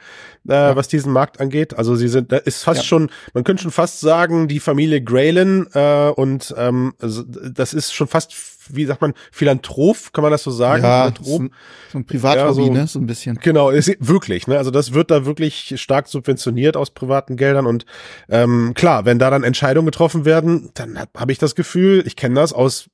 äh, 0.49 0.53
ja. 0.53 0.75
was 0.75 0.89
diesen 0.89 1.13
Markt 1.13 1.41
angeht. 1.41 1.79
Also 1.79 1.95
sie 1.95 2.09
sind, 2.09 2.33
da 2.33 2.39
ist 2.39 2.65
fast 2.65 2.81
ja. 2.81 2.85
schon, 2.85 3.09
man 3.33 3.45
könnte 3.45 3.63
schon 3.63 3.71
fast 3.71 4.01
sagen, 4.01 4.49
die 4.49 4.59
Familie 4.59 5.01
Graylin 5.01 5.69
äh, 5.73 6.09
und 6.09 6.53
ähm, 6.59 6.95
also 7.01 7.23
das 7.23 7.75
ist 7.75 7.95
schon 7.95 8.09
fast, 8.09 8.35
wie 8.71 8.85
sagt 8.85 9.01
man, 9.01 9.15
Philanthrop, 9.31 10.13
kann 10.13 10.23
man 10.23 10.33
das 10.33 10.43
so 10.43 10.51
sagen? 10.51 10.83
Ja, 10.83 11.13
Philanthrop. 11.13 11.53
So 11.93 11.99
ein 11.99 12.05
Privathobby, 12.05 12.63
ja, 12.63 12.67
so, 12.67 12.73
ne, 12.73 12.87
so 12.89 12.99
ein 12.99 13.07
bisschen. 13.07 13.39
Genau, 13.41 13.71
ist, 13.71 13.95
wirklich, 14.01 14.49
ne, 14.49 14.59
also 14.59 14.73
das 14.73 14.93
wird 14.93 15.13
da 15.13 15.25
wirklich 15.25 15.75
stark 15.81 16.09
subventioniert 16.09 16.77
aus 16.77 16.91
privaten 16.91 17.37
Geldern 17.37 17.67
und 17.67 17.87
ähm, 18.29 18.73
klar, 18.75 19.05
wenn 19.05 19.21
da 19.21 19.31
dann 19.31 19.45
Entscheidungen 19.45 19.87
getroffen 19.87 20.25
werden, 20.25 20.71
dann 20.75 20.99
habe 20.99 21.11
hab 21.17 21.31
ich 21.31 21.39
das 21.39 21.55
Gefühl, 21.55 22.03
ich 22.05 22.17
kenne 22.17 22.35
das 22.35 22.53
aus, 22.53 22.89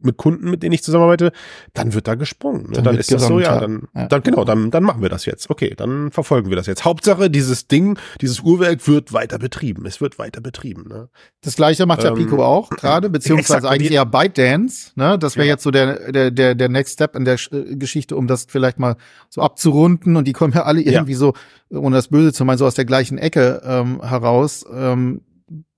mit 0.00 0.16
Kunden, 0.16 0.50
mit 0.50 0.62
denen 0.62 0.72
ich 0.72 0.82
zusammenarbeite, 0.82 1.32
dann 1.74 1.94
wird 1.94 2.08
da 2.08 2.14
gesprungen. 2.14 2.64
Ne? 2.68 2.72
Dann, 2.72 2.84
dann 2.84 2.98
ist 2.98 3.12
das 3.12 3.26
so, 3.26 3.40
ja, 3.40 3.58
dann, 3.58 3.88
ja. 3.94 4.06
dann 4.06 4.22
genau, 4.22 4.44
dann, 4.44 4.70
dann 4.70 4.84
machen 4.84 5.02
wir 5.02 5.08
das 5.08 5.26
jetzt. 5.26 5.50
Okay, 5.50 5.74
dann 5.76 6.10
verfolgen 6.10 6.48
wir 6.48 6.56
das 6.56 6.66
jetzt. 6.66 6.84
Hauptsache, 6.84 7.30
dieses 7.30 7.68
Ding, 7.68 7.98
dieses 8.20 8.40
Uhrwerk 8.40 8.86
wird 8.86 9.12
weiter 9.12 9.38
betrieben. 9.38 9.86
Es 9.86 10.00
wird 10.00 10.18
weiter 10.18 10.40
betrieben. 10.40 10.86
Ne? 10.88 11.08
Das 11.42 11.56
gleiche 11.56 11.86
macht 11.86 12.02
ja 12.02 12.10
ähm, 12.10 12.16
Pico 12.16 12.44
auch 12.44 12.70
gerade, 12.70 13.10
beziehungsweise 13.10 13.58
exakt, 13.58 13.72
eigentlich 13.72 13.92
eher 13.92 14.06
ByteDance. 14.06 14.92
Ne? 14.96 15.18
Das 15.18 15.36
wäre 15.36 15.46
ja. 15.46 15.54
jetzt 15.54 15.62
so 15.62 15.70
der, 15.70 16.12
der, 16.12 16.30
der, 16.30 16.54
der 16.54 16.68
Next 16.68 16.94
Step 16.94 17.16
in 17.16 17.24
der 17.24 17.38
äh, 17.50 17.76
Geschichte, 17.76 18.16
um 18.16 18.26
das 18.26 18.46
vielleicht 18.48 18.78
mal 18.78 18.96
so 19.28 19.42
abzurunden. 19.42 20.16
Und 20.16 20.26
die 20.26 20.32
kommen 20.32 20.52
ja 20.52 20.64
alle 20.64 20.80
irgendwie 20.80 21.14
so, 21.14 21.34
ohne 21.70 21.96
das 21.96 22.08
Böse 22.08 22.32
zu 22.32 22.44
meinen, 22.44 22.58
so 22.58 22.66
aus 22.66 22.74
der 22.74 22.84
gleichen 22.84 23.18
Ecke 23.18 23.62
ähm, 23.64 24.02
heraus. 24.02 24.64
Ähm, 24.72 25.22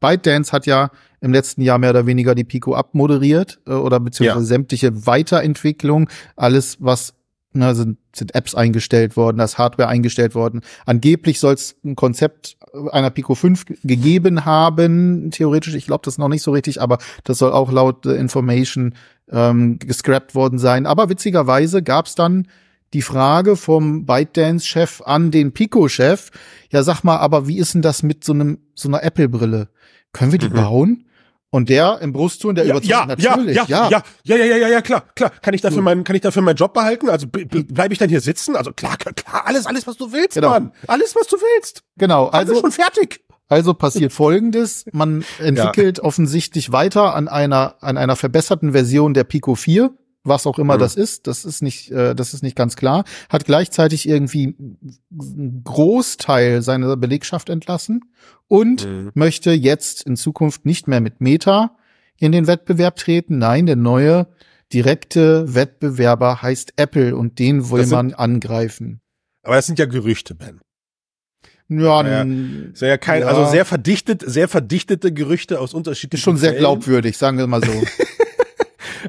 ByteDance 0.01 0.53
hat 0.53 0.67
ja 0.67 0.91
im 1.21 1.33
letzten 1.33 1.63
Jahr 1.63 1.79
mehr 1.79 1.91
oder 1.91 2.07
weniger 2.07 2.35
die 2.35 2.45
Pico 2.45 2.75
abmoderiert 2.75 3.61
äh, 3.67 3.73
oder 3.73 4.01
beziehungsweise 4.01 4.45
ja. 4.45 4.47
sämtliche 4.47 5.07
Weiterentwicklung, 5.07 6.09
alles 6.37 6.79
was 6.81 7.15
na, 7.53 7.75
sind, 7.75 7.99
sind 8.15 8.35
Apps 8.35 8.55
eingestellt 8.55 9.17
worden, 9.17 9.39
das 9.39 9.59
Hardware 9.59 9.89
eingestellt 9.89 10.35
worden. 10.35 10.61
Angeblich 10.87 11.41
soll 11.41 11.55
es 11.55 11.77
ein 11.85 11.97
Konzept 11.97 12.57
einer 12.93 13.11
Pico 13.11 13.35
5 13.35 13.65
gegeben 13.83 14.45
haben, 14.45 15.31
theoretisch. 15.33 15.75
Ich 15.75 15.87
glaube 15.87 16.03
das 16.05 16.19
noch 16.19 16.29
nicht 16.29 16.43
so 16.43 16.53
richtig, 16.53 16.81
aber 16.81 16.99
das 17.25 17.39
soll 17.39 17.53
auch 17.53 17.73
laut 17.73 18.05
The 18.05 18.11
Information 18.11 18.95
ähm, 19.31 19.81
gescrapped 19.81 20.35
worden 20.35 20.59
sein. 20.59 20.87
Aber 20.87 21.09
witzigerweise 21.09 21.83
gab 21.83 22.07
es 22.07 22.15
dann 22.15 22.47
die 22.93 23.03
Frage 23.03 23.57
vom 23.57 24.05
ByteDance-Chef 24.05 25.03
an 25.03 25.31
den 25.31 25.53
Pico-Chef, 25.53 26.31
ja 26.71 26.83
sag 26.83 27.03
mal, 27.03 27.19
aber 27.19 27.47
wie 27.47 27.59
ist 27.59 27.75
denn 27.75 27.83
das 27.83 28.03
mit 28.03 28.25
so 28.25 28.33
einem 28.33 28.59
so 28.75 28.89
einer 28.89 29.03
Apple-Brille? 29.03 29.69
Können 30.13 30.33
wir 30.33 30.39
die 30.39 30.49
mhm. 30.49 30.55
bauen? 30.55 31.05
Und 31.53 31.69
der 31.69 31.99
im 32.01 32.13
Brustton, 32.13 32.55
der 32.55 32.65
ja, 32.65 32.71
überzeugt 32.71 32.91
ja, 32.91 33.07
natürlich. 33.07 33.57
Ja, 33.57 33.65
ja, 33.67 33.89
ja, 33.89 34.03
ja, 34.23 34.37
ja, 34.37 34.45
ja, 34.45 34.57
ja, 34.57 34.69
ja, 34.69 34.81
klar, 34.83 35.03
klar. 35.17 35.31
Kann 35.43 35.53
ich 35.53 35.61
dafür 35.61 35.83
meinen, 35.83 36.05
kann 36.05 36.15
ich 36.15 36.23
dafür 36.23 36.43
meinen 36.43 36.55
Job 36.55 36.73
behalten? 36.73 37.11
Also 37.11 37.27
bleibe 37.27 37.93
ich 37.93 37.99
dann 37.99 38.09
hier 38.09 38.21
sitzen? 38.21 38.55
Also 38.55 38.73
klar, 38.73 38.97
klar, 38.97 39.47
alles, 39.47 39.67
alles, 39.67 39.87
was 39.87 39.97
du 39.97 40.13
willst, 40.13 40.35
genau. 40.35 40.51
Mann. 40.51 40.73
Alles, 40.87 41.17
was 41.17 41.27
du 41.27 41.37
willst. 41.37 41.83
Genau. 41.97 42.29
Also 42.29 42.59
schon 42.61 42.71
fertig. 42.71 43.25
Also 43.49 43.75
passiert 43.75 44.13
Folgendes. 44.13 44.85
Man 44.93 45.25
entwickelt 45.41 45.99
ja. 45.99 46.05
offensichtlich 46.05 46.71
weiter 46.71 47.17
an 47.17 47.27
einer, 47.27 47.75
an 47.81 47.99
einer 47.99 48.15
verbesserten 48.15 48.73
Version 48.73 49.13
der 49.13 49.25
Pico 49.25 49.57
4 49.57 49.93
was 50.23 50.47
auch 50.47 50.59
immer 50.59 50.77
mhm. 50.77 50.81
das 50.81 50.97
ist, 50.97 51.27
das 51.27 51.45
ist 51.45 51.63
nicht, 51.63 51.91
äh, 51.91 52.15
das 52.15 52.35
ist 52.35 52.43
nicht 52.43 52.57
ganz 52.57 52.77
klar, 52.77 53.05
hat 53.29 53.45
gleichzeitig 53.45 54.09
irgendwie 54.09 54.55
einen 55.11 55.63
Großteil 55.65 56.63
seiner 56.63 56.97
Belegschaft 56.97 57.49
entlassen 57.49 58.13
und 58.49 58.87
mhm. 58.87 59.11
möchte 59.15 59.53
jetzt 59.53 60.03
in 60.03 60.17
Zukunft 60.17 60.67
nicht 60.67 60.89
mehr 60.89 61.01
mit 61.01 61.21
Meta 61.21 61.77
in 62.19 62.33
den 62.33 62.47
Wettbewerb 62.47 62.97
treten. 62.97 63.39
Nein, 63.39 63.67
der 63.67 63.77
neue 63.77 64.29
direkte 64.73 65.55
Wettbewerber 65.55 66.43
heißt 66.43 66.75
Apple 66.77 67.17
und 67.17 67.39
den 67.39 67.71
will 67.71 67.85
sind, 67.85 67.97
man 67.97 68.15
angreifen. 68.15 69.01
Aber 69.43 69.57
das 69.57 69.67
sind 69.67 69.79
ja 69.79 69.87
Gerüchte, 69.87 70.35
Ben. 70.35 70.61
Ja, 71.73 72.05
ja, 72.05 72.23
ist 72.73 72.83
ja 72.83 72.99
kein, 72.99 73.23
ja. 73.23 73.29
also 73.29 73.49
sehr 73.49 73.65
verdichtet, 73.65 74.25
sehr 74.27 74.49
verdichtete 74.49 75.13
Gerüchte 75.13 75.61
aus 75.61 75.73
unterschiedlichen. 75.73 76.23
Schon 76.23 76.37
sehr 76.37 76.55
glaubwürdig, 76.55 77.17
sagen 77.17 77.39
wir 77.39 77.47
mal 77.47 77.63
so. 77.63 77.71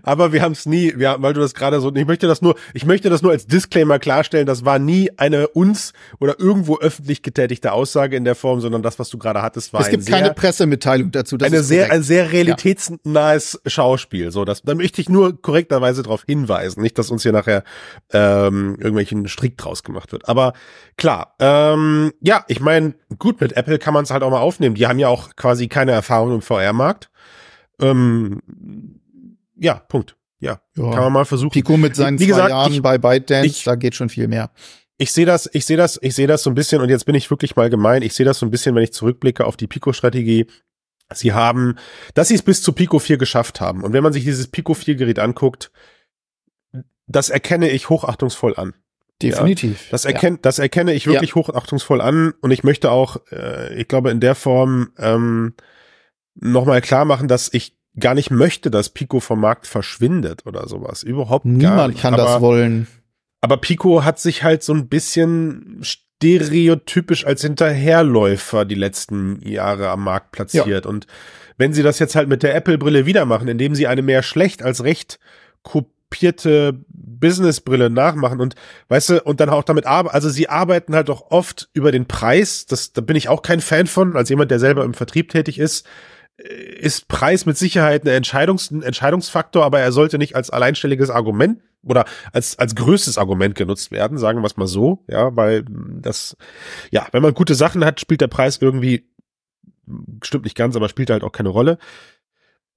aber 0.03 0.33
wir 0.33 0.41
haben 0.41 0.53
es 0.53 0.65
nie, 0.65 0.93
wir, 0.97 1.17
weil 1.19 1.33
du 1.33 1.41
das 1.41 1.53
gerade 1.53 1.79
so, 1.79 1.93
ich 1.93 2.05
möchte 2.05 2.27
das 2.27 2.41
nur, 2.41 2.55
ich 2.73 2.85
möchte 2.85 3.09
das 3.09 3.21
nur 3.21 3.31
als 3.31 3.47
Disclaimer 3.47 3.99
klarstellen, 3.99 4.45
das 4.45 4.65
war 4.65 4.79
nie 4.79 5.11
eine 5.17 5.47
uns 5.47 5.93
oder 6.19 6.39
irgendwo 6.39 6.77
öffentlich 6.77 7.21
getätigte 7.21 7.71
Aussage 7.71 8.15
in 8.15 8.25
der 8.25 8.35
Form, 8.35 8.61
sondern 8.61 8.81
das, 8.81 8.99
was 8.99 9.09
du 9.09 9.17
gerade 9.17 9.41
hattest, 9.41 9.73
war 9.73 9.81
Es 9.81 9.89
gibt 9.89 10.03
sehr, 10.03 10.15
keine 10.15 10.33
Pressemitteilung 10.33 11.11
dazu. 11.11 11.37
Eine 11.41 11.63
sehr, 11.63 11.91
ein 11.91 12.03
sehr 12.03 12.31
realitätsnahes 12.31 13.61
ja. 13.63 13.69
Schauspiel. 13.69 14.31
So, 14.31 14.45
das, 14.45 14.61
da 14.61 14.75
möchte 14.75 15.01
ich 15.01 15.09
nur 15.09 15.41
korrekterweise 15.41 16.03
darauf 16.03 16.23
hinweisen, 16.25 16.81
nicht, 16.81 16.97
dass 16.97 17.11
uns 17.11 17.23
hier 17.23 17.31
nachher 17.31 17.63
ähm, 18.11 18.75
irgendwelchen 18.77 19.27
Strick 19.27 19.57
draus 19.57 19.83
gemacht 19.83 20.11
wird. 20.11 20.27
Aber 20.29 20.53
klar, 20.97 21.35
ähm, 21.39 22.13
ja, 22.21 22.43
ich 22.47 22.59
meine, 22.59 22.95
gut, 23.17 23.41
mit 23.41 23.53
Apple 23.53 23.79
kann 23.79 23.93
man 23.93 24.03
es 24.03 24.11
halt 24.11 24.23
auch 24.23 24.31
mal 24.31 24.39
aufnehmen. 24.39 24.75
Die 24.75 24.87
haben 24.87 24.99
ja 24.99 25.07
auch 25.07 25.35
quasi 25.35 25.67
keine 25.67 25.91
Erfahrung 25.91 26.35
im 26.35 26.41
VR-Markt. 26.41 27.09
Ähm, 27.79 28.41
ja, 29.61 29.75
Punkt. 29.75 30.17
Ja, 30.39 30.59
ja, 30.75 30.91
kann 30.91 31.03
man 31.03 31.13
mal 31.13 31.25
versuchen. 31.25 31.51
Pico 31.51 31.77
mit 31.77 31.95
seinen 31.95 32.19
Wie 32.19 32.25
zwei 32.25 32.29
gesagt, 32.29 32.49
Jahren 32.49 32.73
ich, 32.73 32.81
bei 32.81 32.97
ByteDance, 32.97 33.45
ich, 33.45 33.63
da 33.63 33.75
geht 33.75 33.93
schon 33.93 34.09
viel 34.09 34.27
mehr. 34.27 34.49
Ich 34.97 35.11
sehe 35.11 35.25
das, 35.25 35.49
ich 35.53 35.65
sehe 35.65 35.77
das, 35.77 35.99
ich 36.01 36.15
sehe 36.15 36.25
das 36.25 36.41
so 36.41 36.49
ein 36.49 36.55
bisschen 36.55 36.81
und 36.81 36.89
jetzt 36.89 37.05
bin 37.05 37.13
ich 37.13 37.29
wirklich 37.29 37.55
mal 37.55 37.69
gemein. 37.69 38.01
Ich 38.01 38.15
sehe 38.15 38.25
das 38.25 38.39
so 38.39 38.45
ein 38.47 38.51
bisschen, 38.51 38.73
wenn 38.73 38.83
ich 38.83 38.91
zurückblicke 38.91 39.45
auf 39.45 39.57
die 39.57 39.67
Pico-Strategie. 39.67 40.47
Sie 41.13 41.33
haben, 41.33 41.75
dass 42.15 42.29
sie 42.29 42.35
es 42.35 42.41
bis 42.41 42.63
zu 42.63 42.73
Pico 42.73 42.97
4 42.97 43.17
geschafft 43.17 43.61
haben. 43.61 43.83
Und 43.83 43.93
wenn 43.93 44.03
man 44.03 44.13
sich 44.13 44.23
dieses 44.23 44.47
Pico 44.47 44.73
4 44.73 44.95
Gerät 44.95 45.19
anguckt, 45.19 45.71
das 47.05 47.29
erkenne 47.29 47.69
ich 47.69 47.89
hochachtungsvoll 47.89 48.55
an. 48.55 48.73
Definitiv. 49.21 49.83
Ja, 49.85 49.91
das, 49.91 50.05
erkennt, 50.05 50.37
ja. 50.39 50.41
das 50.41 50.57
erkenne 50.57 50.93
ich 50.93 51.05
wirklich 51.05 51.31
ja. 51.31 51.35
hochachtungsvoll 51.35 52.01
an 52.01 52.33
und 52.41 52.49
ich 52.49 52.63
möchte 52.63 52.89
auch, 52.89 53.17
äh, 53.31 53.75
ich 53.75 53.87
glaube, 53.87 54.09
in 54.09 54.19
der 54.19 54.33
Form 54.33 54.91
ähm, 54.97 55.53
nochmal 56.33 56.81
klar 56.81 57.05
machen, 57.05 57.27
dass 57.27 57.53
ich 57.53 57.75
gar 57.99 58.13
nicht 58.13 58.31
möchte, 58.31 58.71
dass 58.71 58.89
Pico 58.89 59.19
vom 59.19 59.41
Markt 59.41 59.67
verschwindet 59.67 60.45
oder 60.45 60.67
sowas. 60.67 61.03
Überhaupt 61.03 61.45
Niemand 61.45 61.77
gar 61.77 61.87
nicht. 61.89 62.01
kann 62.01 62.13
aber, 62.13 62.23
das 62.23 62.41
wollen. 62.41 62.87
Aber 63.41 63.57
Pico 63.57 64.03
hat 64.03 64.19
sich 64.19 64.43
halt 64.43 64.63
so 64.63 64.73
ein 64.73 64.87
bisschen 64.87 65.81
stereotypisch 65.81 67.25
als 67.25 67.41
Hinterherläufer 67.41 68.65
die 68.65 68.75
letzten 68.75 69.41
Jahre 69.47 69.89
am 69.89 70.03
Markt 70.03 70.31
platziert. 70.31 70.85
Ja. 70.85 70.89
Und 70.89 71.07
wenn 71.57 71.73
sie 71.73 71.83
das 71.83 71.99
jetzt 71.99 72.15
halt 72.15 72.29
mit 72.29 72.43
der 72.43 72.55
Apple-Brille 72.55 73.05
wieder 73.05 73.25
machen, 73.25 73.47
indem 73.47 73.75
sie 73.75 73.87
eine 73.87 74.01
mehr 74.01 74.23
schlecht 74.23 74.63
als 74.63 74.83
recht 74.83 75.19
kopierte 75.63 76.79
Business-Brille 76.89 77.89
nachmachen 77.89 78.39
und 78.39 78.55
weißt 78.87 79.09
du, 79.09 79.23
und 79.23 79.39
dann 79.39 79.49
auch 79.49 79.63
damit 79.63 79.85
arbeiten, 79.85 80.15
also 80.15 80.29
sie 80.29 80.49
arbeiten 80.49 80.95
halt 80.95 81.09
auch 81.09 81.29
oft 81.29 81.69
über 81.73 81.91
den 81.91 82.07
Preis, 82.07 82.65
das, 82.65 82.93
da 82.93 83.01
bin 83.01 83.15
ich 83.15 83.29
auch 83.29 83.41
kein 83.41 83.61
Fan 83.61 83.87
von, 83.87 84.15
als 84.15 84.29
jemand, 84.29 84.51
der 84.51 84.59
selber 84.59 84.83
im 84.83 84.93
Vertrieb 84.93 85.29
tätig 85.29 85.59
ist, 85.59 85.85
ist 86.41 87.07
Preis 87.07 87.45
mit 87.45 87.57
Sicherheit 87.57 88.03
ein, 88.03 88.07
Entscheidungs 88.07 88.71
ein 88.71 88.81
Entscheidungsfaktor, 88.81 89.63
aber 89.63 89.79
er 89.79 89.91
sollte 89.91 90.17
nicht 90.17 90.35
als 90.35 90.49
alleinstelliges 90.49 91.09
Argument 91.09 91.61
oder 91.83 92.05
als, 92.31 92.57
als 92.59 92.75
größtes 92.75 93.17
Argument 93.17 93.55
genutzt 93.55 93.91
werden, 93.91 94.17
sagen 94.17 94.41
wir 94.41 94.47
es 94.47 94.57
mal 94.57 94.67
so, 94.67 95.03
ja, 95.07 95.35
weil 95.35 95.65
das, 95.67 96.37
ja, 96.91 97.07
wenn 97.11 97.23
man 97.23 97.33
gute 97.33 97.55
Sachen 97.55 97.83
hat, 97.85 97.99
spielt 97.99 98.21
der 98.21 98.27
Preis 98.27 98.59
irgendwie, 98.61 99.09
stimmt 100.23 100.45
nicht 100.45 100.57
ganz, 100.57 100.75
aber 100.75 100.89
spielt 100.89 101.09
halt 101.09 101.23
auch 101.23 101.31
keine 101.31 101.49
Rolle. 101.49 101.77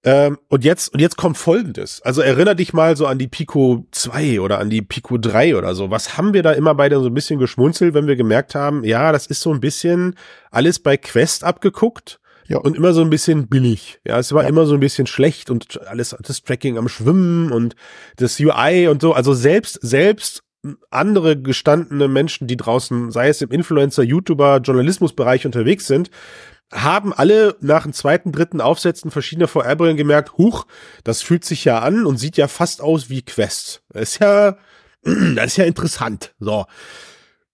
Ähm, 0.07 0.39
und 0.49 0.65
jetzt, 0.65 0.93
und 0.93 1.01
jetzt 1.01 1.17
kommt 1.17 1.39
Folgendes. 1.39 2.03
Also 2.03 2.21
erinner 2.21 2.55
dich 2.55 2.75
mal 2.75 2.95
so 2.95 3.07
an 3.07 3.19
die 3.19 3.29
Pico 3.29 3.87
2 3.91 4.41
oder 4.41 4.59
an 4.59 4.69
die 4.69 4.83
Pico 4.83 5.17
3 5.17 5.57
oder 5.57 5.75
so. 5.75 5.91
Was 5.91 6.19
haben 6.19 6.35
wir 6.35 6.43
da 6.43 6.53
immer 6.53 6.75
beide 6.75 7.01
so 7.01 7.07
ein 7.07 7.15
bisschen 7.15 7.39
geschmunzelt, 7.39 7.95
wenn 7.95 8.07
wir 8.07 8.17
gemerkt 8.17 8.55
haben, 8.55 8.85
ja, 8.85 9.13
das 9.13 9.27
ist 9.27 9.41
so 9.41 9.53
ein 9.53 9.61
bisschen 9.61 10.17
alles 10.51 10.79
bei 10.79 10.99
Quest 10.99 11.43
abgeguckt 11.43 12.21
ja. 12.47 12.59
Und 12.59 12.77
immer 12.77 12.93
so 12.93 13.01
ein 13.01 13.11
bisschen 13.11 13.49
billig. 13.49 14.01
Ja, 14.07 14.19
es 14.19 14.33
war 14.33 14.43
ja. 14.43 14.49
immer 14.49 14.67
so 14.67 14.75
ein 14.75 14.81
bisschen 14.81 15.07
schlecht 15.07 15.51
und 15.51 15.81
alles, 15.87 16.15
das 16.21 16.43
Tracking 16.43 16.79
am 16.79 16.89
Schwimmen 16.89 17.53
und 17.53 17.75
das 18.17 18.39
UI 18.39 18.89
und 18.89 19.01
so. 19.01 19.13
Also 19.13 19.35
selbst, 19.35 19.79
selbst 19.83 20.43
andere 20.91 21.41
gestandene 21.41 22.09
Menschen, 22.09 22.47
die 22.47 22.57
draußen, 22.57 23.11
sei 23.11 23.29
es 23.29 23.43
im 23.43 23.51
Influencer, 23.51 24.03
YouTuber, 24.03 24.59
Journalismusbereich 24.59 25.47
unterwegs 25.47 25.87
sind, 25.87 26.11
haben 26.73 27.13
alle 27.13 27.57
nach 27.61 27.83
dem 27.83 27.93
zweiten, 27.93 28.33
dritten 28.33 28.61
Aufsetzen 28.61 29.11
verschiedener 29.11 29.49
VR-Brillen 29.49 29.97
gemerkt, 29.97 30.39
huch, 30.39 30.67
das 31.05 31.23
fühlt 31.23 31.45
sich 31.45 31.65
ja 31.65 31.81
an 31.81 32.07
und 32.07 32.17
sieht 32.17 32.37
ja 32.37 32.49
fast 32.49 32.81
aus 32.81 33.11
wie 33.11 33.23
Quest. 33.23 33.83
Das 33.91 34.03
ist 34.03 34.19
ja, 34.21 34.57
das 35.03 35.47
ist 35.47 35.57
ja 35.59 35.65
interessant. 35.65 36.35
So. 36.39 36.65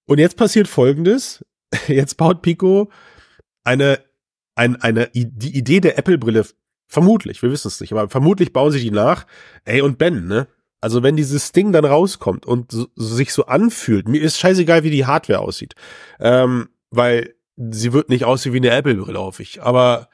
Und 0.06 0.18
jetzt 0.18 0.36
passiert 0.36 0.68
Folgendes. 0.68 1.44
Jetzt 1.86 2.16
baut 2.16 2.42
Pico 2.42 2.90
eine 3.62 4.00
ein, 4.60 4.76
eine, 4.76 5.08
die 5.14 5.56
Idee 5.56 5.80
der 5.80 5.98
Apple-Brille, 5.98 6.44
vermutlich, 6.86 7.40
wir 7.42 7.50
wissen 7.50 7.68
es 7.68 7.80
nicht, 7.80 7.92
aber 7.92 8.10
vermutlich 8.10 8.52
bauen 8.52 8.70
sie 8.70 8.80
die 8.80 8.90
nach. 8.90 9.26
Ey, 9.64 9.80
und 9.80 9.96
Ben, 9.96 10.26
ne? 10.26 10.48
Also 10.82 11.02
wenn 11.02 11.16
dieses 11.16 11.52
Ding 11.52 11.72
dann 11.72 11.84
rauskommt 11.84 12.44
und 12.46 12.70
so, 12.72 12.86
sich 12.94 13.32
so 13.32 13.46
anfühlt, 13.46 14.08
mir 14.08 14.20
ist 14.20 14.38
scheißegal, 14.38 14.82
wie 14.82 14.90
die 14.90 15.06
Hardware 15.06 15.40
aussieht. 15.40 15.74
Ähm, 16.18 16.68
weil 16.90 17.34
sie 17.56 17.92
wird 17.92 18.10
nicht 18.10 18.24
aussehen 18.24 18.52
wie 18.52 18.58
eine 18.58 18.70
Apple-Brille, 18.70 19.18
hoffe 19.18 19.42
ich. 19.42 19.62
Aber 19.62 20.08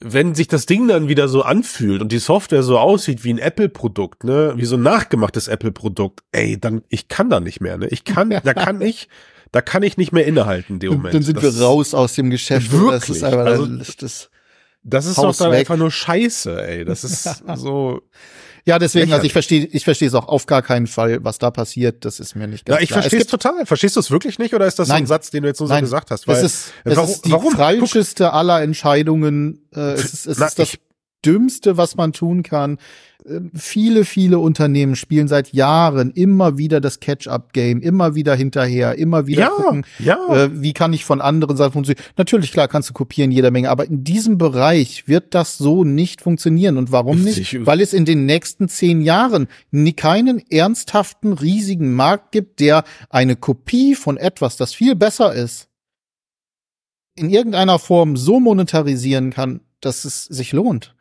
wenn 0.00 0.34
sich 0.34 0.48
das 0.48 0.66
Ding 0.66 0.88
dann 0.88 1.08
wieder 1.08 1.28
so 1.28 1.42
anfühlt 1.42 2.02
und 2.02 2.10
die 2.10 2.18
Software 2.18 2.62
so 2.62 2.78
aussieht 2.78 3.22
wie 3.24 3.32
ein 3.32 3.38
Apple-Produkt, 3.38 4.24
ne, 4.24 4.54
wie 4.56 4.64
so 4.64 4.76
ein 4.76 4.82
nachgemachtes 4.82 5.48
Apple-Produkt, 5.48 6.24
ey, 6.32 6.58
dann, 6.58 6.82
ich 6.88 7.08
kann 7.08 7.30
da 7.30 7.40
nicht 7.40 7.60
mehr, 7.60 7.78
ne? 7.78 7.86
Ich 7.88 8.04
kann, 8.04 8.30
da 8.30 8.54
kann 8.54 8.80
ich, 8.80 9.08
da 9.54 9.62
kann 9.62 9.84
ich 9.84 9.96
nicht 9.96 10.10
mehr 10.10 10.26
innehalten 10.26 10.74
in 10.74 10.78
dem 10.80 10.92
Moment. 10.94 11.14
Dann 11.14 11.22
sind 11.22 11.36
das 11.36 11.56
wir 11.56 11.62
raus 11.62 11.94
aus 11.94 12.14
dem 12.14 12.28
Geschäft. 12.28 12.72
Wirklich. 12.72 13.00
Das 13.00 13.08
ist 13.08 13.22
einfach, 13.22 13.46
also, 13.46 13.66
das, 13.66 14.30
das 14.82 15.06
ist 15.06 15.16
doch 15.16 15.36
dann 15.36 15.52
weg. 15.52 15.60
einfach 15.60 15.76
nur 15.76 15.92
Scheiße, 15.92 16.66
ey. 16.66 16.84
Das 16.84 17.04
ist 17.04 17.22
so. 17.54 18.02
Ja, 18.64 18.80
deswegen, 18.80 19.12
also 19.12 19.24
ich 19.24 19.32
verstehe, 19.32 19.66
ich 19.66 19.84
verstehe 19.84 20.08
es 20.08 20.14
auch 20.14 20.26
auf 20.26 20.46
gar 20.46 20.62
keinen 20.62 20.88
Fall, 20.88 21.22
was 21.22 21.38
da 21.38 21.52
passiert. 21.52 22.04
Das 22.04 22.18
ist 22.18 22.34
mir 22.34 22.48
nicht 22.48 22.64
ganz 22.64 22.80
Ja, 22.80 22.82
ich 22.82 22.90
verstehe 22.90 23.20
es 23.20 23.28
total. 23.28 23.64
Verstehst 23.64 23.94
du 23.94 24.00
es 24.00 24.10
wirklich 24.10 24.40
nicht 24.40 24.54
oder 24.54 24.66
ist 24.66 24.76
das 24.80 24.88
nein, 24.88 25.06
so 25.06 25.14
ein 25.14 25.18
Satz, 25.18 25.30
den 25.30 25.44
du 25.44 25.48
jetzt 25.50 25.58
so, 25.58 25.66
so 25.66 25.78
gesagt 25.78 26.10
hast? 26.10 26.26
Weil, 26.26 26.38
es 26.38 26.42
ist, 26.42 26.72
es 26.82 26.96
warum, 26.96 27.10
ist 27.10 27.24
die 27.24 27.30
warum? 27.30 27.52
falscheste 27.54 28.32
aller 28.32 28.60
Entscheidungen. 28.60 29.68
Äh, 29.72 29.92
es 29.92 30.14
ist, 30.14 30.26
es 30.26 30.38
Na, 30.38 30.46
ist 30.46 30.58
das 30.58 30.72
Dümmste, 31.24 31.76
was 31.76 31.94
man 31.94 32.12
tun 32.12 32.42
kann. 32.42 32.78
Ähm, 33.26 33.50
viele, 33.54 34.04
viele 34.04 34.38
Unternehmen 34.38 34.96
spielen 34.96 35.28
seit 35.28 35.52
Jahren 35.54 36.10
immer 36.10 36.58
wieder 36.58 36.80
das 36.80 37.00
Catch-up-Game, 37.00 37.80
immer 37.80 38.14
wieder 38.14 38.34
hinterher, 38.34 38.98
immer 38.98 39.26
wieder 39.26 39.42
ja, 39.42 39.48
gucken, 39.48 39.86
ja. 39.98 40.18
Äh, 40.28 40.60
wie 40.60 40.74
kann 40.74 40.92
ich 40.92 41.06
von 41.06 41.22
anderen 41.22 41.56
Seiten 41.56 41.72
funktionieren. 41.72 42.04
Natürlich, 42.18 42.52
klar, 42.52 42.68
kannst 42.68 42.90
du 42.90 42.92
kopieren 42.92 43.30
jeder 43.30 43.50
Menge, 43.50 43.70
aber 43.70 43.86
in 43.86 44.04
diesem 44.04 44.36
Bereich 44.36 45.08
wird 45.08 45.34
das 45.34 45.56
so 45.56 45.84
nicht 45.84 46.20
funktionieren. 46.20 46.76
Und 46.76 46.92
warum 46.92 47.22
nicht? 47.22 47.64
Weil 47.64 47.80
es 47.80 47.94
in 47.94 48.04
den 48.04 48.26
nächsten 48.26 48.68
zehn 48.68 49.00
Jahren 49.00 49.48
keinen 49.96 50.42
ernsthaften, 50.50 51.32
riesigen 51.32 51.94
Markt 51.94 52.32
gibt, 52.32 52.60
der 52.60 52.84
eine 53.08 53.36
Kopie 53.36 53.94
von 53.94 54.18
etwas, 54.18 54.56
das 54.56 54.74
viel 54.74 54.96
besser 54.96 55.32
ist, 55.32 55.68
in 57.16 57.30
irgendeiner 57.30 57.78
Form 57.78 58.16
so 58.16 58.38
monetarisieren 58.38 59.30
kann, 59.30 59.60
dass 59.80 60.04
es 60.04 60.24
sich 60.24 60.52
lohnt. 60.52 60.94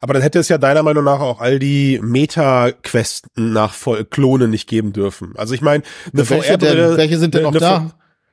Aber 0.00 0.14
dann 0.14 0.22
hätte 0.22 0.38
es 0.38 0.48
ja 0.48 0.58
deiner 0.58 0.82
Meinung 0.82 1.04
nach 1.04 1.20
auch 1.20 1.40
all 1.40 1.58
die 1.58 2.00
Meta-Questen 2.02 3.52
nach 3.52 3.74
Klonen 4.08 4.50
nicht 4.50 4.68
geben 4.68 4.92
dürfen. 4.92 5.34
Also 5.36 5.54
ich 5.54 5.60
meine, 5.60 5.82
eine 6.12 6.24
VR-Brille. 6.24 6.96
Welche 6.96 7.18
sind 7.18 7.34
denn 7.34 7.42
noch 7.42 7.52
da? 7.52 7.90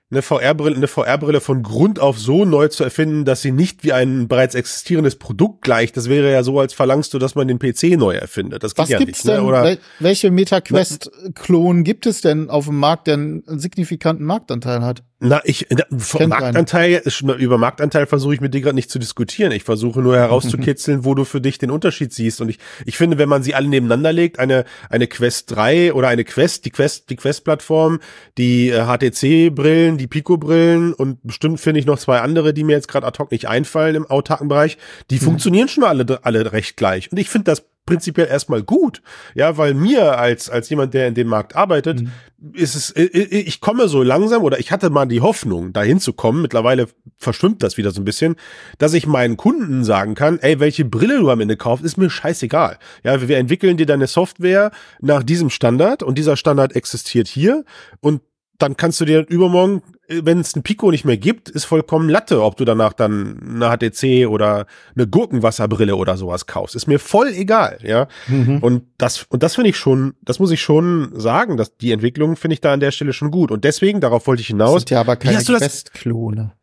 eine 0.10 0.22
VR-Brille, 0.22 0.78
eine 0.78 0.88
VR-Brille 0.88 1.42
von 1.42 1.64
Grund 1.64 2.00
auf 2.00 2.18
so 2.18 2.46
neu 2.46 2.70
zu 2.70 2.86
erfinden, 2.86 3.26
dass 3.26 3.42
sie 3.42 3.52
nicht 3.52 3.84
wie 3.84 3.92
ein 3.92 4.30
bereits 4.30 4.56
existierendes 4.56 5.18
Produkt 5.18 5.62
gleicht. 5.62 5.98
Das 5.98 6.08
wäre 6.08 6.32
ja 6.32 6.44
so, 6.44 6.60
als 6.60 6.74
verlangst 6.74 7.14
du, 7.14 7.20
dass 7.20 7.36
man 7.36 7.50
den 7.50 7.60
PC 7.60 7.98
neu 7.98 8.16
erfindet. 8.16 8.64
Das 8.64 8.74
geht 8.74 8.84
Was 8.84 8.90
ja 8.90 9.00
gibt's 9.00 9.26
nicht. 9.26 9.34
Ne? 9.34 9.34
Denn, 9.34 9.44
ne? 9.44 9.48
Oder 9.48 9.78
welche 10.00 10.32
MetaQuest-Klon 10.32 11.84
gibt 11.84 12.06
es 12.06 12.22
denn 12.22 12.50
auf 12.50 12.66
dem 12.66 12.78
Markt, 12.78 13.08
der 13.08 13.16
einen 13.16 13.44
signifikanten 13.60 14.26
Marktanteil 14.26 14.82
hat? 14.82 15.04
Na, 15.20 15.42
ich 15.46 15.66
Marktanteil 16.28 17.02
über 17.40 17.58
Marktanteil 17.58 18.06
versuche 18.06 18.36
ich 18.36 18.42
mit 18.42 18.54
dir 18.54 18.62
gerade 18.62 18.76
nicht 18.76 18.92
zu 18.92 19.00
diskutieren. 19.00 19.52
Ich 19.52 19.64
versuche 19.64 20.00
nur 20.00 20.16
herauszukitzeln, 20.16 21.06
wo 21.06 21.16
du 21.16 21.26
für 21.26 21.42
dich 21.42 21.58
den 21.58 21.72
Unterschied 21.72 22.14
siehst. 22.14 22.40
Und 22.40 22.50
ich, 22.50 22.60
ich 22.86 22.98
finde, 22.98 23.18
wenn 23.18 23.28
man 23.28 23.42
sie 23.42 23.56
alle 23.56 23.68
nebeneinander 23.68 24.14
legt, 24.14 24.38
eine 24.38 24.64
eine 24.92 25.08
Quest 25.08 25.50
3 25.56 25.94
oder 25.94 26.08
eine 26.08 26.24
Quest, 26.24 26.66
die 26.66 26.70
Quest, 26.70 27.10
die 27.10 27.16
Quest-Plattform, 27.16 28.00
die 28.38 28.70
äh, 28.70 28.86
HTC-Brillen, 28.86 29.98
die 29.98 30.06
Pico-Brillen 30.06 30.94
und 30.94 31.18
bestimmt 31.24 31.60
finde 31.60 31.80
ich 31.80 31.88
noch 31.88 31.98
zwei 31.98 32.20
andere, 32.20 32.54
die 32.54 32.64
mir 32.64 32.74
jetzt 32.74 32.88
gerade 32.88 33.08
ad 33.08 33.18
hoc 33.18 33.32
nicht 33.32 33.48
einfallen 33.48 33.96
im 33.96 34.06
autarken 34.06 34.50
Bereich, 34.50 34.78
die 35.10 35.16
mhm. 35.16 35.22
funktionieren 35.22 35.68
schon 35.68 35.84
alle 35.84 36.20
alle 36.22 36.52
recht 36.52 36.78
gleich. 36.78 37.12
Und 37.12 37.18
ich 37.18 37.30
finde 37.30 37.46
das 37.46 37.64
prinzipiell 37.88 38.28
erstmal 38.28 38.62
gut. 38.62 39.02
Ja, 39.34 39.58
weil 39.58 39.74
mir 39.74 40.20
als, 40.20 40.52
als 40.52 40.70
jemand, 40.70 40.94
der 40.94 41.08
in 41.08 41.16
dem 41.16 41.28
Markt 41.28 41.56
arbeitet, 41.56 42.02
mhm. 42.02 42.12
ist 42.54 42.76
es, 42.76 42.96
ich 42.96 43.60
komme 43.62 43.88
so 43.88 44.04
langsam 44.04 44.44
oder 44.44 44.60
ich 44.60 44.72
hatte 44.72 44.92
mal 44.92 45.08
die 45.08 45.22
Hoffnung, 45.22 45.74
dahin 45.74 46.00
zu 46.00 46.14
kommen. 46.14 46.44
Mittlerweile 46.44 46.88
verschwimmt 47.18 47.64
das 47.64 47.78
wieder 47.78 47.90
so 47.90 48.00
ein 48.00 48.06
bisschen, 48.06 48.36
dass 48.78 48.94
ich 48.94 49.08
meinen 49.08 49.38
Kunden 49.38 49.84
sagen 49.84 50.14
kann, 50.14 50.38
ey, 50.40 50.60
welche 50.60 50.86
Brille 50.86 51.18
du 51.18 51.32
am 51.32 51.40
Ende 51.40 51.58
kaufst, 51.58 51.84
ist 51.84 51.98
mir 51.98 52.12
scheißegal. 52.12 52.78
Ja, 53.04 53.28
wir 53.28 53.38
entwickeln 53.38 53.78
dir 53.78 53.88
deine 53.88 54.06
Software 54.06 54.70
nach 55.02 55.24
diesem 55.24 55.50
Standard 55.50 56.04
und 56.04 56.20
dieser 56.20 56.38
Standard 56.38 56.76
existiert 56.76 57.28
hier 57.28 57.66
und 58.02 58.22
dann 58.58 58.78
kannst 58.78 59.00
du 59.02 59.06
dir 59.06 59.26
übermorgen, 59.28 59.84
wenn 60.10 60.40
es 60.40 60.56
ein 60.56 60.64
Pico 60.64 60.90
nicht 60.90 61.06
mehr 61.06 61.18
gibt, 61.18 61.50
ist 61.50 61.66
vollkommen 61.66 62.10
Latte, 62.10 62.42
ob 62.42 62.56
du 62.56 62.66
danach 62.66 62.94
dann 62.94 63.62
eine 63.62 63.78
HTC 63.78 64.28
oder 64.28 64.66
eine 64.96 65.08
Gurkenwasserbrille 65.08 65.96
oder 65.96 66.16
sowas 66.18 66.46
kaufst. 66.46 66.76
Ist 66.76 66.88
mir 66.88 67.00
voll 67.00 67.28
egal, 67.34 67.80
ja. 67.84 68.08
Mhm. 68.28 68.60
Und 68.60 68.84
das, 68.98 69.26
und 69.30 69.44
das 69.44 69.56
finde 69.56 69.70
ich 69.70 69.78
schon, 69.78 70.14
das 70.22 70.40
muss 70.40 70.52
ich 70.52 70.62
schon 70.62 71.12
sagen, 71.14 71.58
dass 71.58 71.76
die 71.78 71.92
Entwicklung 71.92 72.36
finde 72.36 72.54
ich 72.54 72.62
da 72.62 72.74
an 72.74 72.80
der 72.80 72.92
Stelle 72.92 73.14
schon 73.14 73.32
gut. 73.32 73.52
Und 73.52 73.64
deswegen, 73.64 74.00
darauf 74.00 74.28
wollte 74.28 74.42
ich 74.42 74.48
hinaus. 74.48 74.74
Das 74.74 74.82
sind 74.82 74.92
ja 74.92 75.02
aber 75.02 75.18
keine 75.18 75.44
Quest-Klone. 75.44 76.54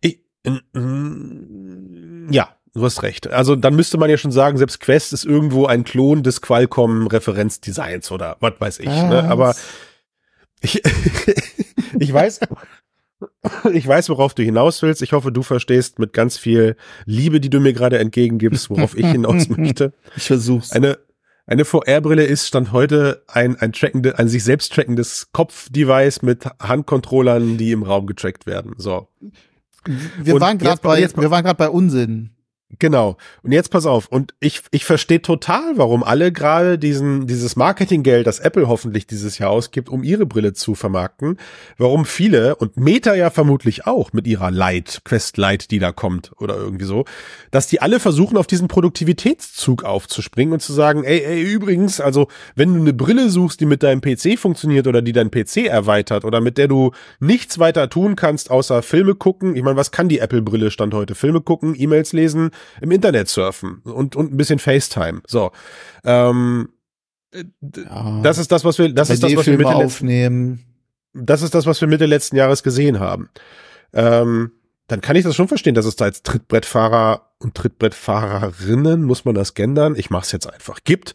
Ja, 2.31 2.49
du 2.75 2.85
hast 2.85 3.03
recht. 3.03 3.27
Also 3.29 3.57
dann 3.57 3.77
müsste 3.77 3.99
man 3.99 4.09
ja 4.09 4.17
schon 4.17 4.33
sagen, 4.33 4.57
selbst 4.57 4.81
Quest 4.81 5.13
ist 5.13 5.25
irgendwo 5.25 5.67
ein 5.67 5.85
Klon 5.85 6.23
des 6.23 6.41
Qualcomm 6.41 7.07
Referenzdesigns 7.09 8.11
oder 8.11 8.39
was 8.41 8.55
weiß 8.59 8.79
ich. 8.81 8.87
Ne? 8.87 9.25
Aber 9.29 9.55
ich, 10.65 10.83
ich 11.99 12.13
weiß, 12.13 12.41
ich 13.73 13.87
weiß, 13.87 14.09
worauf 14.09 14.35
du 14.35 14.43
hinaus 14.43 14.83
willst. 14.83 15.03
Ich 15.03 15.13
hoffe, 15.13 15.33
du 15.33 15.43
verstehst 15.43 15.99
mit 15.99 16.13
ganz 16.13 16.37
viel 16.37 16.77
Liebe, 17.05 17.41
die 17.41 17.51
du 17.51 17.61
mir 17.61 17.73
gerade 17.73 17.99
entgegengibst, 17.99 18.71
worauf 18.71 18.97
ich 18.97 19.07
hinaus 19.07 19.49
möchte. 19.57 19.93
Ich 20.17 20.25
versuch's. 20.25 20.73
Eine, 20.73 20.99
eine 21.47 21.65
VR-Brille 21.65 22.25
ist 22.25 22.47
Stand 22.47 22.73
heute 22.73 23.23
ein, 23.29 23.57
ein 23.57 23.73
trackende, 23.73 24.19
ein 24.19 24.29
sich 24.29 24.45
selbst 24.45 24.73
trackendes 24.73 25.29
Kopfdevice 25.33 26.23
mit 26.23 26.47
Handcontrollern, 26.61 27.59
die 27.59 27.73
im 27.73 27.83
Raum 27.83 28.07
getrackt 28.07 28.47
werden. 28.47 28.75
So. 28.79 29.09
Wir 30.23 30.35
Und 30.35 30.41
waren 30.41 30.59
gerade 30.59 30.81
bei, 30.81 31.07
wir 31.17 31.31
waren 31.31 31.45
gerade 31.45 31.59
bei 31.59 31.69
Unsinn. 31.69 32.31
Genau. 32.79 33.17
Und 33.43 33.53
jetzt 33.53 33.71
pass 33.71 33.87
auf. 33.87 34.09
Und 34.09 34.35
ich, 34.41 34.63
ich 34.71 34.85
verstehe 34.85 35.23
total, 35.23 35.77
warum 35.77 36.03
alle 36.03 36.33
gerade 36.33 36.79
diesen, 36.79 37.27
dieses 37.27 37.57
Marketinggeld, 37.57 38.27
das 38.27 38.41
Apple 38.41 38.69
hoffentlich 38.69 39.07
dieses 39.07 39.39
Jahr 39.39 39.51
ausgibt, 39.51 39.89
um 39.89 40.03
ihre 40.03 40.27
Brille 40.27 40.55
zu 40.55 40.75
vermarkten, 40.75 41.39
warum 41.79 42.05
viele 42.05 42.57
und 42.57 42.77
Meta 42.77 43.15
ja 43.15 43.31
vermutlich 43.31 43.87
auch 43.87 44.13
mit 44.13 44.27
ihrer 44.27 44.51
Light, 44.51 45.03
Quest 45.05 45.37
Light, 45.37 45.71
die 45.71 45.79
da 45.79 45.93
kommt 45.93 46.33
oder 46.39 46.57
irgendwie 46.57 46.85
so, 46.85 47.05
dass 47.51 47.67
die 47.67 47.81
alle 47.81 48.01
versuchen, 48.01 48.37
auf 48.37 48.47
diesen 48.47 48.69
Produktivitätszug 48.69 49.85
aufzuspringen 49.85 50.55
und 50.55 50.61
zu 50.61 50.73
sagen, 50.73 51.05
ey, 51.05 51.23
ey, 51.23 51.43
übrigens, 51.43 52.01
also, 52.01 52.29
wenn 52.55 52.75
du 52.75 52.81
eine 52.81 52.93
Brille 52.93 53.31
suchst, 53.31 53.61
die 53.61 53.67
mit 53.67 53.83
deinem 53.83 54.01
PC 54.01 54.39
funktioniert 54.39 54.87
oder 54.87 55.03
die 55.03 55.13
dein 55.13 55.31
PC 55.31 55.67
erweitert 55.67 56.25
oder 56.25 56.41
mit 56.41 56.59
der 56.59 56.69
du 56.69 56.93
nichts 57.21 57.59
weiter 57.59 57.89
tun 57.89 58.17
kannst, 58.17 58.51
außer 58.51 58.83
Filme 58.83 59.15
gucken. 59.15 59.55
Ich 59.55 59.63
meine, 59.63 59.77
was 59.77 59.93
kann 59.93 60.09
die 60.09 60.19
Apple-Brille 60.19 60.71
Stand 60.71 60.95
heute? 60.95 61.15
Filme 61.15 61.41
gucken, 61.41 61.75
E-Mails 61.77 62.13
lesen, 62.13 62.51
im 62.81 62.91
Internet 62.91 63.29
surfen 63.29 63.81
und, 63.85 64.17
und 64.17 64.33
ein 64.33 64.37
bisschen 64.37 64.59
FaceTime. 64.59 65.23
So. 65.27 65.53
Ähm, 66.05 66.69
ja, 67.35 68.21
das 68.23 68.39
ist 68.39 68.53
das, 68.53 68.65
was 68.65 68.79
wir, 68.79 68.93
das 68.93 69.11
ist 69.11 69.23
das, 69.23 69.35
was 69.35 69.47
wir 69.47 69.59
Mitte 69.59 69.75
aufnehmen. 69.75 70.65
Das 71.13 71.43
ist 71.43 71.55
das, 71.55 71.67
was 71.67 71.81
wir 71.81 71.89
Mitte 71.89 72.07
letzten 72.07 72.37
Jahres 72.37 72.63
gesehen 72.63 73.01
haben. 73.01 73.29
Ähm, 73.93 74.53
dann 74.87 75.01
kann 75.01 75.17
ich 75.17 75.25
das 75.25 75.35
schon 75.35 75.49
verstehen, 75.49 75.75
dass 75.75 75.87
es 75.87 75.97
da 75.97 76.05
als 76.05 76.23
Trittbrettfahrer 76.23 77.31
und 77.39 77.55
Trittbrettfahrerinnen, 77.55 79.03
muss 79.03 79.25
man 79.25 79.35
das 79.35 79.55
gendern, 79.55 79.97
ich 79.97 80.11
mach's 80.11 80.33
jetzt 80.33 80.51
einfach, 80.51 80.81
gibt, 80.85 81.15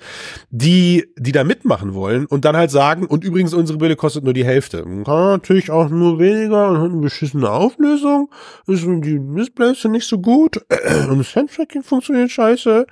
die, 0.49 1.11
die 1.17 1.31
da 1.31 1.43
mitmachen 1.43 1.93
wollen 1.93 2.25
und 2.25 2.45
dann 2.45 2.57
halt 2.57 2.71
sagen, 2.71 3.05
und 3.05 3.23
übrigens 3.23 3.53
unsere 3.53 3.77
Brille 3.77 3.95
kostet 3.95 4.23
nur 4.23 4.33
die 4.33 4.45
Hälfte. 4.45 4.83
Kann 4.83 5.03
natürlich 5.05 5.69
auch 5.69 5.89
nur 5.89 6.19
weniger 6.19 6.69
und 6.69 6.77
hat 6.79 6.91
eine 6.91 7.01
beschissene 7.01 7.49
Auflösung, 7.49 8.29
die 8.67 9.19
Displays 9.35 9.81
sind 9.81 9.91
nicht 9.91 10.07
so 10.07 10.19
gut. 10.19 10.57
Und 11.09 11.19
das 11.19 11.35
Handtracking 11.35 11.83
funktioniert 11.83 12.31
scheiße, 12.31 12.85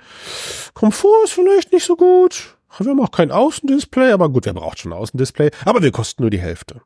Komfort 0.74 1.24
ist 1.24 1.32
vielleicht 1.32 1.72
nicht 1.72 1.84
so 1.84 1.96
gut, 1.96 2.56
wir 2.78 2.90
haben 2.90 3.00
auch 3.00 3.10
kein 3.10 3.30
Außendisplay, 3.30 4.12
aber 4.12 4.28
gut, 4.28 4.46
wer 4.46 4.54
braucht 4.54 4.78
schon 4.78 4.92
ein 4.92 4.98
Außendisplay, 4.98 5.50
aber 5.64 5.82
wir 5.82 5.90
kosten 5.90 6.22
nur 6.22 6.30
die 6.30 6.40
Hälfte. 6.40 6.82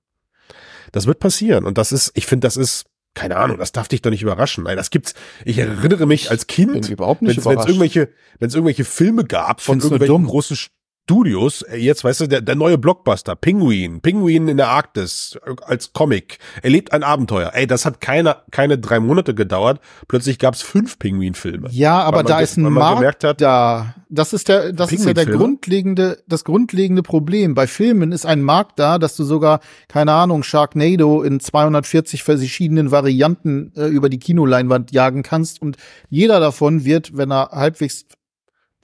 Das 0.93 1.07
wird 1.07 1.19
passieren 1.19 1.65
und 1.65 1.79
das 1.79 1.93
ist, 1.93 2.13
ich 2.15 2.27
finde, 2.27 2.47
das 2.47 2.57
ist 2.57 2.85
keine 3.15 3.37
Ahnung, 3.37 3.59
das 3.59 3.73
darf 3.73 3.89
dich 3.89 4.03
doch 4.03 4.11
nicht 4.11 4.23
überraschen. 4.23 4.65
Nein, 4.65 4.77
das 4.77 4.91
gibt's. 4.91 5.15
Ich 5.45 5.59
erinnere 5.59 6.07
mich 6.07 6.31
als 6.31 6.47
Kind, 6.47 6.73
wenn 6.75 7.27
es 7.29 7.47
irgendwelche, 7.47 8.11
wenn 8.39 8.49
es 8.49 8.55
irgendwelche 8.55 8.85
Filme 8.85 9.25
gab 9.25 9.61
von 9.61 9.81
irgendwelchen 9.81 10.25
großen 10.27 10.57
Studios, 11.05 11.63
äh, 11.63 11.79
jetzt 11.79 12.05
weißt 12.05 12.21
du, 12.21 12.27
der, 12.29 12.41
der 12.41 12.55
neue 12.55 12.79
Blockbuster, 12.79 13.35
Penguin, 13.35 14.01
Penguin 14.01 14.47
in 14.47 14.57
der 14.57 14.69
Arktis 14.69 15.39
äh, 15.45 15.55
als 15.63 15.93
Comic, 15.93 16.39
erlebt 16.63 16.93
ein 16.93 17.03
Abenteuer. 17.03 17.51
Ey, 17.55 17.67
das 17.67 17.85
hat 17.85 18.01
keine, 18.01 18.37
keine 18.53 18.79
drei 18.79 19.01
Monate 19.01 19.35
gedauert. 19.35 19.81
Plötzlich 20.07 20.39
gab's 20.39 20.63
fünf 20.63 21.01
Penguin-Filme. 21.01 21.69
Ja, 21.73 22.01
aber 22.03 22.23
da 22.23 22.39
ist 22.41 22.57
ein 22.57 22.63
Markt 22.63 23.25
hat, 23.25 23.41
da. 23.41 23.95
Das 24.09 24.33
ist 24.33 24.49
der, 24.49 24.73
das 24.73 24.93
ist 24.93 25.05
ja 25.05 25.13
der 25.13 25.27
grundlegende, 25.27 26.23
das 26.29 26.45
grundlegende 26.45 27.03
Problem. 27.03 27.55
Bei 27.55 27.67
Filmen 27.67 28.13
ist 28.13 28.25
ein 28.25 28.43
Markt 28.43 28.79
da, 28.79 28.99
dass 28.99 29.17
du 29.17 29.25
sogar, 29.25 29.61
keine 29.89 30.13
Ahnung, 30.13 30.43
Sharknado 30.43 31.23
in 31.23 31.41
240 31.41 32.23
verschiedenen 32.23 32.91
Varianten 32.91 33.73
äh, 33.75 33.87
über 33.87 34.09
die 34.09 34.19
Kinoleinwand 34.19 34.93
jagen 34.93 35.23
kannst 35.23 35.61
und 35.61 35.79
jeder 36.11 36.41
davon 36.41 36.85
wird, 36.85 37.17
wenn 37.17 37.33
er 37.33 37.51
halbwegs 37.51 38.07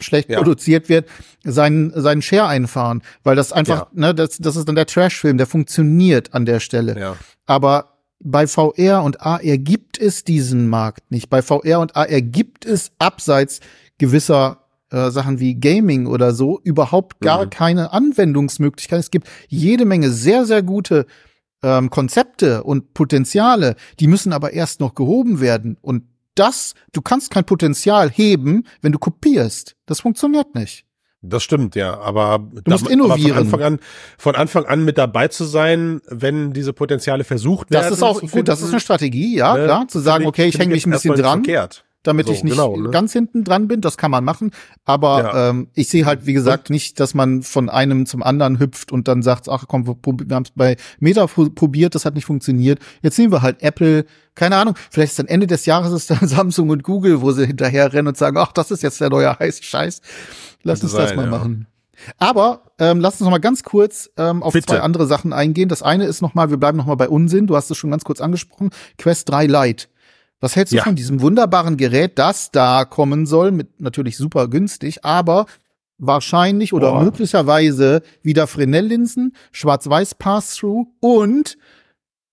schlecht 0.01 0.31
ja. 0.31 0.39
produziert 0.39 0.89
wird, 0.89 1.09
seinen, 1.45 1.93
seinen 1.95 2.23
Share 2.23 2.47
einfahren. 2.47 3.03
Weil 3.23 3.37
das 3.37 3.53
einfach, 3.53 3.81
ja. 3.81 3.89
ne, 3.93 4.15
das, 4.15 4.39
das 4.39 4.57
ist 4.57 4.69
dann 4.69 4.75
der 4.75 4.87
Trash-Film, 4.87 5.39
der 5.39 5.47
funktioniert 5.47 6.35
an 6.35 6.47
der 6.47 6.61
Stelle. 6.61 6.99
Ja. 6.99 7.17
Aber 7.47 7.99
bei 8.21 8.47
VR 8.47 9.03
und 9.03 9.21
AR 9.21 9.41
gibt 9.41 10.01
es 10.01 10.25
diesen 10.25 10.69
Markt 10.69 11.11
nicht. 11.11 11.31
Bei 11.31 11.43
VR 11.43 11.81
und 11.81 11.97
AR 11.97 12.21
gibt 12.21 12.65
es 12.65 12.91
abseits 12.99 13.61
gewisser 13.99 14.65
äh, 14.91 15.11
Sachen 15.11 15.39
wie 15.39 15.55
Gaming 15.55 16.07
oder 16.07 16.33
so 16.33 16.61
überhaupt 16.63 17.21
gar 17.21 17.45
mhm. 17.45 17.51
keine 17.51 17.93
Anwendungsmöglichkeit. 17.93 19.01
Es 19.01 19.11
gibt 19.11 19.29
jede 19.49 19.85
Menge 19.85 20.11
sehr, 20.11 20.47
sehr 20.47 20.63
gute 20.63 21.07
ähm, 21.63 21.91
Konzepte 21.91 22.63
und 22.63 22.95
Potenziale, 22.95 23.77
die 24.01 24.07
müssen 24.07 24.33
aber 24.33 24.53
erst 24.53 24.81
noch 24.81 24.95
gehoben 24.95 25.41
werden. 25.41 25.77
Und 25.81 26.05
das, 26.39 26.75
du 26.93 27.03
kannst 27.03 27.31
kein 27.31 27.45
Potenzial 27.45 28.11
heben, 28.11 28.65
wenn 28.83 28.93
du 28.93 28.99
kopierst. 28.99 29.77
Das 29.87 30.01
funktioniert 30.01 30.55
nicht. 30.55 30.85
Das 31.21 31.43
stimmt, 31.43 31.75
ja, 31.75 31.99
aber 31.99 32.39
du 32.39 32.71
musst 32.71 32.87
da, 32.87 32.91
innovieren. 32.91 33.49
von 33.49 33.61
Anfang 33.61 33.63
an, 33.63 33.79
von 34.19 34.35
Anfang 34.37 34.65
an 34.67 34.85
mit 34.85 34.99
dabei 34.99 35.27
zu 35.27 35.45
sein, 35.45 36.01
wenn 36.07 36.53
diese 36.53 36.73
Potenziale 36.73 37.25
versucht 37.25 37.73
werden. 37.73 37.83
Das 37.83 37.93
ist 37.93 38.05
auch 38.05 38.21
gut, 38.21 38.47
das 38.47 38.63
ist 38.63 38.71
eine 38.71 38.79
Strategie, 38.79 39.37
ja, 39.37 39.57
ne, 39.57 39.65
klar, 39.65 39.89
zu 39.89 39.99
sagen, 39.99 40.27
okay, 40.27 40.47
ich 40.47 40.59
hänge 40.59 40.75
mich 40.75 40.87
ein 40.87 40.93
bisschen 40.93 41.17
dran. 41.17 41.43
Verkehrt 41.45 41.85
damit 42.03 42.27
so, 42.27 42.33
ich 42.33 42.45
nicht 42.45 42.53
genau, 42.53 42.77
ne? 42.77 42.91
ganz 42.91 43.13
hinten 43.13 43.45
dran 43.45 43.69
bin. 43.69 43.81
Das 43.81 43.97
kann 43.97 44.11
man 44.11 44.25
machen. 44.25 44.53
Aber 44.85 45.23
ja. 45.23 45.51
ähm, 45.51 45.69
ich 45.75 45.89
sehe 45.89 46.07
halt, 46.07 46.27
wie 46.27 46.33
gesagt, 46.33 46.71
nicht, 46.71 47.01
dass 47.01 47.15
man 47.15 47.43
von 47.43 47.69
einem 47.69 48.07
zum 48.07 48.23
anderen 48.23 48.59
hüpft 48.61 48.93
und 48.93 49.09
dann 49.09 49.23
sagt, 49.23 49.49
ach 49.49 49.65
komm, 49.69 49.87
wir, 49.87 49.97
wir 50.05 50.37
haben 50.37 50.45
es 50.45 50.53
bei 50.55 50.77
Meta 51.01 51.27
probiert, 51.27 51.95
das 51.95 52.05
hat 52.05 52.15
nicht 52.15 52.25
funktioniert. 52.25 52.79
Jetzt 53.03 53.17
sehen 53.17 53.33
wir 53.33 53.43
halt 53.43 53.63
Apple, 53.63 54.05
keine 54.35 54.57
Ahnung, 54.57 54.75
vielleicht 54.91 55.11
ist 55.11 55.19
dann 55.19 55.27
Ende 55.27 55.47
des 55.47 55.67
Jahres 55.67 55.93
ist 55.93 56.11
dann 56.11 56.21
Samsung 56.29 56.71
und 56.71 56.83
Google, 56.83 57.21
wo 57.21 57.33
sie 57.33 57.47
hinterher 57.47 57.93
rennen 57.93 58.09
und 58.09 58.17
sagen, 58.17 58.37
ach, 58.37 58.53
das 58.53 58.71
ist 58.71 58.83
jetzt 58.83 59.01
der 59.01 59.11
neue 59.11 59.39
heiße 59.39 59.63
Scheiß. 59.63 60.01
Lass 60.63 60.83
uns 60.83 60.93
das 60.93 61.15
mal 61.15 61.25
ja. 61.25 61.31
machen. 61.31 61.67
Aber 62.19 62.63
ähm, 62.79 63.01
lass 63.01 63.15
uns 63.15 63.23
noch 63.23 63.31
mal 63.31 63.39
ganz 63.39 63.65
kurz 63.65 64.09
ähm, 64.17 64.43
auf 64.43 64.53
Bitte. 64.53 64.67
zwei 64.67 64.81
andere 64.81 65.07
Sachen 65.07 65.33
eingehen. 65.33 65.69
Das 65.69 65.83
eine 65.83 66.07
ist 66.07 66.23
noch 66.23 66.35
mal, 66.35 66.51
wir 66.51 66.57
bleiben 66.57 66.79
noch 66.79 66.87
mal 66.87 66.95
bei 66.95 67.09
Unsinn. 67.09 67.47
Du 67.47 67.57
hast 67.57 67.71
es 67.71 67.77
schon 67.77 67.91
ganz 67.91 68.05
kurz 68.05 68.21
angesprochen. 68.21 68.71
Quest 68.99 69.29
3 69.29 69.47
Lite. 69.47 69.89
Was 70.41 70.57
hältst 70.57 70.73
du 70.73 70.77
ja. 70.77 70.85
von 70.85 70.95
diesem 70.97 71.21
wunderbaren 71.21 71.77
Gerät, 71.77 72.19
das 72.19 72.51
da 72.51 72.85
kommen 72.85 73.27
soll, 73.27 73.51
mit 73.51 73.81
natürlich 73.81 74.17
super 74.17 74.49
günstig, 74.49 75.05
aber 75.05 75.47
wahrscheinlich 75.99 76.73
oder 76.73 76.95
oh. 76.95 77.01
möglicherweise 77.01 78.03
wieder 78.23 78.47
Fresnel-Linsen, 78.47 79.35
Schwarz-Weiß 79.51 80.15
Pass-Through 80.15 80.87
und 81.01 81.59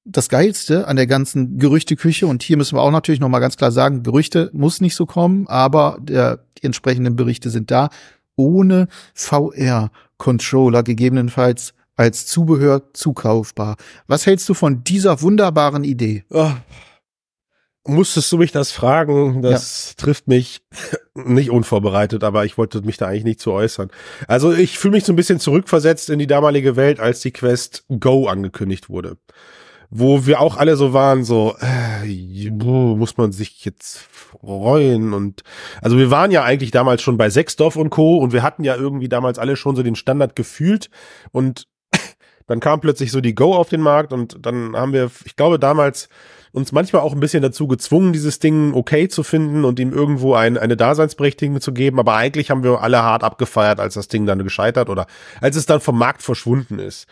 das 0.06 0.30
Geilste 0.30 0.88
an 0.88 0.98
der 0.98 1.08
ganzen 1.08 1.58
Gerüchteküche, 1.58 2.28
und 2.28 2.44
hier 2.44 2.58
müssen 2.58 2.78
wir 2.78 2.82
auch 2.82 2.92
natürlich 2.92 3.20
nochmal 3.20 3.42
ganz 3.42 3.58
klar 3.58 3.72
sagen, 3.72 4.04
Gerüchte 4.04 4.52
muss 4.54 4.82
nicht 4.82 4.96
so 4.96 5.08
kommen, 5.08 5.48
aber 5.48 5.98
der, 6.00 6.46
die 6.60 6.66
entsprechenden 6.66 7.16
Berichte 7.16 7.50
sind 7.50 7.72
da, 7.72 7.90
ohne 8.36 8.88
VR-Controller 9.16 10.84
gegebenenfalls 10.84 11.74
als 11.96 12.28
Zubehör 12.28 12.94
zukaufbar. 12.94 13.78
Was 14.06 14.26
hältst 14.28 14.48
du 14.48 14.54
von 14.54 14.84
dieser 14.84 15.22
wunderbaren 15.22 15.84
Idee? 15.84 16.24
Oh, 16.30 16.52
musstest 17.86 18.32
du 18.32 18.38
mich 18.38 18.52
das 18.52 18.72
fragen? 18.72 19.42
Das 19.42 19.90
ja. 19.98 20.04
trifft 20.04 20.28
mich 20.28 20.62
nicht 21.14 21.50
unvorbereitet, 21.50 22.24
aber 22.24 22.46
ich 22.46 22.58
wollte 22.58 22.82
mich 22.82 22.98
da 22.98 23.08
eigentlich 23.08 23.24
nicht 23.24 23.40
zu 23.40 23.52
äußern. 23.52 23.90
Also 24.28 24.54
ich 24.54 24.78
fühle 24.78 24.94
mich 24.94 25.06
so 25.06 25.14
ein 25.14 25.16
bisschen 25.16 25.40
zurückversetzt 25.40 26.10
in 26.10 26.20
die 26.20 26.28
damalige 26.28 26.76
Welt, 26.76 27.00
als 27.00 27.22
die 27.22 27.32
Quest 27.32 27.86
Go 28.00 28.28
angekündigt 28.28 28.90
wurde. 28.90 29.18
wo 29.92 30.26
wir 30.26 30.42
auch 30.42 30.58
alle 30.58 30.76
so 30.76 30.94
waren, 30.94 31.24
so, 31.24 31.56
äh, 31.62 32.50
muss 32.50 33.18
man 33.18 33.32
sich 33.32 33.64
jetzt 33.64 34.00
freuen 34.00 35.14
und, 35.14 35.44
also 35.82 35.98
wir 35.98 36.10
waren 36.12 36.32
ja 36.32 36.44
eigentlich 36.44 36.72
damals 36.72 37.02
schon 37.02 37.18
bei 37.18 37.30
Sechsdorf 37.30 37.76
und 37.76 37.92
Co. 37.92 38.18
und 38.18 38.34
wir 38.34 38.44
hatten 38.44 38.64
ja 38.64 38.76
irgendwie 38.76 39.10
damals 39.10 39.40
alle 39.40 39.56
schon 39.56 39.76
so 39.76 39.84
den 39.84 39.96
Standard 39.96 40.36
gefühlt 40.36 40.90
und 41.32 41.68
dann 42.48 42.60
kam 42.60 42.82
plötzlich 42.82 43.12
so 43.12 43.22
die 43.22 43.36
Go 43.36 43.56
auf 43.56 43.70
den 43.70 43.82
Markt 43.82 44.12
und 44.12 44.46
dann 44.46 44.76
haben 44.76 44.94
wir, 44.94 45.10
ich 45.26 45.36
glaube 45.36 45.60
damals, 45.60 46.10
uns 46.56 46.72
manchmal 46.72 47.02
auch 47.02 47.14
ein 47.14 47.20
bisschen 47.20 47.44
dazu 47.44 47.68
gezwungen, 47.68 48.14
dieses 48.14 48.40
Ding 48.40 48.74
okay 48.74 49.08
zu 49.08 49.24
finden 49.24 49.66
und 49.66 49.80
ihm 49.80 49.92
irgendwo 49.92 50.34
ein, 50.34 50.58
eine 50.58 50.78
Daseinsberechtigung 50.78 51.62
zu 51.62 51.74
geben. 51.74 52.00
Aber 52.00 52.16
eigentlich 52.16 52.50
haben 52.50 52.64
wir 52.64 52.82
alle 52.82 53.04
hart 53.04 53.24
abgefeiert, 53.24 53.80
als 53.80 53.96
das 53.96 54.08
Ding 54.08 54.26
dann 54.26 54.44
gescheitert 54.44 54.90
oder 54.90 55.06
als 55.42 55.56
es 55.56 55.66
dann 55.66 55.82
vom 55.82 55.98
Markt 55.98 56.24
verschwunden 56.24 56.80
ist. 56.80 57.08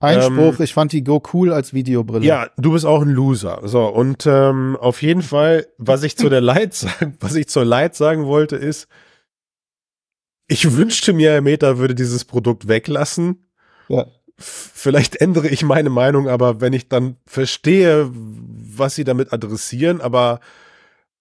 Einspruch, 0.00 0.58
ähm, 0.58 0.64
ich 0.64 0.74
fand 0.74 0.92
die 0.92 1.04
Go 1.04 1.22
cool 1.32 1.52
als 1.52 1.72
Videobrille. 1.72 2.26
Ja, 2.26 2.48
du 2.56 2.72
bist 2.72 2.84
auch 2.84 3.02
ein 3.02 3.10
Loser. 3.10 3.60
So, 3.62 3.86
und 3.86 4.26
ähm, 4.26 4.76
auf 4.80 5.00
jeden 5.00 5.22
Fall, 5.22 5.68
was 5.78 6.02
ich 6.02 6.16
zu 6.16 6.28
der 6.28 6.40
Light 6.40 6.74
sagen, 6.74 7.16
was 7.20 7.36
ich 7.36 7.48
zur 7.48 7.64
Light 7.64 7.94
sagen 7.94 8.26
wollte, 8.26 8.56
ist, 8.56 8.88
ich 10.48 10.76
wünschte 10.76 11.12
mir, 11.12 11.40
Meta 11.40 11.78
würde 11.78 11.94
dieses 11.94 12.24
Produkt 12.24 12.66
weglassen. 12.66 13.46
Ja. 13.88 14.06
Vielleicht 14.36 15.16
ändere 15.16 15.48
ich 15.48 15.62
meine 15.62 15.90
Meinung, 15.90 16.28
aber 16.28 16.60
wenn 16.60 16.72
ich 16.72 16.88
dann 16.88 17.16
verstehe, 17.26 18.10
was 18.78 18.94
sie 18.94 19.04
damit 19.04 19.32
adressieren, 19.32 20.00
aber 20.00 20.40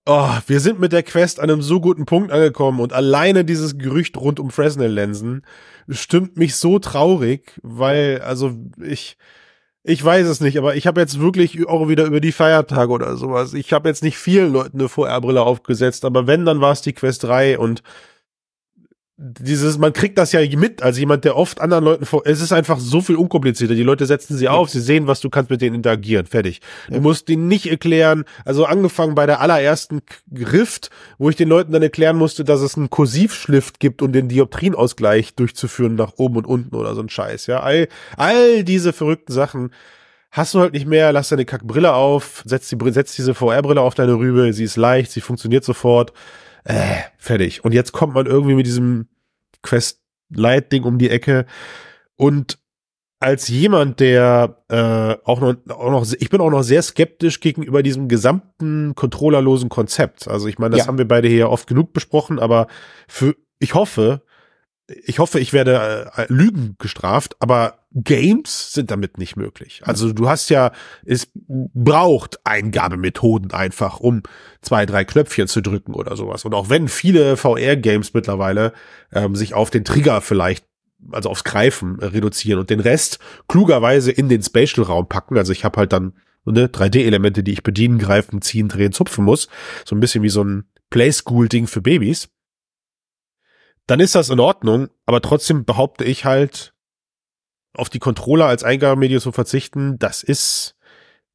oh, 0.06 0.30
wir 0.48 0.60
sind 0.60 0.80
mit 0.80 0.92
der 0.94 1.04
Quest 1.04 1.40
an 1.40 1.50
einem 1.50 1.62
so 1.62 1.80
guten 1.80 2.06
Punkt 2.06 2.32
angekommen 2.32 2.80
und 2.80 2.94
alleine 2.94 3.46
dieses 3.46 3.78
Gerücht 3.78 4.18
rund 4.18 4.40
um 4.40 4.50
Fresnel-Lensen 4.50 5.44
stimmt 5.90 6.38
mich 6.38 6.56
so 6.56 6.80
traurig, 6.80 7.60
weil, 7.64 8.22
also 8.22 8.54
ich, 8.82 9.18
ich 9.84 10.04
weiß 10.04 10.28
es 10.28 10.42
nicht, 10.42 10.58
aber 10.58 10.76
ich 10.76 10.88
habe 10.88 11.02
jetzt 11.02 11.20
wirklich 11.20 11.68
auch 11.68 11.88
wieder 11.88 12.06
über 12.06 12.22
die 12.22 12.32
Feiertage 12.32 12.92
oder 12.92 13.18
sowas. 13.18 13.54
Ich 13.54 13.74
habe 13.74 13.90
jetzt 13.90 14.04
nicht 14.04 14.18
vielen 14.18 14.54
Leuten 14.54 14.80
eine 14.80 14.90
VR-Brille 14.90 15.42
aufgesetzt, 15.42 16.06
aber 16.06 16.28
wenn, 16.28 16.46
dann 16.46 16.62
war 16.62 16.72
es 16.72 16.82
die 16.82 16.94
Quest 16.94 17.24
3 17.24 17.58
und 17.60 17.84
dieses, 19.24 19.78
man 19.78 19.94
kriegt 19.94 20.18
das 20.18 20.32
ja 20.32 20.42
mit, 20.58 20.82
als 20.82 20.98
jemand, 20.98 21.26
der 21.26 21.38
oft 21.38 21.62
anderen 21.62 21.84
Leuten 21.84 22.06
vor, 22.06 22.24
es 22.26 22.42
ist 22.42 22.52
einfach 22.52 22.80
so 22.80 23.02
viel 23.02 23.16
unkomplizierter. 23.16 23.76
Die 23.76 23.84
Leute 23.84 24.08
setzen 24.08 24.36
sie 24.36 24.50
auf, 24.50 24.70
sie 24.72 24.82
sehen, 24.82 25.06
was 25.06 25.20
du 25.20 25.30
kannst 25.30 25.52
mit 25.52 25.62
denen 25.62 25.76
interagieren, 25.76 26.26
fertig. 26.26 26.60
Ja. 26.90 26.96
Du 26.96 27.02
musst 27.02 27.30
denen 27.30 27.48
nicht 27.48 27.70
erklären, 27.70 28.26
also 28.46 28.66
angefangen 28.66 29.14
bei 29.14 29.28
der 29.28 29.40
allerersten 29.40 30.02
Rift, 30.36 30.90
wo 31.20 31.30
ich 31.30 31.36
den 31.36 31.50
Leuten 31.50 31.72
dann 31.72 31.84
erklären 31.84 32.18
musste, 32.18 32.44
dass 32.44 32.62
es 32.62 32.76
einen 32.76 32.90
Kursivschlift 32.90 33.80
gibt, 33.80 34.02
um 34.02 34.12
den 34.12 34.28
Dioptrienausgleich 34.28 35.36
durchzuführen 35.36 35.94
nach 35.94 36.14
oben 36.18 36.38
und 36.38 36.48
unten 36.48 36.76
oder 36.76 36.96
so 36.96 37.02
ein 37.02 37.10
Scheiß, 37.10 37.46
ja. 37.46 37.60
All, 37.60 37.90
all 38.18 38.64
diese 38.64 38.92
verrückten 38.92 39.34
Sachen 39.34 39.70
hast 40.32 40.56
du 40.56 40.62
halt 40.62 40.74
nicht 40.74 40.88
mehr, 40.88 41.12
lass 41.12 41.30
deine 41.30 41.46
Kackbrille 41.46 41.94
auf, 41.94 42.42
setz, 42.46 42.70
die, 42.70 42.78
setz 42.92 43.16
diese 43.16 43.36
VR-Brille 43.36 43.82
auf 43.82 43.94
deine 43.94 44.16
Rübe, 44.16 44.52
sie 44.54 44.64
ist 44.64 44.78
leicht, 44.78 45.12
sie 45.12 45.22
funktioniert 45.22 45.64
sofort 45.64 46.12
äh, 46.64 46.98
fertig. 47.18 47.64
Und 47.64 47.74
jetzt 47.74 47.92
kommt 47.92 48.14
man 48.14 48.26
irgendwie 48.26 48.56
mit 48.56 48.66
diesem 48.66 49.08
Quest 49.64 50.02
Light 50.34 50.72
Ding 50.72 50.84
um 50.84 50.98
die 50.98 51.10
Ecke 51.10 51.46
und 52.16 52.60
als 53.22 53.48
jemand, 53.50 54.00
der 54.00 54.64
äh, 54.68 55.16
auch, 55.26 55.42
noch, 55.42 55.56
auch 55.70 55.92
noch, 55.92 56.08
ich 56.20 56.30
bin 56.32 56.42
auch 56.42 56.50
noch 56.50 56.64
sehr 56.64 56.82
skeptisch 56.82 57.40
gegenüber 57.40 57.84
diesem 57.84 58.08
gesamten 58.08 58.96
controllerlosen 58.96 59.70
Konzept. 59.70 60.28
Also 60.28 60.48
ich 60.48 60.58
meine, 60.58 60.72
das 60.72 60.86
ja. 60.86 60.88
haben 60.88 60.98
wir 60.98 61.08
beide 61.08 61.28
hier 61.28 61.52
oft 61.52 61.68
genug 61.68 61.94
besprochen, 61.94 62.40
aber 62.40 62.66
für, 63.08 63.36
ich 63.60 63.76
hoffe, 63.76 64.24
ich 65.06 65.20
hoffe, 65.20 65.40
ich 65.40 65.54
werde 65.54 66.12
äh, 66.16 66.26
Lügen 66.30 66.76
gestraft, 66.80 67.36
aber 67.40 67.80
Games 67.94 68.74
sind 68.74 68.90
damit 68.90 69.18
nicht 69.18 69.36
möglich. 69.36 69.82
Also 69.84 70.14
du 70.14 70.30
hast 70.30 70.50
ja, 70.50 70.72
es 71.06 71.28
braucht 71.34 72.40
Eingabemethoden 72.46 73.52
einfach, 73.52 74.00
um 74.00 74.24
zwei, 74.62 74.86
drei 74.86 75.04
Knöpfchen 75.04 75.48
zu 75.48 75.62
drücken 75.62 75.94
oder 75.94 76.16
sowas. 76.16 76.46
Und 76.46 76.54
auch 76.54 76.70
wenn 76.70 76.88
viele 76.88 77.36
VR-Games 77.36 78.14
mittlerweile 78.14 78.74
ähm, 79.12 79.36
sich 79.36 79.54
auf 79.54 79.70
den 79.70 79.84
Trigger 79.84 80.22
vielleicht, 80.22 80.66
also 81.12 81.30
aufs 81.30 81.44
Greifen 81.44 82.00
äh, 82.00 82.06
reduzieren 82.06 82.60
und 82.60 82.70
den 82.70 82.80
Rest 82.80 83.20
klugerweise 83.50 84.12
in 84.12 84.30
den 84.30 84.42
Spatial-Raum 84.42 85.10
packen. 85.10 85.38
Also 85.38 85.52
ich 85.52 85.66
habe 85.66 85.78
halt 85.78 85.92
dann 85.92 86.14
ne, 86.46 86.68
3D-Elemente, 86.68 87.44
die 87.44 87.52
ich 87.52 87.64
bedienen, 87.64 88.00
greifen, 88.00 88.42
ziehen, 88.42 88.70
drehen, 88.70 88.94
zupfen 88.94 89.26
muss. 89.26 89.50
So 89.86 89.96
ein 89.96 90.00
bisschen 90.00 90.24
wie 90.24 90.30
so 90.30 90.44
ein 90.44 90.66
Play-School-Ding 90.90 91.68
für 91.68 91.82
Babys 91.82 92.30
dann 93.92 94.00
ist 94.00 94.16
das 94.16 94.30
in 94.30 94.40
Ordnung, 94.40 94.88
aber 95.06 95.22
trotzdem 95.22 95.66
behaupte 95.66 96.06
ich 96.06 96.24
halt, 96.24 96.74
auf 97.74 97.90
die 97.90 98.00
Controller 98.00 98.46
als 98.46 98.64
Eingabemedium 98.64 99.20
zu 99.20 99.34
verzichten, 99.34 100.00
das 100.00 100.24
ist, 100.24 100.78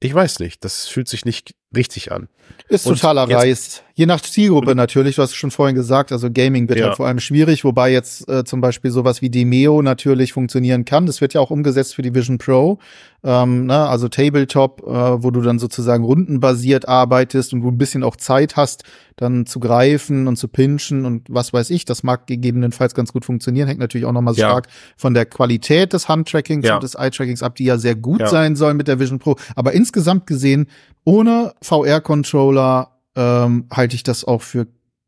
ich 0.01 0.15
weiß 0.15 0.39
nicht, 0.39 0.65
das 0.65 0.89
fühlt 0.89 1.07
sich 1.07 1.27
nicht 1.27 1.55
richtig 1.75 2.12
an. 2.12 2.29
Ist 2.69 2.87
Und 2.87 2.95
totaler 2.95 3.29
Reis. 3.31 3.83
Je 3.95 4.07
nach 4.07 4.21
Zielgruppe 4.21 4.75
natürlich, 4.75 5.17
du 5.17 5.23
hast 5.23 5.35
schon 5.35 5.51
vorhin 5.51 5.75
gesagt, 5.75 6.12
also 6.12 6.31
Gaming 6.31 6.69
wird 6.69 6.79
ja. 6.79 6.87
halt 6.87 6.97
vor 6.97 7.07
allem 7.07 7.19
schwierig, 7.19 7.64
wobei 7.64 7.93
jetzt 7.93 8.29
äh, 8.29 8.45
zum 8.45 8.61
Beispiel 8.61 8.91
sowas 8.91 9.23
wie 9.23 9.31
Demeo 9.31 9.83
natürlich 9.83 10.33
funktionieren 10.33 10.85
kann. 10.85 11.07
Das 11.07 11.21
wird 11.21 11.35
ja 11.35 11.41
auch 11.41 11.51
umgesetzt 11.51 11.95
für 11.95 12.03
die 12.03 12.14
Vision 12.14 12.39
Pro, 12.39 12.79
ähm, 13.25 13.67
ne? 13.67 13.89
also 13.89 14.09
Tabletop, 14.09 14.83
äh, 14.83 15.23
wo 15.23 15.31
du 15.31 15.41
dann 15.41 15.59
sozusagen 15.59 16.05
rundenbasiert 16.05 16.89
arbeitest 16.89 17.53
und 17.53 17.62
wo 17.62 17.69
ein 17.69 17.79
bisschen 17.79 18.03
auch 18.03 18.17
Zeit 18.17 18.57
hast, 18.57 18.83
dann 19.17 19.47
zu 19.47 19.61
greifen 19.61 20.29
und 20.29 20.37
zu 20.37 20.49
pinchen 20.49 21.05
und 21.07 21.27
was 21.31 21.53
weiß 21.53 21.71
ich. 21.71 21.85
Das 21.85 22.03
mag 22.03 22.27
gegebenenfalls 22.27 22.95
ganz 22.95 23.12
gut 23.12 23.25
funktionieren, 23.25 23.67
hängt 23.67 23.81
natürlich 23.81 24.07
auch 24.07 24.12
nochmal 24.12 24.35
ja. 24.35 24.49
stark 24.49 24.67
von 24.97 25.14
der 25.14 25.25
Qualität 25.25 25.93
des 25.93 26.09
Handtrackings 26.09 26.67
ja. 26.67 26.75
und 26.75 26.83
des 26.83 26.95
Eye-Trackings 26.97 27.43
ab, 27.43 27.55
die 27.55 27.64
ja 27.64 27.79
sehr 27.79 27.95
gut 27.95 28.29
sein 28.29 28.57
soll 28.57 28.75
mit 28.75 28.89
der 28.89 28.99
Vision 28.99 29.19
Pro. 29.19 29.37
Aber 29.55 29.73
insgesamt 29.73 30.27
gesehen, 30.27 30.67
ohne 31.07 31.55
VR-Controller 31.63 32.91
ähm, 33.15 33.67
halte 33.73 33.97
ich 33.97 34.03
das 34.03 34.25
auch 34.25 34.43
für 34.43 34.67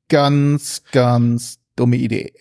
ganz, 0.09 0.83
ganz 0.93 1.59
dumme 1.77 1.97
Idee. 1.97 2.33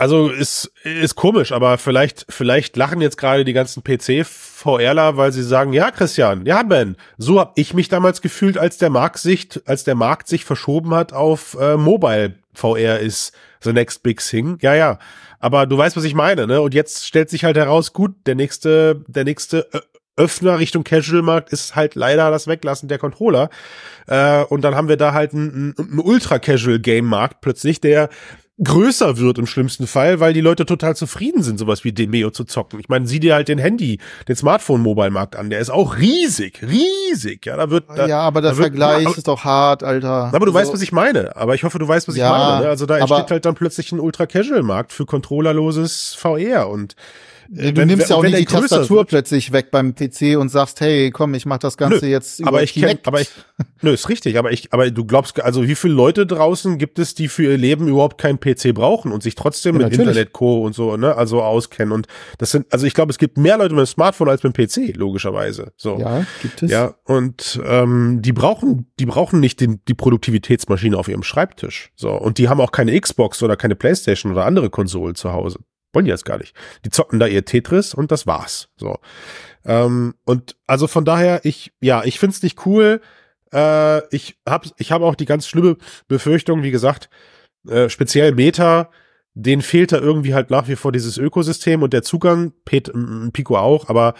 Also 0.00 0.28
ist 0.28 0.70
ist 0.84 1.16
komisch, 1.16 1.50
aber 1.50 1.76
vielleicht 1.76 2.24
vielleicht 2.28 2.76
lachen 2.76 3.00
jetzt 3.00 3.16
gerade 3.18 3.44
die 3.44 3.52
ganzen 3.52 3.82
PC 3.82 4.24
VRler, 4.24 5.16
weil 5.16 5.32
sie 5.32 5.42
sagen, 5.42 5.72
ja 5.72 5.90
Christian, 5.90 6.46
ja 6.46 6.62
Ben, 6.62 6.96
so 7.16 7.40
hab 7.40 7.58
ich 7.58 7.74
mich 7.74 7.88
damals 7.88 8.22
gefühlt, 8.22 8.58
als 8.58 8.78
der 8.78 8.90
Markt 8.90 9.18
sich 9.18 9.48
als 9.66 9.82
der 9.82 9.96
Markt 9.96 10.28
sich 10.28 10.44
verschoben 10.44 10.94
hat 10.94 11.12
auf 11.12 11.56
äh, 11.60 11.76
Mobile 11.76 12.34
VR 12.54 13.00
ist 13.00 13.32
the 13.60 13.72
next 13.72 14.04
big 14.04 14.20
thing. 14.20 14.58
Ja, 14.60 14.74
ja, 14.74 15.00
aber 15.40 15.66
du 15.66 15.76
weißt, 15.76 15.96
was 15.96 16.04
ich 16.04 16.14
meine, 16.14 16.46
ne? 16.46 16.60
Und 16.60 16.74
jetzt 16.74 17.04
stellt 17.04 17.28
sich 17.28 17.42
halt 17.42 17.56
heraus, 17.56 17.92
gut, 17.92 18.14
der 18.26 18.36
nächste 18.36 19.04
der 19.08 19.24
nächste 19.24 19.66
äh, 19.72 19.80
Öffner 20.18 20.58
Richtung 20.58 20.84
Casual-Markt 20.84 21.52
ist 21.52 21.76
halt 21.76 21.94
leider 21.94 22.30
das 22.30 22.46
Weglassen 22.46 22.88
der 22.88 22.98
Controller. 22.98 23.50
Äh, 24.06 24.42
und 24.44 24.62
dann 24.62 24.74
haben 24.74 24.88
wir 24.88 24.96
da 24.96 25.12
halt 25.12 25.32
einen, 25.32 25.74
einen 25.78 26.00
Ultra-Casual-Game-Markt 26.00 27.40
plötzlich, 27.40 27.80
der 27.80 28.08
größer 28.62 29.18
wird 29.18 29.38
im 29.38 29.46
schlimmsten 29.46 29.86
Fall, 29.86 30.18
weil 30.20 30.32
die 30.32 30.40
Leute 30.40 30.66
total 30.66 30.96
zufrieden 30.96 31.42
sind, 31.42 31.58
sowas 31.58 31.84
wie 31.84 31.92
Demeo 31.92 32.30
zu 32.30 32.44
zocken. 32.44 32.80
Ich 32.80 32.88
meine, 32.88 33.06
sieh 33.06 33.20
dir 33.20 33.34
halt 33.34 33.48
den 33.48 33.58
Handy, 33.58 34.00
den 34.26 34.34
Smartphone-Mobile-Markt 34.34 35.36
an, 35.36 35.50
der 35.50 35.60
ist 35.60 35.70
auch 35.70 35.96
riesig, 35.96 36.60
riesig. 36.62 37.46
Ja, 37.46 37.56
da 37.56 37.70
wird 37.70 37.84
da, 37.94 38.06
ja, 38.06 38.20
aber 38.20 38.40
der 38.40 38.54
Vergleich 38.54 39.06
wird, 39.06 39.18
ist 39.18 39.28
doch 39.28 39.44
hart, 39.44 39.84
Alter. 39.84 40.32
Aber 40.32 40.40
du 40.40 40.46
also, 40.46 40.54
weißt, 40.54 40.72
was 40.72 40.82
ich 40.82 40.92
meine. 40.92 41.36
Aber 41.36 41.54
ich 41.54 41.62
hoffe, 41.62 41.78
du 41.78 41.86
weißt, 41.86 42.08
was 42.08 42.16
ja, 42.16 42.26
ich 42.26 42.32
meine. 42.32 42.64
Ne? 42.64 42.68
Also 42.68 42.86
da 42.86 42.98
entsteht 42.98 43.30
halt 43.30 43.44
dann 43.44 43.54
plötzlich 43.54 43.92
ein 43.92 44.00
Ultra-Casual-Markt 44.00 44.92
für 44.92 45.06
controllerloses 45.06 46.14
VR 46.14 46.68
und 46.68 46.96
du 47.48 47.76
wenn, 47.76 47.88
nimmst 47.88 48.10
ja 48.10 48.16
auch 48.16 48.22
nicht 48.22 48.38
die 48.38 48.44
Tastatur 48.44 48.98
wird. 48.98 49.08
plötzlich 49.08 49.52
weg 49.52 49.70
beim 49.70 49.94
PC 49.94 50.36
und 50.38 50.50
sagst, 50.50 50.80
hey, 50.80 51.10
komm, 51.10 51.34
ich 51.34 51.46
mach 51.46 51.58
das 51.58 51.76
Ganze 51.76 52.04
Nö, 52.04 52.10
jetzt 52.10 52.40
über 52.40 52.48
aber 52.48 52.62
ich 52.62 52.74
kenn, 52.74 52.98
aber 53.04 53.20
ich, 53.20 53.30
Nö, 53.80 53.92
ist 53.92 54.08
richtig, 54.08 54.38
aber 54.38 54.52
ich, 54.52 54.72
aber 54.72 54.90
du 54.90 55.04
glaubst, 55.04 55.40
also 55.40 55.66
wie 55.66 55.74
viele 55.74 55.94
Leute 55.94 56.26
draußen 56.26 56.78
gibt 56.78 56.98
es, 56.98 57.14
die 57.14 57.28
für 57.28 57.44
ihr 57.44 57.58
Leben 57.58 57.88
überhaupt 57.88 58.18
keinen 58.18 58.38
PC 58.38 58.74
brauchen 58.74 59.12
und 59.12 59.22
sich 59.22 59.34
trotzdem 59.34 59.76
ja, 59.76 59.84
mit 59.84 59.92
natürlich. 59.92 60.08
Internet 60.08 60.32
Co. 60.32 60.64
und 60.64 60.74
so, 60.74 60.96
ne, 60.96 61.14
also 61.16 61.42
auskennen 61.42 61.92
und 61.92 62.06
das 62.38 62.50
sind, 62.50 62.66
also 62.70 62.86
ich 62.86 62.94
glaube, 62.94 63.10
es 63.10 63.18
gibt 63.18 63.38
mehr 63.38 63.56
Leute 63.56 63.74
mit 63.74 63.86
dem 63.86 63.86
Smartphone 63.86 64.28
als 64.28 64.42
mit 64.42 64.56
dem 64.56 64.66
PC, 64.66 64.96
logischerweise. 64.96 65.72
So. 65.76 65.98
Ja, 65.98 66.26
gibt 66.42 66.62
es. 66.62 66.70
Ja, 66.70 66.94
und 67.04 67.60
ähm, 67.64 68.20
die 68.20 68.32
brauchen, 68.32 68.90
die 68.98 69.06
brauchen 69.06 69.40
nicht 69.40 69.60
den, 69.60 69.80
die 69.88 69.94
Produktivitätsmaschine 69.94 70.96
auf 70.96 71.08
ihrem 71.08 71.22
Schreibtisch. 71.22 71.90
So. 71.96 72.10
Und 72.12 72.38
die 72.38 72.48
haben 72.48 72.60
auch 72.60 72.72
keine 72.72 72.98
Xbox 72.98 73.42
oder 73.42 73.56
keine 73.56 73.74
Playstation 73.74 74.32
oder 74.32 74.44
andere 74.44 74.70
Konsolen 74.70 75.14
zu 75.14 75.32
Hause. 75.32 75.60
Wollen 75.92 76.04
die 76.04 76.10
jetzt 76.10 76.24
gar 76.24 76.38
nicht. 76.38 76.54
Die 76.84 76.90
zocken 76.90 77.18
da 77.18 77.26
ihr 77.26 77.44
Tetris 77.44 77.94
und 77.94 78.12
das 78.12 78.26
war's. 78.26 78.68
So. 78.76 78.98
Ähm, 79.64 80.14
und 80.24 80.56
also 80.66 80.86
von 80.86 81.04
daher, 81.04 81.44
ich, 81.44 81.72
ja, 81.80 82.04
ich 82.04 82.18
find's 82.18 82.42
nicht 82.42 82.66
cool. 82.66 83.00
Äh, 83.52 84.14
ich 84.14 84.38
habe 84.46 84.68
ich 84.76 84.92
hab 84.92 85.02
auch 85.02 85.14
die 85.14 85.24
ganz 85.24 85.46
schlimme 85.46 85.76
Befürchtung, 86.08 86.62
wie 86.62 86.70
gesagt, 86.70 87.08
äh, 87.68 87.88
speziell 87.88 88.32
Meta, 88.32 88.90
denen 89.34 89.62
fehlt 89.62 89.92
da 89.92 89.98
irgendwie 89.98 90.34
halt 90.34 90.50
nach 90.50 90.68
wie 90.68 90.76
vor 90.76 90.92
dieses 90.92 91.16
Ökosystem 91.16 91.82
und 91.82 91.92
der 91.92 92.02
Zugang, 92.02 92.52
Pet, 92.64 92.92
Pico 93.32 93.56
auch, 93.56 93.88
aber 93.88 94.14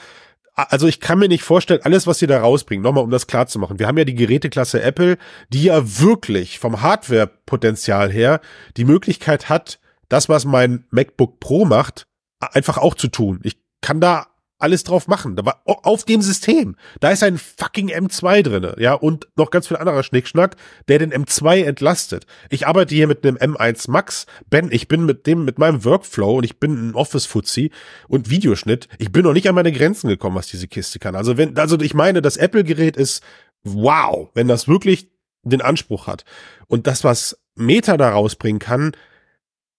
also 0.55 0.89
ich 0.89 0.99
kann 0.99 1.21
mir 1.21 1.29
nicht 1.29 1.45
vorstellen, 1.45 1.83
alles, 1.85 2.09
was 2.09 2.19
sie 2.19 2.27
da 2.27 2.41
rausbringen, 2.41 2.83
nochmal 2.83 3.05
um 3.05 3.11
das 3.11 3.29
klar 3.29 3.47
zu 3.47 3.61
machen. 3.61 3.79
Wir 3.79 3.87
haben 3.87 3.97
ja 3.97 4.05
die 4.05 4.17
Geräteklasse 4.17 4.83
Apple, 4.83 5.17
die 5.51 5.65
ja 5.65 6.01
wirklich 6.01 6.59
vom 6.59 6.83
Hardware-Potenzial 6.83 8.11
her 8.11 8.41
die 8.77 8.85
Möglichkeit 8.85 9.49
hat, 9.49 9.79
das, 10.09 10.29
was 10.29 10.45
mein 10.45 10.85
MacBook 10.91 11.41
Pro 11.41 11.65
macht, 11.65 12.07
einfach 12.41 12.79
auch 12.79 12.95
zu 12.95 13.09
tun. 13.09 13.41
Ich 13.43 13.59
kann 13.81 14.01
da 14.01 14.27
alles 14.59 14.83
drauf 14.83 15.07
machen. 15.07 15.37
Da 15.37 15.45
war 15.45 15.63
auf 15.65 16.05
dem 16.05 16.21
System. 16.21 16.77
Da 17.01 17.11
ist 17.11 17.23
ein 17.23 17.39
fucking 17.39 17.91
M2 17.91 18.43
drinne, 18.43 18.75
ja, 18.79 18.95
und 18.95 19.29
noch 19.37 19.51
ganz 19.51 19.69
viel 19.69 19.77
anderer 19.77 20.03
Schnickschnack, 20.03 20.57
der 20.89 20.99
den 20.99 21.13
M2 21.13 21.65
entlastet. 21.65 22.27
Ich 22.51 22.67
arbeite 22.67 22.95
hier 22.95 23.07
mit 23.07 23.25
einem 23.25 23.37
M1 23.37 23.91
Max. 23.91 24.27
Ben, 24.51 24.69
ich 24.73 24.89
bin 24.89 25.07
mit 25.07 25.27
dem, 25.27 25.45
mit 25.45 25.59
meinem 25.59 25.85
Workflow 25.85 26.39
und 26.39 26.45
ich 26.45 26.59
bin 26.59 26.91
ein 26.91 26.95
Office-Fuzzi 26.95 27.71
und 28.09 28.31
Videoschnitt. 28.31 28.89
Ich 28.99 29.13
bin 29.13 29.23
noch 29.23 29.33
nicht 29.33 29.49
an 29.49 29.55
meine 29.55 29.73
Grenzen 29.73 30.09
gekommen, 30.09 30.37
was 30.37 30.49
diese 30.49 30.69
Kiste 30.69 30.99
kann. 30.99 31.15
Also 31.15 31.37
wenn, 31.37 31.57
also 31.57 31.79
ich 31.81 31.95
meine, 31.95 32.21
das 32.21 32.37
Apple-Gerät 32.37 32.97
ist 32.97 33.23
wow, 33.63 34.29
wenn 34.35 34.49
das 34.49 34.67
wirklich 34.67 35.09
den 35.43 35.63
Anspruch 35.63 36.07
hat. 36.07 36.25
Und 36.67 36.87
das, 36.87 37.05
was 37.05 37.39
Meta 37.55 37.97
da 37.97 38.11
rausbringen 38.11 38.59
kann, 38.59 38.93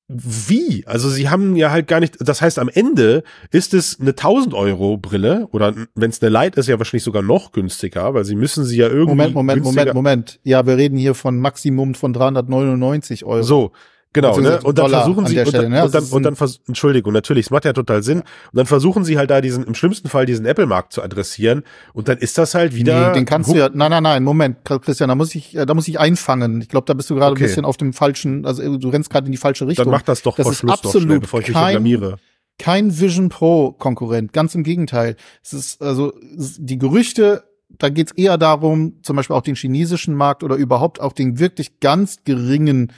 wie? 0.09 0.83
Also 0.87 1.07
sie 1.07 1.29
haben 1.29 1.55
ja 1.55 1.69
halt 1.69 1.87
gar 1.87 1.99
nicht, 1.99 2.17
das 2.19 2.41
heißt 2.41 2.57
am 2.57 2.67
Ende 2.67 3.23
ist 3.51 3.75
es 3.75 3.99
eine 3.99 4.09
1000 4.09 4.55
Euro 4.55 4.97
Brille 4.97 5.47
oder 5.51 5.75
wenn 5.93 6.09
es 6.09 6.19
eine 6.21 6.29
Light 6.29 6.55
ist, 6.55 6.67
ja 6.67 6.79
wahrscheinlich 6.79 7.03
sogar 7.03 7.21
noch 7.21 7.51
günstiger, 7.51 8.15
weil 8.15 8.25
sie 8.25 8.35
müssen 8.35 8.65
sie 8.65 8.77
ja 8.77 8.87
irgendwie 8.87 9.09
Moment, 9.09 9.35
Moment, 9.35 9.63
Moment, 9.63 9.93
Moment. 9.93 10.39
Ja, 10.43 10.65
wir 10.65 10.77
reden 10.77 10.97
hier 10.97 11.13
von 11.13 11.37
Maximum 11.39 11.93
von 11.93 12.11
399 12.11 13.23
Euro. 13.23 13.43
So, 13.43 13.71
Genau, 14.11 14.39
ne? 14.39 14.59
Und 14.63 14.79
dann 14.79 14.89
versuchen 14.89 15.27
sie, 15.27 15.39
und 15.39 15.53
dann, 15.53 15.69
ne? 15.69 15.85
und 15.85 15.93
dann, 15.93 16.03
und 16.03 16.23
dann, 16.23 16.35
Entschuldigung, 16.67 17.13
natürlich, 17.13 17.45
es 17.45 17.51
macht 17.51 17.65
ja 17.65 17.73
total 17.73 18.01
Sinn. 18.01 18.21
Und 18.21 18.25
dann 18.53 18.65
versuchen 18.65 19.03
sie 19.03 19.19
halt 19.19 19.29
da 19.29 19.39
diesen, 19.39 19.65
im 19.65 19.75
schlimmsten 19.75 20.09
Fall 20.09 20.25
diesen 20.25 20.47
Apple-Markt 20.47 20.93
zu 20.93 21.03
adressieren. 21.03 21.63
Und 21.93 22.07
dann 22.07 22.17
ist 22.17 22.39
das 22.39 22.55
halt 22.55 22.73
wieder. 22.73 23.09
Nee, 23.09 23.13
den 23.13 23.25
kannst 23.25 23.51
du 23.51 23.55
ja, 23.55 23.69
nein, 23.71 23.91
nein, 23.91 24.01
nein, 24.01 24.23
Moment, 24.23 24.57
Christian, 24.63 25.09
da 25.09 25.15
muss 25.15 25.35
ich, 25.35 25.51
da 25.53 25.71
muss 25.75 25.87
ich 25.87 25.99
einfangen. 25.99 26.59
Ich 26.59 26.69
glaube, 26.69 26.85
da 26.85 26.95
bist 26.95 27.09
du 27.11 27.15
gerade 27.15 27.33
okay. 27.33 27.43
ein 27.43 27.47
bisschen 27.47 27.65
auf 27.65 27.77
dem 27.77 27.93
falschen, 27.93 28.47
also 28.47 28.77
du 28.77 28.89
rennst 28.89 29.11
gerade 29.11 29.27
in 29.27 29.31
die 29.31 29.37
falsche 29.37 29.67
Richtung. 29.67 29.85
Dann 29.85 29.91
mach 29.91 30.01
das 30.01 30.23
doch 30.23 30.35
das 30.35 30.43
vor 30.43 30.53
Schluss 30.55 30.71
absolut 30.71 31.03
schnell, 31.03 31.19
bevor 31.19 31.41
ich 31.41 31.47
kein, 31.47 31.83
mich 31.83 31.97
blamiere. 31.97 32.17
Kein 32.57 32.99
Vision 32.99 33.29
Pro 33.29 33.73
Konkurrent, 33.73 34.33
ganz 34.33 34.55
im 34.55 34.63
Gegenteil. 34.63 35.17
Es 35.43 35.53
ist, 35.53 35.83
also, 35.83 36.13
die 36.19 36.79
Gerüchte 36.79 37.43
da 37.77 37.89
geht's 37.89 38.11
eher 38.13 38.39
darum, 38.39 38.95
zum 39.03 39.15
Beispiel 39.15 39.35
auch 39.35 39.43
den 39.43 39.53
chinesischen 39.53 40.15
Markt 40.15 40.43
oder 40.43 40.55
überhaupt 40.55 40.99
auch 40.99 41.13
den 41.13 41.37
wirklich 41.37 41.79
ganz 41.79 42.23
geringen 42.23 42.91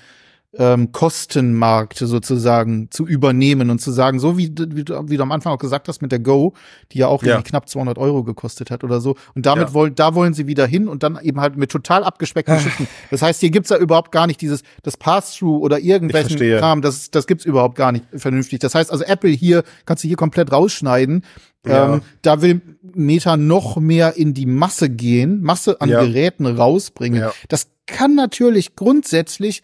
ähm, 0.58 0.92
Kostenmarkt 0.92 1.98
sozusagen 1.98 2.92
zu 2.92 3.08
übernehmen 3.08 3.70
und 3.70 3.80
zu 3.80 3.92
sagen, 3.92 4.20
so 4.20 4.38
wie, 4.38 4.54
wie, 4.72 4.84
du, 4.84 5.10
wie 5.10 5.16
du 5.16 5.24
am 5.24 5.32
Anfang 5.32 5.54
auch 5.54 5.58
gesagt 5.58 5.88
hast 5.88 6.02
mit 6.02 6.12
der 6.12 6.20
Go, 6.20 6.54
die 6.92 7.00
ja 7.00 7.08
auch 7.08 7.24
ja. 7.24 7.42
knapp 7.42 7.70
200 7.70 7.98
Euro 7.98 8.24
gekostet 8.24 8.70
hat 8.70 8.84
oder 8.84 9.00
so. 9.00 9.16
Und 9.34 9.46
damit 9.46 9.70
ja. 9.70 9.74
wollen, 9.74 9.96
da 9.96 10.14
wollen 10.14 10.34
sie 10.34 10.48
wieder 10.48 10.68
hin 10.68 10.90
und 10.90 11.04
dann 11.04 11.18
eben 11.22 11.40
halt 11.40 11.56
mit 11.56 11.72
total 11.72 12.04
abgespeckten 12.04 12.60
Schriften. 12.60 12.88
Das 13.12 13.22
heißt, 13.22 13.40
hier 13.40 13.50
gibt's 13.50 13.70
ja 13.70 13.78
überhaupt 13.78 14.12
gar 14.12 14.28
nicht 14.28 14.42
dieses, 14.42 14.64
das 14.84 14.98
Pass-Through 14.98 15.62
oder 15.62 15.80
irgendwelchen 15.80 16.38
Kram, 16.60 16.82
das, 16.82 17.12
das 17.12 17.28
gibt's 17.28 17.46
überhaupt 17.46 17.76
gar 17.76 17.94
nicht 17.94 18.06
vernünftig. 18.14 18.60
Das 18.60 18.76
heißt 18.76 18.92
also, 18.92 19.06
Apple 19.06 19.30
hier, 19.30 19.64
kannst 19.86 20.04
du 20.04 20.08
hier 20.10 20.18
komplett 20.18 20.52
rausschneiden. 20.52 21.24
Ja. 21.66 21.94
Ähm, 21.94 22.02
da 22.24 22.42
will 22.42 22.62
Meta 22.82 23.38
noch 23.38 23.78
mehr 23.78 24.18
in 24.18 24.34
die 24.34 24.48
Masse 24.48 24.90
gehen, 24.90 25.42
Masse 25.42 25.80
an. 25.80 25.90
Geräten 25.90 26.46
rausbringen. 26.46 27.30
Das 27.48 27.70
kann 27.86 28.16
natürlich 28.16 28.76
grundsätzlich 28.76 29.62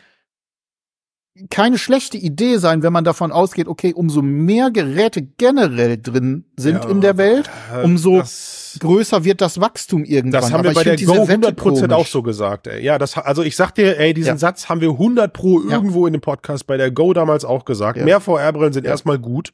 keine 1.50 1.78
schlechte 1.78 2.18
Idee 2.18 2.58
sein, 2.58 2.84
wenn 2.84 2.94
man 2.94 3.04
davon 3.04 3.32
ausgeht, 3.32 3.68
okay, 3.68 3.94
umso 3.94 4.22
mehr 4.22 4.72
Geräte 4.72 5.22
generell 5.22 5.98
drin 5.98 6.46
sind 6.56 6.84
ja, 6.84 6.90
in 6.90 7.02
der 7.02 7.18
Welt, 7.18 7.50
umso 7.84 8.24
größer 8.80 9.24
wird 9.24 9.42
das 9.42 9.60
Wachstum 9.60 10.04
irgendwann. 10.04 10.42
Das 10.42 10.52
haben 10.52 10.64
wir 10.64 10.74
bei 10.74 10.84
der 10.84 10.98
Go 10.98 11.14
100 11.14 11.56
Prozent 11.56 11.94
auch 11.94 12.08
so 12.08 12.22
gesagt. 12.22 12.68
Ey. 12.68 12.84
Ja, 12.84 12.98
das, 12.98 13.18
also 13.18 13.44
ich 13.44 13.56
sag 13.56 13.76
dir, 13.76 14.00
ey, 14.00 14.14
diesen 14.14 14.34
ja. 14.34 14.38
Satz 14.38 14.70
haben 14.70 14.82
wir 14.82 14.92
100 14.92 15.34
pro 15.34 15.62
irgendwo 15.62 16.02
ja. 16.02 16.08
in 16.08 16.14
dem 16.14 16.22
Podcast 16.22 16.68
bei 16.68 16.78
der 16.78 16.92
Go 16.92 17.14
damals 17.14 17.46
auch 17.46 17.66
gesagt. 17.66 17.98
Ja. 17.98 18.06
Mehr 18.06 18.20
VR-Brillen 18.20 18.74
sind 18.74 18.86
erstmal 18.86 19.20
gut, 19.20 19.54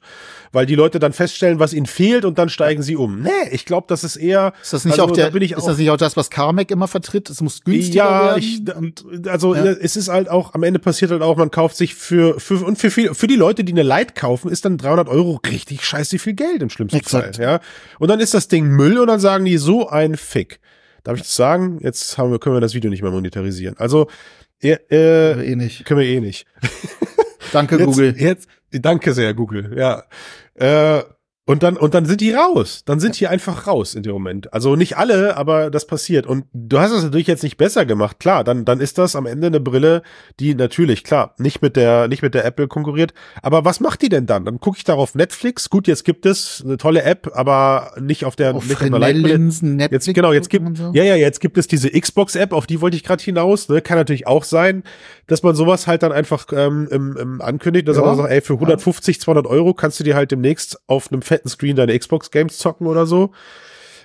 weil 0.51 0.65
die 0.65 0.75
Leute 0.75 0.99
dann 0.99 1.13
feststellen, 1.13 1.59
was 1.59 1.73
ihnen 1.73 1.85
fehlt 1.85 2.25
und 2.25 2.37
dann 2.37 2.49
steigen 2.49 2.83
sie 2.83 2.95
um. 2.95 3.21
Nee, 3.21 3.29
ich 3.51 3.65
glaube, 3.65 3.85
das 3.89 4.03
ist 4.03 4.15
eher. 4.15 4.53
Ist 4.61 4.73
das 4.73 4.85
nicht 4.85 4.93
also, 4.93 5.05
auch 5.05 5.11
der, 5.11 5.31
da 5.31 5.37
ist 5.37 5.67
das 5.67 5.77
nicht 5.77 5.89
auch 5.89 5.97
das, 5.97 6.17
was 6.17 6.29
Carmack 6.29 6.71
immer 6.71 6.87
vertritt? 6.87 7.29
Es 7.29 7.41
muss 7.41 7.63
günstiger 7.63 8.03
ja, 8.03 8.25
werden. 8.35 8.93
Ich, 9.23 9.29
also 9.29 9.55
es 9.55 9.95
ist 9.95 10.09
halt 10.09 10.29
auch, 10.29 10.53
am 10.53 10.63
Ende 10.63 10.79
passiert 10.79 11.11
halt 11.11 11.21
auch, 11.21 11.37
man 11.37 11.51
kauft 11.51 11.77
sich 11.77 11.95
für, 11.95 12.39
für 12.39 12.63
und 12.65 12.77
für, 12.77 12.91
viel, 12.91 13.13
für 13.13 13.27
die 13.27 13.35
Leute, 13.35 13.63
die 13.63 13.73
eine 13.73 13.83
Light 13.83 14.15
kaufen, 14.15 14.51
ist 14.51 14.65
dann 14.65 14.77
300 14.77 15.07
Euro 15.09 15.39
richtig 15.49 15.85
scheiße 15.85 16.19
viel 16.19 16.33
Geld 16.33 16.61
im 16.61 16.69
schlimmsten 16.69 16.97
Exakt. 16.97 17.37
Fall. 17.37 17.45
Ja, 17.45 17.59
und 17.99 18.09
dann 18.09 18.19
ist 18.19 18.33
das 18.33 18.47
Ding 18.47 18.67
Müll 18.67 18.97
und 18.99 19.07
dann 19.13 19.19
sagen 19.19 19.45
die 19.45 19.57
so 19.57 19.87
ein 19.87 20.17
Fick. 20.17 20.59
Darf 21.03 21.15
ich 21.15 21.23
das 21.23 21.35
sagen? 21.35 21.79
Jetzt 21.81 22.17
haben 22.17 22.31
wir, 22.31 22.39
können 22.39 22.55
wir 22.55 22.61
das 22.61 22.73
Video 22.73 22.89
nicht 22.89 23.01
mehr 23.01 23.11
monetarisieren. 23.11 23.77
Also, 23.77 24.09
äh, 24.61 24.77
können 24.77 25.39
wir 25.39 25.45
eh 25.45 25.55
nicht. 25.55 25.85
Können 25.85 25.99
wir 25.99 26.07
eh 26.07 26.19
nicht. 26.19 26.45
Danke, 27.51 27.77
jetzt, 27.77 27.85
Google. 27.85 28.15
Jetzt, 28.17 28.47
danke 28.71 29.13
sehr, 29.13 29.33
Google. 29.33 29.77
Ja. 29.77 30.03
Äh, 30.55 31.03
und 31.45 31.61
dann, 31.61 31.75
und 31.75 31.93
dann 31.93 32.05
sind 32.05 32.21
die 32.21 32.31
raus. 32.31 32.83
Dann 32.85 33.01
sind 33.01 33.19
die 33.19 33.27
einfach 33.27 33.67
raus 33.67 33.95
in 33.95 34.03
dem 34.03 34.13
Moment. 34.13 34.53
Also 34.53 34.77
nicht 34.77 34.95
alle, 34.95 35.35
aber 35.35 35.69
das 35.69 35.85
passiert. 35.85 36.25
Und 36.25 36.45
du 36.53 36.79
hast 36.79 36.91
es 36.91 37.03
natürlich 37.03 37.27
jetzt 37.27 37.43
nicht 37.43 37.57
besser 37.57 37.85
gemacht. 37.85 38.17
Klar, 38.21 38.45
dann, 38.45 38.63
dann 38.63 38.79
ist 38.79 38.97
das 38.97 39.13
am 39.17 39.25
Ende 39.25 39.47
eine 39.47 39.59
Brille, 39.59 40.03
die 40.39 40.55
natürlich, 40.55 41.03
klar, 41.03 41.35
nicht 41.37 41.61
mit 41.61 41.75
der, 41.75 42.07
nicht 42.07 42.21
mit 42.21 42.33
der 42.33 42.45
Apple 42.45 42.69
konkurriert. 42.69 43.13
Aber 43.41 43.65
was 43.65 43.81
macht 43.81 44.01
die 44.03 44.07
denn 44.07 44.25
dann? 44.25 44.45
Dann 44.45 44.61
gucke 44.61 44.77
ich 44.77 44.85
darauf 44.85 45.15
Netflix. 45.15 45.69
Gut, 45.69 45.89
jetzt 45.89 46.05
gibt 46.05 46.25
es 46.25 46.63
eine 46.63 46.77
tolle 46.77 47.03
App, 47.03 47.29
aber 47.33 47.91
nicht 47.99 48.23
auf 48.23 48.37
der, 48.37 48.55
auf 48.55 48.65
nicht 48.65 48.77
auf 48.77 48.81
einer 48.81 49.11
Linsen, 49.11 49.75
Netflix 49.75 50.05
jetzt, 50.05 50.15
genau, 50.15 50.31
jetzt 50.31 50.49
gibt, 50.49 50.77
so. 50.77 50.91
ja, 50.93 51.03
ja, 51.03 51.17
jetzt 51.17 51.41
gibt 51.41 51.57
es 51.57 51.67
diese 51.67 51.89
Xbox-App, 51.89 52.53
auf 52.53 52.67
die 52.67 52.79
wollte 52.79 52.95
ich 52.95 53.03
gerade 53.03 53.21
hinaus. 53.21 53.67
Ne? 53.67 53.81
Kann 53.81 53.97
natürlich 53.97 54.27
auch 54.27 54.45
sein, 54.45 54.83
dass 55.27 55.43
man 55.43 55.55
sowas 55.55 55.87
halt 55.87 56.03
dann 56.03 56.13
einfach 56.13 56.45
ähm, 56.53 56.87
im, 56.89 57.17
im 57.17 57.41
ankündigt, 57.41 57.89
dass 57.89 57.97
ja. 57.97 58.05
man 58.05 58.15
sagt, 58.15 58.31
ey, 58.31 58.39
für 58.39 58.53
150, 58.53 59.19
200 59.19 59.45
Euro 59.45 59.73
kannst 59.73 59.99
du 59.99 60.05
dir 60.05 60.15
halt 60.15 60.31
demnächst 60.31 60.79
auf 60.87 61.11
einem 61.11 61.21
fetten 61.33 61.49
Screen 61.49 61.75
deine 61.75 61.97
Xbox 61.97 62.29
Games 62.29 62.57
zocken 62.57 62.85
oder 62.85 63.05
so. 63.05 63.31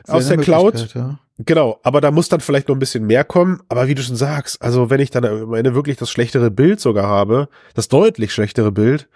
Aus 0.07 0.29
der 0.29 0.39
Cloud. 0.39 0.95
Ja. 0.95 1.18
Genau, 1.39 1.79
aber 1.83 2.01
da 2.01 2.11
muss 2.11 2.29
dann 2.29 2.41
vielleicht 2.41 2.68
noch 2.68 2.74
ein 2.74 2.81
bisschen 2.81 3.07
mehr 3.07 3.22
kommen. 3.22 3.61
Aber 3.68 3.87
wie 3.87 3.95
du 3.95 4.03
schon 4.03 4.16
sagst, 4.16 4.62
also 4.62 4.89
wenn 4.89 5.01
ich 5.01 5.11
dann 5.11 5.24
am 5.24 5.55
Ende 5.55 5.74
wirklich 5.74 5.99
das 5.99 6.11
schlechtere 6.11 6.51
Bild 6.51 6.81
sogar 6.81 7.07
habe, 7.07 7.49
das 7.74 7.89
deutlich 7.89 8.33
schlechtere 8.33 8.72
Bild, 8.72 9.09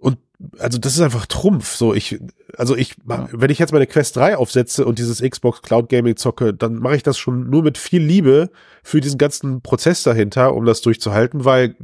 und 0.00 0.18
also 0.58 0.78
das 0.78 0.94
ist 0.94 1.00
einfach 1.00 1.26
Trumpf. 1.26 1.74
So, 1.74 1.92
ich, 1.92 2.20
also 2.56 2.76
ich, 2.76 2.94
ja. 3.08 3.28
wenn 3.32 3.50
ich 3.50 3.58
jetzt 3.58 3.72
meine 3.72 3.88
Quest 3.88 4.16
3 4.16 4.36
aufsetze 4.36 4.84
und 4.84 5.00
dieses 5.00 5.20
Xbox 5.20 5.60
Cloud 5.60 5.88
Gaming 5.88 6.16
zocke, 6.16 6.54
dann 6.54 6.76
mache 6.76 6.94
ich 6.94 7.02
das 7.02 7.18
schon 7.18 7.50
nur 7.50 7.64
mit 7.64 7.76
viel 7.76 8.02
Liebe 8.02 8.50
für 8.84 9.00
diesen 9.00 9.18
ganzen 9.18 9.60
Prozess 9.60 10.04
dahinter, 10.04 10.54
um 10.54 10.64
das 10.64 10.80
durchzuhalten, 10.80 11.44
weil 11.44 11.74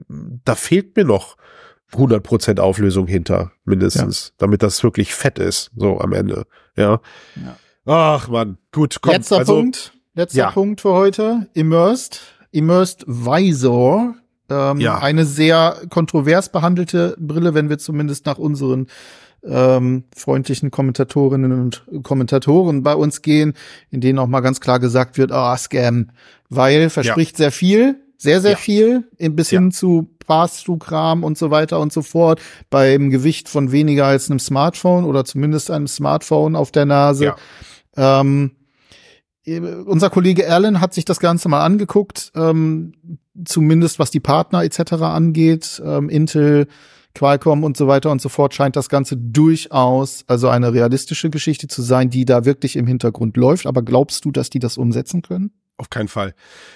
da 0.45 0.55
fehlt 0.55 0.97
mir 0.97 1.05
noch 1.05 1.37
100% 1.95 2.61
Auflösung 2.61 3.07
hinter, 3.07 3.53
mindestens, 3.65 4.29
ja. 4.29 4.35
damit 4.39 4.63
das 4.63 4.83
wirklich 4.83 5.15
fett 5.15 5.39
ist, 5.39 5.71
so 5.77 5.99
am 5.99 6.13
Ende. 6.13 6.45
Ja. 6.77 7.01
ja. 7.37 7.57
Ach 7.87 8.29
man, 8.29 8.59
gut, 8.73 8.99
komm. 9.01 9.13
Letzter 9.13 9.39
also, 9.39 9.57
Punkt, 9.57 9.93
letzter 10.15 10.39
ja. 10.39 10.51
Punkt 10.51 10.81
für 10.81 10.93
heute. 10.93 11.49
Immersed, 11.55 12.21
Immersed 12.51 13.05
Visor. 13.07 14.15
Ähm, 14.51 14.79
ja. 14.79 14.99
Eine 14.99 15.25
sehr 15.25 15.83
kontrovers 15.89 16.51
behandelte 16.51 17.17
Brille, 17.19 17.55
wenn 17.55 17.71
wir 17.71 17.79
zumindest 17.79 18.27
nach 18.27 18.39
unseren 18.39 18.89
ähm, 19.43 20.05
freundlichen 20.15 20.71
Kommentatorinnen 20.71 21.53
und 21.53 21.85
Kommentatoren 22.03 22.83
bei 22.83 22.95
uns 22.95 23.23
gehen, 23.23 23.55
in 23.91 24.01
denen 24.01 24.19
auch 24.19 24.27
mal 24.27 24.41
ganz 24.41 24.61
klar 24.61 24.81
gesagt 24.81 25.19
wird, 25.19 25.33
ah, 25.33 25.53
oh, 25.53 25.57
Scam, 25.57 26.11
weil 26.49 26.91
verspricht 26.91 27.37
sehr 27.37 27.53
viel, 27.53 28.04
sehr, 28.17 28.41
sehr 28.41 28.53
ja. 28.53 28.57
viel, 28.57 29.09
bis 29.19 29.51
hin 29.51 29.71
zu 29.71 30.09
Pass-Through-Kram 30.27 31.25
und 31.25 31.37
so 31.39 31.51
weiter 31.51 31.81
und 31.81 31.93
so 31.93 32.03
fort, 32.03 32.41
beim 32.71 33.11
Gewicht 33.11 33.49
von 33.49 33.73
weniger 33.73 34.07
als 34.07 34.31
einem 34.31 34.39
Smartphone 34.39 35.05
oder 35.05 35.25
zumindest 35.25 35.71
einem 35.71 35.87
Smartphone 35.87 36.57
auf 36.57 36.71
der 36.73 36.87
Nase. 36.87 37.35
Ja. 37.97 38.23
Ähm, 38.23 38.53
unser 39.87 40.09
Kollege 40.09 40.51
Allen 40.51 40.81
hat 40.81 40.95
sich 40.95 41.05
das 41.05 41.21
Ganze 41.21 41.49
mal 41.49 41.63
angeguckt, 41.63 42.33
ähm, 42.35 42.95
zumindest 43.45 43.99
was 43.99 44.11
die 44.11 44.21
Partner 44.21 44.65
etc. 44.65 44.93
angeht. 45.03 45.83
Ähm, 45.85 46.09
Intel, 46.09 46.67
Qualcomm 47.15 47.63
und 47.63 47.77
so 47.77 47.87
weiter 47.87 48.11
und 48.11 48.21
so 48.21 48.29
fort 48.29 48.55
scheint 48.55 48.75
das 48.75 48.89
Ganze 48.89 49.17
durchaus 49.17 50.25
also 50.27 50.49
eine 50.49 50.73
realistische 50.73 51.31
Geschichte 51.31 51.69
zu 51.69 51.83
sein, 51.83 52.11
die 52.11 52.25
da 52.25 52.45
wirklich 52.45 52.77
im 52.77 52.87
Hintergrund 52.87 53.37
läuft. 53.37 53.67
Aber 53.67 53.83
glaubst 53.83 54.25
du, 54.25 54.33
dass 54.33 54.51
die 54.51 54.59
das 54.59 54.79
umsetzen 54.79 55.23
können? 55.23 55.53
Auf 55.77 55.91
keinen 55.91 56.07
Fall. 56.07 56.35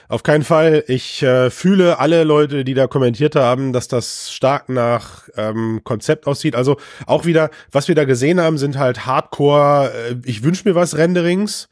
Auf 0.08 0.24
keinen 0.24 0.42
Fall. 0.42 0.82
Ich 0.88 1.22
äh, 1.22 1.50
fühle 1.50 2.00
alle 2.00 2.24
Leute, 2.24 2.64
die 2.64 2.74
da 2.74 2.88
kommentiert 2.88 3.36
haben, 3.36 3.72
dass 3.72 3.86
das 3.86 4.32
stark 4.32 4.68
nach 4.68 5.28
ähm, 5.36 5.82
Konzept 5.84 6.26
aussieht. 6.26 6.56
Also 6.56 6.78
auch 7.06 7.24
wieder, 7.24 7.50
was 7.70 7.86
wir 7.86 7.94
da 7.94 8.04
gesehen 8.04 8.40
haben, 8.40 8.58
sind 8.58 8.76
halt 8.76 9.06
Hardcore, 9.06 9.92
äh, 9.92 10.16
ich 10.24 10.42
wünsche 10.42 10.68
mir 10.68 10.74
was 10.74 10.96
Renderings, 10.96 11.68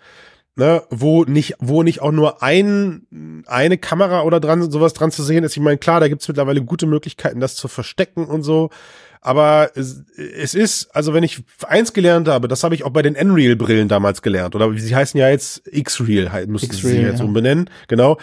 ne, 0.54 0.84
wo 0.90 1.24
nicht, 1.24 1.54
wo 1.58 1.82
nicht 1.82 2.00
auch 2.00 2.12
nur 2.12 2.44
ein, 2.44 3.42
eine 3.46 3.76
Kamera 3.76 4.22
oder 4.22 4.38
dran, 4.38 4.70
sowas 4.70 4.94
dran 4.94 5.10
zu 5.10 5.24
sehen 5.24 5.42
ist. 5.42 5.56
Ich 5.56 5.62
meine, 5.62 5.78
klar, 5.78 5.98
da 5.98 6.06
gibt's 6.06 6.28
mittlerweile 6.28 6.62
gute 6.62 6.86
Möglichkeiten, 6.86 7.40
das 7.40 7.56
zu 7.56 7.66
verstecken 7.66 8.26
und 8.26 8.44
so. 8.44 8.70
Aber 9.20 9.70
es, 9.74 10.04
es 10.16 10.54
ist, 10.54 10.94
also 10.94 11.14
wenn 11.14 11.22
ich 11.22 11.42
eins 11.66 11.92
gelernt 11.92 12.28
habe, 12.28 12.48
das 12.48 12.64
habe 12.64 12.74
ich 12.74 12.84
auch 12.84 12.90
bei 12.90 13.02
den 13.02 13.14
Nreal-Brillen 13.14 13.88
damals 13.88 14.22
gelernt. 14.22 14.54
Oder 14.54 14.72
sie 14.76 14.94
heißen 14.94 15.18
ja 15.18 15.28
jetzt 15.28 15.62
X-Real, 15.70 16.46
müssen 16.46 16.70
sie 16.70 16.80
sich 16.80 17.00
jetzt 17.00 17.20
ja. 17.20 17.24
umbenennen. 17.24 17.70
Genau. 17.88 18.18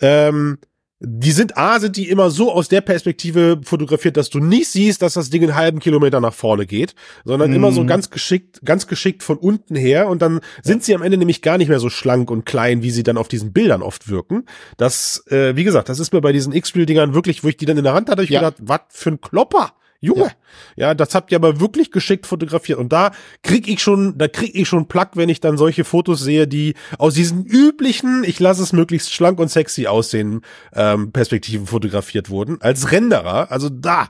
Ähm, 0.00 0.58
die 0.98 1.32
sind 1.32 1.58
A, 1.58 1.78
sind 1.78 1.96
die 1.98 2.08
immer 2.08 2.30
so 2.30 2.50
aus 2.50 2.68
der 2.68 2.80
Perspektive 2.80 3.60
fotografiert, 3.62 4.16
dass 4.16 4.30
du 4.30 4.38
nicht 4.38 4.70
siehst, 4.70 5.02
dass 5.02 5.12
das 5.12 5.28
Ding 5.28 5.42
einen 5.42 5.54
halben 5.54 5.78
Kilometer 5.78 6.20
nach 6.20 6.32
vorne 6.32 6.64
geht, 6.64 6.94
sondern 7.24 7.50
mhm. 7.50 7.56
immer 7.56 7.72
so 7.72 7.84
ganz 7.84 8.08
geschickt, 8.08 8.60
ganz 8.64 8.86
geschickt 8.86 9.22
von 9.22 9.36
unten 9.36 9.76
her 9.76 10.08
und 10.08 10.22
dann 10.22 10.40
sind 10.62 10.84
sie 10.84 10.94
am 10.94 11.02
Ende 11.02 11.18
nämlich 11.18 11.42
gar 11.42 11.58
nicht 11.58 11.68
mehr 11.68 11.80
so 11.80 11.90
schlank 11.90 12.30
und 12.30 12.46
klein, 12.46 12.82
wie 12.82 12.90
sie 12.90 13.02
dann 13.02 13.18
auf 13.18 13.28
diesen 13.28 13.52
Bildern 13.52 13.82
oft 13.82 14.08
wirken. 14.08 14.46
Das, 14.78 15.22
äh, 15.28 15.54
wie 15.54 15.64
gesagt, 15.64 15.90
das 15.90 16.00
ist 16.00 16.14
mir 16.14 16.22
bei 16.22 16.32
diesen 16.32 16.54
X-Reel-Dingern 16.54 17.12
wirklich, 17.12 17.44
wo 17.44 17.48
ich 17.48 17.58
die 17.58 17.66
dann 17.66 17.76
in 17.76 17.84
der 17.84 17.92
Hand 17.92 18.08
hatte, 18.08 18.22
ich 18.22 18.30
ja. 18.30 18.40
gedacht, 18.40 18.56
was 18.60 18.80
für 18.88 19.10
ein 19.10 19.20
Klopper. 19.20 19.74
Junge, 20.06 20.32
ja. 20.76 20.88
ja. 20.88 20.94
das 20.94 21.14
habt 21.14 21.30
ihr 21.32 21.36
aber 21.36 21.60
wirklich 21.60 21.90
geschickt 21.90 22.26
fotografiert. 22.26 22.78
Und 22.78 22.92
da 22.92 23.10
krieg 23.42 23.68
ich 23.68 23.82
schon, 23.82 24.16
da 24.16 24.28
krieg 24.28 24.54
ich 24.54 24.68
schon 24.68 24.88
Plack, 24.88 25.10
wenn 25.14 25.28
ich 25.28 25.40
dann 25.40 25.58
solche 25.58 25.84
Fotos 25.84 26.20
sehe, 26.20 26.46
die 26.46 26.74
aus 26.98 27.14
diesen 27.14 27.44
üblichen, 27.44 28.24
ich 28.24 28.40
lasse 28.40 28.62
es 28.62 28.72
möglichst 28.72 29.12
schlank 29.12 29.38
und 29.38 29.50
sexy 29.50 29.86
aussehen, 29.86 30.42
ähm, 30.74 31.12
Perspektiven 31.12 31.66
fotografiert 31.66 32.30
wurden. 32.30 32.60
Als 32.60 32.90
Renderer, 32.92 33.50
also 33.50 33.68
da, 33.68 34.08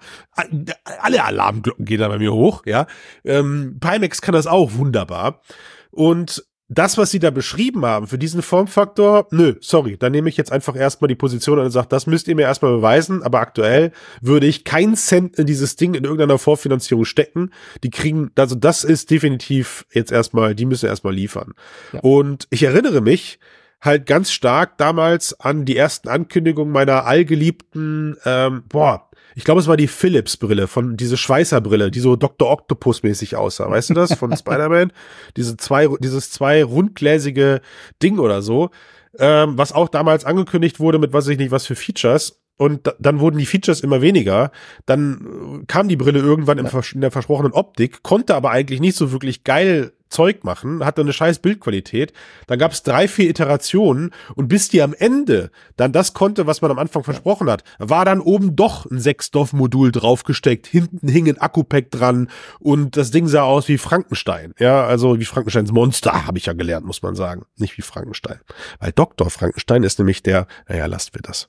alle 1.01 1.25
Alarmglocken 1.25 1.85
gehen 1.85 2.01
da 2.01 2.09
bei 2.09 2.19
mir 2.19 2.33
hoch, 2.33 2.63
ja. 2.67 2.87
Ähm, 3.25 3.79
Pimax 3.81 4.21
kann 4.21 4.35
das 4.35 4.47
auch 4.47 4.75
wunderbar. 4.75 5.43
Und 5.91 6.45
das, 6.69 6.99
was 6.99 7.11
sie 7.11 7.21
da 7.21 7.31
beschrieben 7.31 7.85
haben 7.85 8.09
für 8.09 8.19
diesen 8.19 8.43
Formfaktor, 8.43 9.29
nö, 9.31 9.55
sorry, 9.61 9.97
da 9.97 10.11
nehme 10.11 10.29
ich 10.29 10.37
jetzt 10.37 10.51
einfach 10.51 10.75
erstmal 10.75 11.09
die 11.09 11.15
Position 11.15 11.59
und 11.59 11.71
sage, 11.71 11.87
das 11.89 12.07
müsst 12.07 12.27
ihr 12.27 12.35
mir 12.35 12.43
erstmal 12.43 12.73
beweisen, 12.73 13.23
aber 13.23 13.41
aktuell 13.41 13.93
würde 14.21 14.47
ich 14.47 14.65
keinen 14.65 14.97
Cent 14.97 15.39
in 15.39 15.47
dieses 15.47 15.77
Ding 15.77 15.95
in 15.95 16.05
irgendeiner 16.05 16.39
Vorfinanzierung 16.39 17.05
stecken. 17.05 17.53
Die 17.85 17.91
kriegen, 17.91 18.33
also 18.37 18.57
das 18.57 18.83
ist 18.83 19.11
definitiv 19.11 19.87
jetzt 19.93 20.11
erstmal, 20.11 20.55
die 20.55 20.67
müssen 20.67 20.87
erstmal 20.87 21.15
liefern. 21.15 21.55
Ja. 21.93 22.01
Und 22.01 22.49
ich 22.51 22.65
erinnere 22.65 23.01
mich 23.01 23.39
halt 23.81 24.07
ganz 24.07 24.33
stark 24.33 24.77
damals 24.79 25.39
an 25.39 25.65
die 25.65 25.77
ersten 25.77 26.09
Ankündigungen 26.09 26.73
meiner 26.73 27.05
allgeliebten, 27.05 28.17
ähm, 28.25 28.65
boah, 28.69 29.06
ich 29.37 29.45
glaube, 29.45 29.61
es 29.61 29.69
war 29.69 29.77
die 29.77 29.87
Philips-Brille 29.87 30.67
von 30.67 30.97
diese 30.97 31.19
Schweißerbrille, 31.19 31.91
die 31.91 32.01
so 32.01 32.17
Dr. 32.17 32.51
Octopus-mäßig 32.51 33.37
aussah. 33.37 33.71
Weißt 33.71 33.91
du 33.91 33.95
das? 33.95 34.15
Von 34.15 34.35
Spider-Man? 34.37 34.93
Diese 35.37 35.59
zwei, 35.59 35.89
dieses 36.01 36.31
zwei 36.31 36.65
rundgläsige 36.65 37.61
Ding 38.03 38.19
oder 38.19 38.41
so. 38.41 38.71
Ähm, 39.19 39.59
was 39.59 39.73
auch 39.73 39.91
damals 39.91 40.25
angekündigt 40.25 40.81
wurde 40.81 40.99
mit 40.99 41.13
was 41.13 41.29
ich 41.29 41.37
nicht, 41.37 41.51
was 41.51 41.67
für 41.67 41.77
Features. 41.77 42.41
Und 42.57 42.95
dann 42.99 43.21
wurden 43.21 43.37
die 43.37 43.45
Features 43.45 43.83
immer 43.83 44.01
weniger. 44.01 44.53
Dann 44.87 45.61
äh, 45.61 45.67
kam 45.67 45.89
die 45.89 45.97
Brille 45.97 46.21
irgendwann 46.21 46.57
in 46.57 47.01
der 47.03 47.11
versprochenen 47.11 47.53
Optik, 47.53 48.03
konnte 48.03 48.35
aber 48.37 48.53
eigentlich 48.53 48.81
nicht 48.81 48.97
so 48.97 49.13
wirklich 49.13 49.45
geil 49.45 49.93
Zeug 50.09 50.45
machen, 50.45 50.85
hatte 50.85 51.01
eine 51.01 51.13
scheiß 51.13 51.41
Bildqualität. 51.41 52.13
Dann 52.47 52.59
gab 52.59 52.73
es 52.73 52.83
drei, 52.83 53.09
vier 53.09 53.29
Iterationen 53.29 54.13
und 54.35 54.49
bis 54.49 54.69
die 54.69 54.83
am 54.83 54.95
Ende 54.95 55.51
dann 55.77 55.93
das 55.93 56.15
konnte, 56.15 56.47
was 56.47 56.63
man 56.63 56.71
am 56.71 56.79
Anfang 56.79 57.05
versprochen 57.05 57.51
hat, 57.51 57.65
war 57.79 58.05
dann 58.05 58.21
oben 58.21 58.57
doch 58.57 58.87
ein 58.87 59.01
Sechsdorf-Modul 59.01 59.93
draufgesteckt, 59.93 60.67
hinten 60.67 61.09
hing 61.09 61.29
ein 61.29 61.39
Akku-Pack 61.39 61.91
dran 61.91 62.31
und 62.61 62.97
das 62.97 63.11
Ding 63.11 63.29
sah 63.29 63.43
aus 63.43 63.69
wie 63.69 63.79
Frankenstein. 63.79 64.55
Ja, 64.59 64.87
also 64.87 65.19
wie 65.19 65.25
Frankensteins 65.25 65.73
Monster, 65.73 66.27
habe 66.27 66.39
ich 66.39 66.47
ja 66.47 66.53
gelernt, 66.53 66.87
muss 66.87 67.03
man 67.03 67.15
sagen. 67.15 67.45
Nicht 67.57 67.77
wie 67.79 67.83
Frankenstein. 67.83 68.41
Weil 68.79 68.93
Dr. 68.93 69.31
Frankenstein 69.31 69.83
ist 69.83 69.99
nämlich 69.99 70.23
der, 70.23 70.47
naja, 70.69 70.87
lasst 70.87 71.15
wir 71.15 71.23
das 71.23 71.49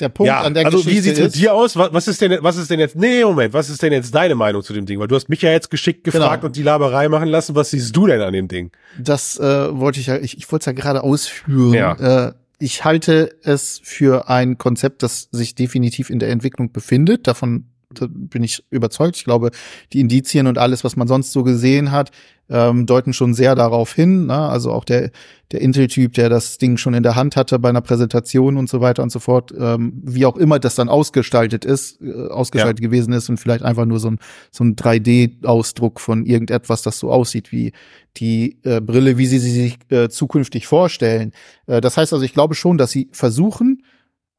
der 0.00 0.08
Punkt 0.08 0.28
ja, 0.28 0.40
an 0.42 0.54
der 0.54 0.66
also 0.66 0.78
Geschichte 0.78 0.96
wie 0.96 1.00
sieht's 1.00 1.20
mit 1.20 1.34
dir 1.34 1.54
aus? 1.54 1.76
Was, 1.76 1.92
was 1.92 2.08
ist 2.08 2.20
denn, 2.20 2.38
was 2.40 2.56
ist 2.56 2.70
denn 2.70 2.80
jetzt, 2.80 2.96
nee, 2.96 3.24
Moment, 3.24 3.54
was 3.54 3.70
ist 3.70 3.82
denn 3.82 3.92
jetzt 3.92 4.14
deine 4.14 4.34
Meinung 4.34 4.62
zu 4.62 4.72
dem 4.72 4.86
Ding? 4.86 4.98
Weil 5.00 5.08
du 5.08 5.16
hast 5.16 5.28
mich 5.28 5.42
ja 5.42 5.50
jetzt 5.50 5.70
geschickt 5.70 6.04
genau. 6.04 6.18
gefragt 6.18 6.40
genau. 6.40 6.46
und 6.48 6.56
die 6.56 6.62
Laberei 6.62 7.08
machen 7.08 7.28
lassen. 7.28 7.54
Was 7.54 7.70
siehst 7.70 7.94
du 7.96 8.06
denn 8.06 8.20
an 8.20 8.32
dem 8.32 8.48
Ding? 8.48 8.70
Das 8.98 9.38
äh, 9.38 9.78
wollte 9.78 10.00
ich 10.00 10.06
ja, 10.06 10.16
ich, 10.16 10.38
ich 10.38 10.50
wollte 10.50 10.62
es 10.62 10.66
ja 10.66 10.72
gerade 10.72 11.02
ausführen. 11.02 11.74
Ja. 11.74 12.28
Äh, 12.28 12.32
ich 12.58 12.84
halte 12.84 13.36
es 13.42 13.80
für 13.84 14.28
ein 14.28 14.58
Konzept, 14.58 15.02
das 15.02 15.28
sich 15.30 15.54
definitiv 15.54 16.10
in 16.10 16.18
der 16.18 16.30
Entwicklung 16.30 16.72
befindet. 16.72 17.26
Davon 17.26 17.66
bin 17.90 18.42
ich 18.42 18.64
überzeugt. 18.70 19.16
Ich 19.16 19.24
glaube, 19.24 19.50
die 19.92 20.00
Indizien 20.00 20.46
und 20.46 20.58
alles, 20.58 20.84
was 20.84 20.96
man 20.96 21.08
sonst 21.08 21.32
so 21.32 21.42
gesehen 21.42 21.90
hat, 21.90 22.10
ähm, 22.50 22.86
deuten 22.86 23.12
schon 23.12 23.34
sehr 23.34 23.54
darauf 23.54 23.94
hin. 23.94 24.26
Ne? 24.26 24.36
Also 24.36 24.72
auch 24.72 24.84
der, 24.84 25.10
der 25.52 25.60
Intel-Typ, 25.60 26.12
der 26.14 26.28
das 26.28 26.58
Ding 26.58 26.76
schon 26.76 26.94
in 26.94 27.02
der 27.02 27.14
Hand 27.14 27.36
hatte 27.36 27.58
bei 27.58 27.68
einer 27.68 27.80
Präsentation 27.80 28.56
und 28.56 28.68
so 28.68 28.80
weiter 28.80 29.02
und 29.02 29.10
so 29.10 29.18
fort, 29.18 29.52
ähm, 29.58 30.00
wie 30.04 30.26
auch 30.26 30.36
immer 30.36 30.58
das 30.58 30.74
dann 30.74 30.88
ausgestaltet 30.88 31.64
ist, 31.64 32.00
äh, 32.00 32.28
ausgestaltet 32.28 32.80
ja. 32.80 32.88
gewesen 32.88 33.12
ist 33.12 33.28
und 33.28 33.38
vielleicht 33.38 33.64
einfach 33.64 33.84
nur 33.84 34.00
so 34.00 34.10
ein, 34.10 34.18
so 34.50 34.64
ein 34.64 34.76
3D-Ausdruck 34.76 36.00
von 36.00 36.24
irgendetwas, 36.24 36.82
das 36.82 36.98
so 36.98 37.10
aussieht 37.10 37.52
wie 37.52 37.72
die 38.16 38.58
äh, 38.64 38.80
Brille, 38.80 39.18
wie 39.18 39.26
sie 39.26 39.38
sie 39.38 39.50
sich 39.50 39.78
äh, 39.90 40.08
zukünftig 40.08 40.66
vorstellen. 40.66 41.32
Äh, 41.66 41.80
das 41.80 41.96
heißt 41.96 42.12
also, 42.12 42.24
ich 42.24 42.34
glaube 42.34 42.54
schon, 42.54 42.78
dass 42.78 42.90
sie 42.90 43.08
versuchen, 43.12 43.82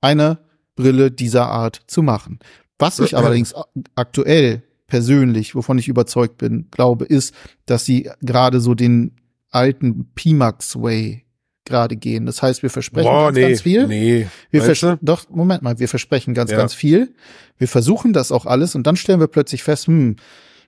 eine 0.01 0.39
Brille 0.75 1.11
dieser 1.11 1.47
Art 1.47 1.81
zu 1.87 2.01
machen. 2.01 2.39
Was 2.79 2.99
ich 2.99 3.15
allerdings 3.15 3.53
aktuell 3.95 4.63
persönlich, 4.87 5.53
wovon 5.53 5.77
ich 5.77 5.87
überzeugt 5.87 6.37
bin, 6.37 6.67
glaube, 6.71 7.05
ist, 7.05 7.33
dass 7.65 7.85
sie 7.85 8.09
gerade 8.21 8.59
so 8.59 8.73
den 8.73 9.11
alten 9.51 10.11
Pimax 10.15 10.81
Way 10.81 11.25
gerade 11.65 11.95
gehen. 11.95 12.25
Das 12.25 12.41
heißt, 12.41 12.63
wir 12.63 12.69
versprechen 12.69 13.07
Boah, 13.07 13.25
ganz, 13.25 13.35
nee, 13.35 13.47
ganz 13.47 13.61
viel. 13.61 13.87
Nee. 13.87 14.27
Wir 14.49 14.61
vers 14.63 14.85
doch, 15.01 15.29
Moment 15.29 15.61
mal, 15.61 15.77
wir 15.79 15.87
versprechen 15.87 16.33
ganz, 16.33 16.51
ja. 16.51 16.57
ganz 16.57 16.73
viel. 16.73 17.13
Wir 17.57 17.67
versuchen 17.67 18.11
das 18.11 18.31
auch 18.31 18.45
alles 18.45 18.75
und 18.75 18.87
dann 18.87 18.95
stellen 18.95 19.19
wir 19.19 19.27
plötzlich 19.27 19.63
fest, 19.63 19.87
hm, 19.87 20.15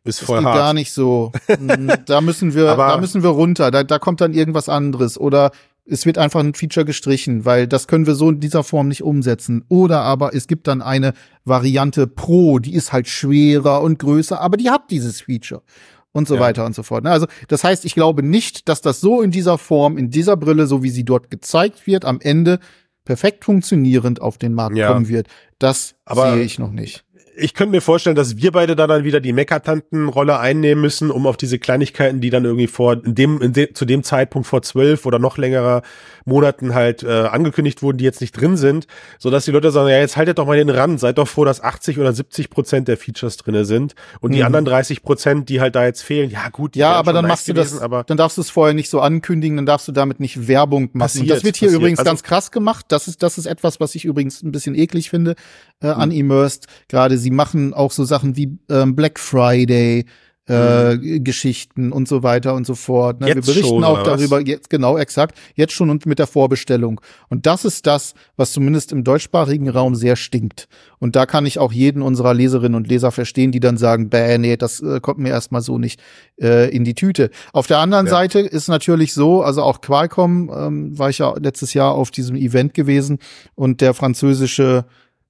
ist 0.04 0.22
voll 0.22 0.44
hart. 0.44 0.56
gar 0.56 0.74
nicht 0.74 0.92
so. 0.92 1.32
Hm, 1.48 1.92
da 2.06 2.22
müssen 2.22 2.54
wir, 2.56 2.66
da 2.76 2.98
müssen 2.98 3.24
wir 3.24 3.30
runter. 3.30 3.72
Da, 3.72 3.84
da 3.84 4.00
kommt 4.00 4.22
dann 4.22 4.34
irgendwas 4.34 4.70
anderes. 4.70 5.20
Oder 5.20 5.52
es 5.86 6.06
wird 6.06 6.18
einfach 6.18 6.40
ein 6.40 6.54
Feature 6.54 6.86
gestrichen, 6.86 7.46
weil 7.46 7.68
das 7.68 7.88
können 7.88 8.06
wir 8.06 8.16
so 8.16 8.30
in 8.30 8.40
dieser 8.40 8.64
Form 8.64 8.88
nicht 8.88 9.04
umsetzen. 9.04 9.66
Oder 9.68 10.02
aber 10.02 10.34
es 10.36 10.48
gibt 10.48 10.68
dann 10.68 10.82
eine 10.82 11.14
Variante 11.44 12.08
Pro, 12.08 12.60
die 12.60 12.74
ist 12.74 12.94
halt 12.94 13.08
schwerer 13.08 13.82
und 13.82 14.00
größer, 14.00 14.40
aber 14.40 14.58
die 14.58 14.70
hat 14.70 14.92
dieses 14.92 15.22
Feature 15.22 15.64
und 16.12 16.28
so 16.28 16.36
ja. 16.36 16.42
weiter 16.42 16.66
und 16.66 16.76
so 16.76 16.84
fort. 16.84 17.06
Also 17.06 17.28
das 17.48 17.64
heißt, 17.64 17.86
ich 17.86 17.96
glaube 17.96 18.24
nicht, 18.24 18.70
dass 18.70 18.82
das 18.82 19.02
so 19.02 19.22
in 19.22 19.32
dieser 19.32 19.58
Form, 19.58 19.98
in 19.98 20.10
dieser 20.10 20.38
Brille, 20.38 20.68
so 20.68 20.84
wie 20.84 20.90
sie 20.90 21.04
dort 21.04 21.32
gezeigt 21.32 21.88
wird, 21.88 22.06
am 22.06 22.20
Ende 22.22 22.60
perfekt 23.04 23.46
funktionierend 23.46 24.22
auf 24.22 24.38
den 24.38 24.54
Markt 24.54 24.78
ja. 24.78 24.92
kommen 24.92 25.08
wird. 25.08 25.28
Das 25.58 25.96
aber 26.06 26.34
sehe 26.34 26.44
ich 26.44 26.60
noch 26.60 26.72
nicht 26.72 27.04
ich 27.36 27.54
könnte 27.54 27.72
mir 27.72 27.82
vorstellen, 27.82 28.16
dass 28.16 28.38
wir 28.38 28.52
beide 28.52 28.76
da 28.76 28.88
dann 28.88 29.04
wieder 29.04 29.20
die 29.20 29.34
Meckertanten-Rolle 29.34 30.40
einnehmen 30.40 30.82
müssen, 30.82 31.12
um 31.12 31.28
auf 31.28 31.38
diese 31.38 31.60
Kleinigkeiten, 31.60 32.22
die 32.22 32.30
dann 32.30 32.46
irgendwie 32.46 32.68
vor 32.68 33.04
in 33.06 33.16
dem, 33.16 33.42
in 33.42 33.54
de, 33.54 33.74
zu 33.74 33.86
dem 33.86 34.04
Zeitpunkt 34.04 34.48
vor 34.48 34.62
zwölf 34.62 35.06
oder 35.06 35.20
noch 35.20 35.38
längerer 35.38 35.82
Monaten 36.26 36.74
halt 36.74 37.04
äh, 37.04 37.10
angekündigt 37.10 37.82
wurden, 37.82 37.98
die 37.98 38.04
jetzt 38.04 38.22
nicht 38.22 38.34
drin 38.34 38.58
sind, 38.58 38.88
so 39.18 39.30
dass 39.30 39.46
die 39.46 39.52
Leute 39.52 39.72
sagen, 39.72 39.90
ja, 39.90 40.00
jetzt 40.00 40.18
haltet 40.18 40.38
doch 40.38 40.46
mal 40.46 40.58
den 40.58 40.70
Rand, 40.70 41.00
seid 41.00 41.18
doch 41.18 41.28
froh, 41.28 41.46
dass 41.46 41.62
80 41.62 42.00
oder 42.00 42.14
70 42.14 42.50
Prozent 42.50 42.88
der 42.88 42.98
Features 42.98 43.38
drinne 43.38 43.66
sind 43.66 43.96
und 44.20 44.32
mhm. 44.32 44.36
die 44.36 44.44
anderen 44.44 44.66
30 44.66 45.04
Prozent, 45.04 45.50
die 45.50 45.62
halt 45.62 45.76
da 45.76 45.86
jetzt 45.86 46.02
fehlen, 46.02 46.30
ja 46.30 46.50
gut. 46.50 46.76
Ja, 46.76 46.94
aber 46.94 47.14
dann 47.14 47.28
machst 47.28 47.48
du 47.48 47.54
gewesen, 47.54 47.76
das, 47.76 47.82
aber 47.82 48.04
dann 48.04 48.18
darfst 48.18 48.38
du 48.38 48.42
es 48.42 48.50
vorher 48.50 48.74
nicht 48.74 48.90
so 48.90 49.00
ankündigen, 49.00 49.58
dann 49.58 49.66
darfst 49.66 49.88
du 49.88 49.92
damit 49.92 50.20
nicht 50.20 50.48
Werbung 50.48 50.90
machen. 50.94 51.00
Passiert, 51.00 51.30
das 51.30 51.44
wird 51.44 51.56
hier 51.56 51.68
passiert. 51.68 51.82
übrigens 51.82 52.00
also, 52.00 52.10
ganz 52.10 52.24
krass 52.24 52.52
gemacht. 52.52 52.86
Das 52.90 53.08
ist, 53.08 53.24
das 53.24 53.38
ist 53.38 53.46
etwas, 53.46 53.80
was 53.80 53.96
ich 53.96 54.06
übrigens 54.06 54.44
ein 54.44 54.52
bisschen 54.52 54.76
eklig 54.76 55.10
finde 55.10 55.36
äh, 55.82 55.88
an 55.88 56.10
mhm. 56.10 56.16
Immersed. 56.16 56.68
Gerade 56.88 57.18
sie 57.18 57.32
machen 57.32 57.74
auch 57.74 57.92
so 57.92 58.04
Sachen 58.04 58.38
wie 58.38 58.58
ähm, 58.70 58.96
Black 58.96 59.20
Friday, 59.20 60.06
äh, 60.52 60.96
mhm. 60.96 61.24
Geschichten 61.24 61.92
und 61.92 62.08
so 62.08 62.24
weiter 62.24 62.56
und 62.56 62.66
so 62.66 62.76
fort. 62.76 63.22
Ne? 63.22 63.28
Wir 63.28 63.36
berichten 63.36 63.68
schon, 63.68 63.84
auch 63.84 64.04
darüber, 64.04 64.40
was? 64.40 64.48
jetzt 64.48 64.70
genau 64.70 64.98
exakt, 64.98 65.38
jetzt 65.56 65.74
schon 65.74 65.90
und 65.90 66.06
mit 66.06 66.20
der 66.20 66.28
Vorbestellung. 66.28 67.00
Und 67.30 67.46
das 67.46 67.64
ist 67.64 67.86
das, 67.88 68.16
was 68.36 68.52
zumindest 68.52 68.92
im 68.92 69.04
deutschsprachigen 69.04 69.70
Raum 69.70 69.96
sehr 69.96 70.16
stinkt. 70.16 70.68
Und 71.00 71.16
da 71.16 71.26
kann 71.26 71.46
ich 71.46 71.60
auch 71.60 71.72
jeden 71.72 72.02
unserer 72.02 72.34
Leserinnen 72.34 72.76
und 72.76 72.88
Leser 72.88 73.12
verstehen, 73.12 73.52
die 73.52 73.60
dann 73.60 73.78
sagen, 73.78 74.10
bäh, 74.10 74.38
nee, 74.40 74.58
das 74.58 74.82
äh, 74.82 75.00
kommt 75.00 75.20
mir 75.20 75.30
erstmal 75.30 75.62
so 75.62 75.78
nicht 75.78 76.02
äh, 76.42 76.70
in 76.76 76.84
die 76.84 76.96
Tüte. 76.96 77.30
Auf 77.54 77.68
der 77.68 77.78
anderen 77.78 78.08
ja. 78.08 78.12
Seite 78.12 78.40
ist 78.40 78.68
natürlich 78.68 79.14
so, 79.14 79.44
also 79.44 79.62
auch 79.62 79.80
Qualcomm 79.82 80.52
ähm, 80.54 81.00
war 81.00 81.10
ich 81.10 81.20
ja 81.20 81.34
letztes 81.40 81.74
Jahr 81.74 81.94
auf 81.94 82.12
diesem 82.12 82.36
Event 82.36 82.74
gewesen 82.74 83.20
und 83.56 83.80
der 83.80 83.94
französische 83.94 84.86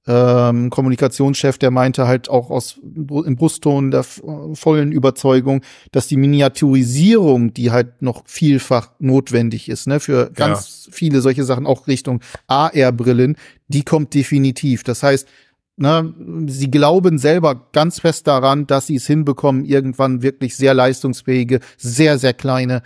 ähm, 0.07 0.69
Kommunikationschef, 0.71 1.57
der 1.57 1.69
meinte 1.69 2.07
halt 2.07 2.29
auch 2.29 2.49
aus 2.49 2.79
im 2.81 3.35
Brustton 3.35 3.91
der 3.91 4.03
vollen 4.03 4.91
Überzeugung, 4.91 5.61
dass 5.91 6.07
die 6.07 6.17
Miniaturisierung, 6.17 7.53
die 7.53 7.71
halt 7.71 8.01
noch 8.01 8.23
vielfach 8.25 8.91
notwendig 8.99 9.69
ist, 9.69 9.87
ne, 9.87 9.99
für 9.99 10.31
ganz 10.31 10.85
ja. 10.87 10.91
viele 10.93 11.21
solche 11.21 11.43
Sachen, 11.43 11.67
auch 11.67 11.87
Richtung 11.87 12.21
AR-Brillen, 12.47 13.35
die 13.67 13.83
kommt 13.83 14.13
definitiv. 14.15 14.83
Das 14.83 15.03
heißt, 15.03 15.27
ne, 15.77 16.13
sie 16.47 16.71
glauben 16.71 17.19
selber 17.19 17.67
ganz 17.71 17.99
fest 17.99 18.25
daran, 18.25 18.65
dass 18.65 18.87
sie 18.87 18.95
es 18.95 19.05
hinbekommen, 19.05 19.65
irgendwann 19.65 20.23
wirklich 20.23 20.55
sehr 20.55 20.73
leistungsfähige, 20.73 21.59
sehr, 21.77 22.17
sehr 22.17 22.33
kleine 22.33 22.81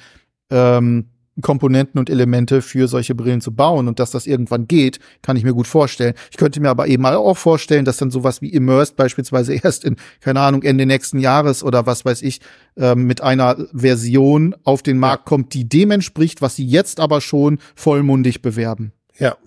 ähm, 0.49 1.05
Komponenten 1.41 1.99
und 1.99 2.09
Elemente 2.09 2.61
für 2.61 2.87
solche 2.87 3.15
Brillen 3.15 3.41
zu 3.41 3.53
bauen 3.53 3.87
und 3.87 3.99
dass 3.99 4.11
das 4.11 4.25
irgendwann 4.25 4.67
geht, 4.67 4.99
kann 5.21 5.35
ich 5.35 5.43
mir 5.43 5.53
gut 5.53 5.67
vorstellen. 5.67 6.13
Ich 6.31 6.37
könnte 6.37 6.59
mir 6.59 6.69
aber 6.69 6.87
eben 6.87 7.05
auch 7.05 7.37
vorstellen, 7.37 7.85
dass 7.85 7.97
dann 7.97 8.11
sowas 8.11 8.41
wie 8.41 8.49
Immersed 8.49 8.95
beispielsweise 8.95 9.53
erst 9.63 9.83
in, 9.83 9.97
keine 10.21 10.39
Ahnung, 10.41 10.63
Ende 10.63 10.85
nächsten 10.85 11.19
Jahres 11.19 11.63
oder 11.63 11.85
was 11.85 12.05
weiß 12.05 12.21
ich, 12.21 12.39
äh, 12.77 12.95
mit 12.95 13.21
einer 13.21 13.57
Version 13.73 14.55
auf 14.63 14.81
den 14.81 14.97
Markt 14.97 15.25
kommt, 15.25 15.53
die 15.53 15.67
dem 15.67 15.91
entspricht, 15.91 16.41
was 16.41 16.55
sie 16.55 16.65
jetzt 16.65 16.99
aber 16.99 17.21
schon 17.21 17.59
vollmundig 17.75 18.41
bewerben. 18.41 18.93
Ja, 19.17 19.37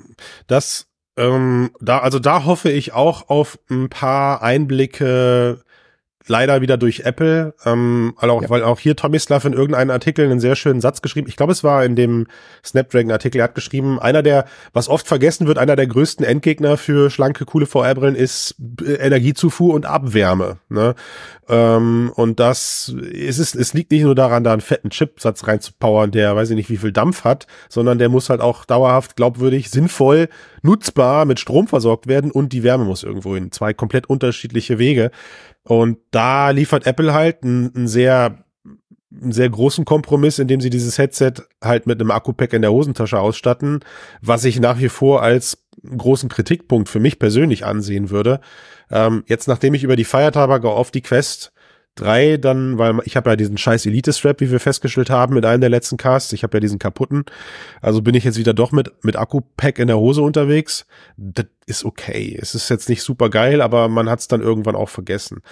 das 0.47 0.87
ähm, 1.19 1.71
da, 1.81 1.99
also 1.99 2.21
da 2.21 2.45
hoffe 2.45 2.71
ich 2.71 2.93
auch 2.93 3.29
auf 3.29 3.59
ein 3.69 3.89
paar 3.89 4.41
Einblicke 4.41 5.63
leider 6.29 6.61
wieder 6.61 6.77
durch 6.77 7.01
Apple, 7.01 7.55
ähm, 7.65 8.15
weil, 8.21 8.31
auch, 8.31 8.43
ja. 8.43 8.51
weil 8.51 8.63
auch 8.63 8.79
hier 8.79 8.97
Tomislav 8.97 9.45
in 9.45 9.53
irgendeinem 9.53 9.91
Artikel 9.91 10.25
einen 10.25 10.41
sehr 10.41 10.57
schönen 10.57 10.81
Satz 10.81 11.03
geschrieben. 11.03 11.29
Ich 11.29 11.37
glaube, 11.37 11.53
es 11.53 11.65
war 11.65 11.85
in 11.85 11.97
dem 11.97 12.27
Snapdragon-Artikel. 12.65 13.41
Er 13.41 13.45
hat 13.45 13.55
geschrieben, 13.55 13.99
einer 13.99 14.23
der, 14.23 14.45
was 14.73 14.89
oft 14.89 15.07
vergessen 15.07 15.47
wird, 15.47 15.59
einer 15.59 15.77
der 15.77 15.87
größten 15.87 16.25
Endgegner 16.25 16.77
für 16.77 17.11
schlanke, 17.11 17.45
coole 17.45 17.67
VR-Brillen 17.67 18.17
ist 18.17 18.57
äh, 18.83 18.95
Energiezufuhr 18.95 19.75
und 19.75 19.87
Abwärme. 19.87 20.59
Ne? 20.69 20.95
Ähm, 21.49 22.13
und 22.15 22.41
das 22.41 22.95
es 23.13 23.39
ist, 23.39 23.55
es 23.55 23.73
liegt 23.73 23.91
nicht 23.91 24.03
nur 24.03 24.15
daran, 24.15 24.45
da 24.45 24.53
einen 24.53 24.61
fetten 24.61 24.91
Chipsatz 24.91 25.47
reinzupowern, 25.47 26.11
der 26.11 26.37
weiß 26.37 26.51
ich 26.51 26.57
nicht, 26.57 26.71
wie 26.71 26.77
viel 26.77 26.93
Dampf 26.93 27.25
hat, 27.25 27.47
sondern 27.69 27.99
der 27.99 28.09
muss 28.09 28.29
halt 28.29 28.41
auch 28.41 28.65
dauerhaft, 28.65 29.17
glaubwürdig, 29.17 29.71
sinnvoll, 29.71 30.29
nutzbar 30.63 31.25
mit 31.25 31.41
Strom 31.41 31.67
versorgt 31.67 32.07
werden 32.07 32.31
und 32.31 32.53
die 32.53 32.63
Wärme 32.63 32.85
muss 32.85 33.03
irgendwo 33.03 33.35
hin. 33.35 33.51
Zwei 33.53 33.73
komplett 33.73 34.07
unterschiedliche 34.07 34.79
Wege. 34.79 35.11
Und 35.69 35.99
da 36.11 36.49
liefert 36.51 36.87
Apple 36.87 37.13
halt 37.13 37.43
einen, 37.43 37.87
sehr 37.87 38.43
einen 39.13 39.33
sehr 39.33 39.51
großen 39.51 39.85
Kompromiss, 39.85 40.39
indem 40.39 40.61
sie 40.63 40.71
dieses 40.71 40.97
Headset 40.97 41.33
halt 41.63 41.87
mit 41.87 42.01
einem 42.01 42.11
Akku-Pack 42.11 42.55
in 42.55 42.63
der 42.63 42.73
Hosentasche 42.73 43.19
ausstatten, 43.19 43.81
was 44.23 44.45
ich 44.45 44.61
nach 44.61 44.79
wie 44.81 44.89
vor 44.89 45.23
als 45.23 45.67
großen 45.85 46.31
Kritikpunkt 46.31 46.89
für 46.89 47.01
mich 47.01 47.19
persönlich 47.19 47.67
ansehen 47.67 48.09
würde. 48.09 48.41
Ähm, 48.91 49.25
jetzt, 49.27 49.47
nachdem 49.47 49.75
ich 49.75 49.85
über 49.85 49.97
die 49.97 50.05
Feiertage 50.05 50.71
auf 50.71 50.91
die 50.91 51.03
Quest 51.03 51.53
3 51.97 52.39
dann, 52.39 52.79
weil 52.79 53.01
ich 53.05 53.17
habe 53.17 53.29
ja 53.29 53.37
diesen 53.37 53.59
scheiß 53.59 53.85
Elite-Strap, 53.85 54.41
wie 54.41 54.51
wir 54.51 54.61
festgestellt 54.61 55.11
haben, 55.11 55.35
mit 55.35 55.45
einem 55.45 55.61
der 55.61 55.71
letzten 55.71 55.99
Casts. 55.99 56.33
Ich 56.33 56.45
habe 56.45 56.57
ja 56.57 56.61
diesen 56.61 56.79
kaputten. 56.79 57.25
Also 57.83 58.01
bin 58.01 58.15
ich 58.15 58.25
jetzt 58.25 58.39
wieder 58.39 58.55
doch 58.55 58.73
mit, 58.73 59.05
mit 59.05 59.17
Akku-Pack 59.17 59.79
in 59.79 59.89
der 59.89 59.99
Hose 59.99 60.23
unterwegs. 60.23 60.87
Das 61.17 61.47
ist 61.69 61.85
okay. 61.85 62.37
Es 62.41 62.55
ist 62.55 62.69
jetzt 62.71 62.89
nicht 62.89 63.03
super 63.03 63.29
geil, 63.29 63.61
aber 63.61 63.89
man 63.89 64.09
hat 64.09 64.21
es 64.21 64.29
dann 64.29 64.41
irgendwann 64.41 64.75
auch 64.75 64.89
vergessen. 64.89 65.43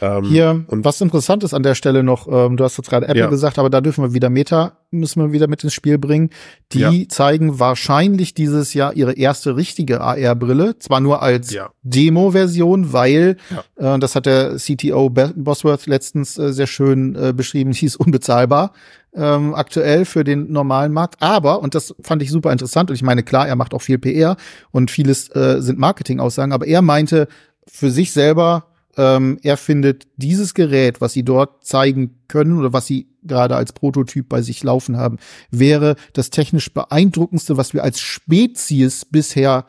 Ähm, 0.00 0.24
Hier, 0.24 0.64
und 0.68 0.84
was 0.84 1.00
interessant 1.00 1.42
ist 1.44 1.54
an 1.54 1.62
der 1.62 1.74
Stelle 1.74 2.02
noch, 2.02 2.28
ähm, 2.30 2.56
du 2.56 2.64
hast 2.64 2.76
jetzt 2.76 2.90
gerade 2.90 3.08
Apple 3.08 3.22
ja. 3.22 3.28
gesagt, 3.28 3.58
aber 3.58 3.70
da 3.70 3.80
dürfen 3.80 4.04
wir 4.04 4.12
wieder 4.12 4.30
Meta, 4.30 4.78
müssen 4.90 5.22
wir 5.22 5.32
wieder 5.32 5.48
mit 5.48 5.64
ins 5.64 5.72
Spiel 5.72 5.98
bringen. 5.98 6.30
Die 6.72 6.78
ja. 6.80 6.92
zeigen 7.08 7.58
wahrscheinlich 7.58 8.34
dieses 8.34 8.74
Jahr 8.74 8.94
ihre 8.94 9.14
erste 9.14 9.56
richtige 9.56 10.02
AR-Brille, 10.02 10.78
zwar 10.78 11.00
nur 11.00 11.22
als 11.22 11.52
ja. 11.52 11.70
Demo-Version, 11.82 12.92
weil, 12.92 13.36
äh, 13.76 13.98
das 13.98 14.14
hat 14.14 14.26
der 14.26 14.56
CTO 14.56 15.08
Bosworth 15.10 15.86
letztens 15.86 16.38
äh, 16.38 16.52
sehr 16.52 16.66
schön 16.66 17.16
äh, 17.16 17.32
beschrieben, 17.32 17.70
ist 17.82 17.96
unbezahlbar 17.96 18.72
ähm, 19.14 19.54
aktuell 19.54 20.04
für 20.04 20.24
den 20.24 20.50
normalen 20.52 20.92
Markt. 20.92 21.20
Aber, 21.20 21.60
und 21.60 21.74
das 21.74 21.94
fand 22.02 22.22
ich 22.22 22.30
super 22.30 22.52
interessant, 22.52 22.90
und 22.90 22.96
ich 22.96 23.02
meine, 23.02 23.22
klar, 23.22 23.46
er 23.46 23.56
macht 23.56 23.74
auch 23.74 23.82
viel 23.82 23.98
PR 23.98 24.36
und 24.70 24.90
vieles 24.90 25.28
äh, 25.34 25.60
sind 25.60 25.78
Marketingaussagen, 25.78 26.52
aber 26.52 26.66
er 26.66 26.82
meinte 26.82 27.28
für 27.66 27.90
sich 27.90 28.12
selber, 28.12 28.66
ähm, 28.96 29.38
er 29.42 29.56
findet 29.56 30.06
dieses 30.16 30.54
Gerät, 30.54 31.00
was 31.00 31.12
sie 31.12 31.24
dort 31.24 31.64
zeigen 31.64 32.18
können 32.28 32.58
oder 32.58 32.72
was 32.72 32.86
sie 32.86 33.08
gerade 33.22 33.56
als 33.56 33.72
Prototyp 33.72 34.28
bei 34.28 34.42
sich 34.42 34.62
laufen 34.62 34.96
haben, 34.96 35.18
wäre 35.50 35.96
das 36.12 36.30
technisch 36.30 36.72
beeindruckendste, 36.72 37.56
was 37.56 37.72
wir 37.72 37.84
als 37.84 38.00
Spezies 38.00 39.04
bisher 39.04 39.66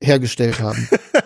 hergestellt 0.00 0.60
haben. 0.60 0.88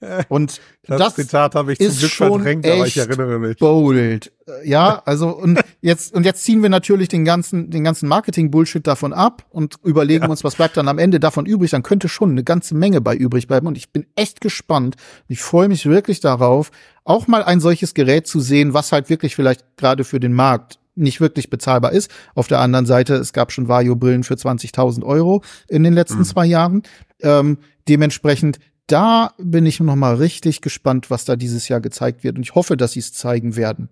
Und 0.28 0.60
das, 0.86 0.98
das 0.98 1.14
Zitat 1.16 1.54
habe 1.54 1.72
ich 1.72 1.78
zum 1.78 1.96
Glück 1.96 2.10
verdrängt, 2.10 2.66
aber 2.66 2.86
ich 2.86 2.96
erinnere 2.96 3.38
mich. 3.38 3.58
Bold. 3.58 4.32
Ja, 4.64 5.02
also 5.04 5.28
und 5.28 5.60
jetzt 5.82 6.14
und 6.14 6.24
jetzt 6.24 6.44
ziehen 6.44 6.62
wir 6.62 6.70
natürlich 6.70 7.08
den 7.08 7.24
ganzen 7.24 7.70
den 7.70 7.84
ganzen 7.84 8.08
Marketing 8.08 8.50
Bullshit 8.50 8.86
davon 8.86 9.12
ab 9.12 9.44
und 9.50 9.74
überlegen 9.82 10.24
ja. 10.24 10.30
uns, 10.30 10.44
was 10.44 10.54
bleibt 10.54 10.76
dann 10.76 10.88
am 10.88 10.98
Ende 10.98 11.20
davon 11.20 11.46
übrig, 11.46 11.72
dann 11.72 11.82
könnte 11.82 12.08
schon 12.08 12.30
eine 12.30 12.44
ganze 12.44 12.74
Menge 12.74 13.00
bei 13.00 13.14
übrig 13.14 13.48
bleiben 13.48 13.66
und 13.66 13.76
ich 13.76 13.90
bin 13.90 14.06
echt 14.14 14.40
gespannt. 14.40 14.96
Ich 15.26 15.42
freue 15.42 15.68
mich 15.68 15.84
wirklich 15.84 16.20
darauf, 16.20 16.70
auch 17.04 17.26
mal 17.26 17.42
ein 17.42 17.60
solches 17.60 17.92
Gerät 17.92 18.26
zu 18.26 18.40
sehen, 18.40 18.74
was 18.74 18.92
halt 18.92 19.10
wirklich 19.10 19.34
vielleicht 19.34 19.76
gerade 19.76 20.04
für 20.04 20.20
den 20.20 20.32
Markt 20.32 20.78
nicht 20.94 21.20
wirklich 21.20 21.50
bezahlbar 21.50 21.92
ist. 21.92 22.10
Auf 22.34 22.48
der 22.48 22.60
anderen 22.60 22.86
Seite, 22.86 23.14
es 23.14 23.32
gab 23.32 23.52
schon 23.52 23.68
Vario-Brillen 23.68 24.24
für 24.24 24.34
20.000 24.34 25.04
Euro 25.04 25.42
in 25.68 25.84
den 25.84 25.92
letzten 25.92 26.18
mhm. 26.18 26.24
zwei 26.24 26.46
Jahren. 26.46 26.82
Ähm, 27.20 27.58
dementsprechend 27.88 28.58
da 28.88 29.32
bin 29.38 29.66
ich 29.66 29.78
noch 29.78 29.96
mal 29.96 30.16
richtig 30.16 30.60
gespannt, 30.60 31.10
was 31.10 31.24
da 31.24 31.36
dieses 31.36 31.68
Jahr 31.68 31.80
gezeigt 31.80 32.24
wird. 32.24 32.36
Und 32.36 32.42
ich 32.42 32.54
hoffe, 32.54 32.76
dass 32.76 32.92
sie 32.92 33.00
es 33.00 33.12
zeigen 33.12 33.54
werden. 33.54 33.88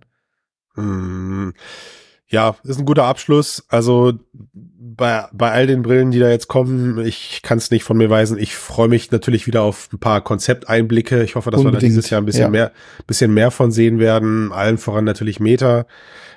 Hm. 0.75 1.55
Ja, 2.29 2.57
ist 2.65 2.79
ein 2.79 2.87
guter 2.87 3.05
Abschluss. 3.05 3.65
Also 3.69 4.15
bei, 4.33 5.27
bei 5.33 5.53
all 5.53 5.67
den 5.67 5.83
Brillen, 5.83 6.11
die 6.11 6.19
da 6.19 6.29
jetzt 6.29 6.49
kommen, 6.49 6.99
ich 7.07 7.41
kann 7.43 7.59
es 7.59 7.71
nicht 7.71 7.85
von 7.85 7.97
mir 7.97 8.11
weisen. 8.11 8.37
Ich 8.39 8.57
freue 8.57 8.89
mich 8.89 9.13
natürlich 9.13 9.47
wieder 9.47 9.63
auf 9.63 9.89
ein 9.93 10.01
paar 10.01 10.23
Konzepteinblicke. 10.23 11.23
Ich 11.23 11.37
hoffe, 11.37 11.51
dass 11.51 11.61
Unbedingt. 11.61 11.83
wir 11.83 11.87
da 11.87 11.89
dieses 11.89 12.11
Jahr 12.11 12.21
ein 12.21 12.27
bisschen 12.27 12.43
ja. 12.43 12.49
mehr, 12.51 12.73
bisschen 13.07 13.33
mehr 13.33 13.51
von 13.51 13.71
sehen 13.71 14.01
werden. 14.01 14.51
Allen 14.51 14.79
voran 14.79 15.05
natürlich 15.05 15.39
Meta. 15.39 15.87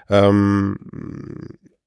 Ähm, 0.09 0.77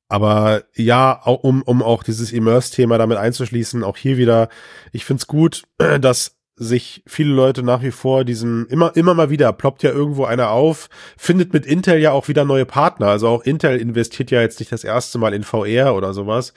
aber 0.08 0.64
ja, 0.74 1.12
um, 1.12 1.62
um 1.62 1.82
auch 1.82 2.02
dieses 2.02 2.32
Immerse-Thema 2.32 2.98
damit 2.98 3.18
einzuschließen, 3.18 3.84
auch 3.84 3.96
hier 3.96 4.16
wieder, 4.16 4.48
ich 4.90 5.04
find's 5.04 5.26
gut, 5.26 5.62
dass 5.78 6.41
sich 6.62 7.02
viele 7.06 7.34
Leute 7.34 7.62
nach 7.62 7.82
wie 7.82 7.90
vor 7.90 8.24
diesem 8.24 8.66
immer 8.68 8.96
immer 8.96 9.14
mal 9.14 9.30
wieder 9.30 9.52
ploppt 9.52 9.82
ja 9.82 9.90
irgendwo 9.90 10.24
einer 10.24 10.50
auf, 10.50 10.88
findet 11.16 11.52
mit 11.52 11.66
Intel 11.66 11.98
ja 11.98 12.12
auch 12.12 12.28
wieder 12.28 12.44
neue 12.44 12.66
Partner. 12.66 13.08
Also 13.08 13.28
auch 13.28 13.42
Intel 13.42 13.78
investiert 13.78 14.30
ja 14.30 14.40
jetzt 14.40 14.60
nicht 14.60 14.72
das 14.72 14.84
erste 14.84 15.18
Mal 15.18 15.34
in 15.34 15.42
VR 15.42 15.94
oder 15.94 16.14
sowas. 16.14 16.54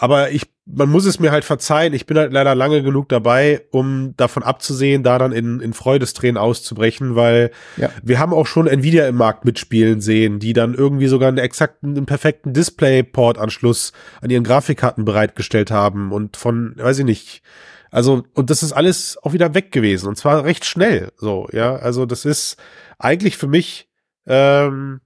Aber 0.00 0.30
ich, 0.30 0.46
man 0.64 0.88
muss 0.88 1.04
es 1.04 1.20
mir 1.20 1.30
halt 1.30 1.44
verzeihen. 1.44 1.92
Ich 1.92 2.06
bin 2.06 2.16
halt 2.16 2.32
leider 2.32 2.54
lange 2.54 2.82
genug 2.82 3.10
dabei, 3.10 3.66
um 3.70 4.14
davon 4.16 4.42
abzusehen, 4.42 5.02
da 5.02 5.18
dann 5.18 5.32
in, 5.32 5.60
in 5.60 5.74
Freudestränen 5.74 6.38
auszubrechen, 6.38 7.16
weil 7.16 7.50
ja. 7.76 7.90
wir 8.02 8.18
haben 8.18 8.32
auch 8.32 8.46
schon 8.46 8.66
Nvidia 8.66 9.06
im 9.06 9.16
Markt 9.16 9.44
mitspielen 9.44 10.00
sehen, 10.00 10.38
die 10.38 10.54
dann 10.54 10.72
irgendwie 10.72 11.06
sogar 11.06 11.28
einen 11.28 11.36
exakten, 11.36 11.96
einen 11.96 12.06
perfekten 12.06 12.54
Display-Port-Anschluss 12.54 13.92
an 14.22 14.30
ihren 14.30 14.44
Grafikkarten 14.44 15.04
bereitgestellt 15.04 15.70
haben 15.70 16.12
und 16.12 16.38
von, 16.38 16.72
weiß 16.76 17.00
ich 17.00 17.04
nicht, 17.04 17.42
also, 17.90 18.24
und 18.34 18.50
das 18.50 18.62
ist 18.62 18.72
alles 18.72 19.18
auch 19.22 19.32
wieder 19.32 19.54
weg 19.54 19.72
gewesen. 19.72 20.08
Und 20.08 20.16
zwar 20.16 20.44
recht 20.44 20.64
schnell. 20.64 21.12
So, 21.16 21.48
ja. 21.52 21.76
Also, 21.76 22.06
das 22.06 22.24
ist 22.24 22.56
eigentlich 22.98 23.36
für 23.36 23.48
mich 23.48 23.88
ähm, 24.26 25.00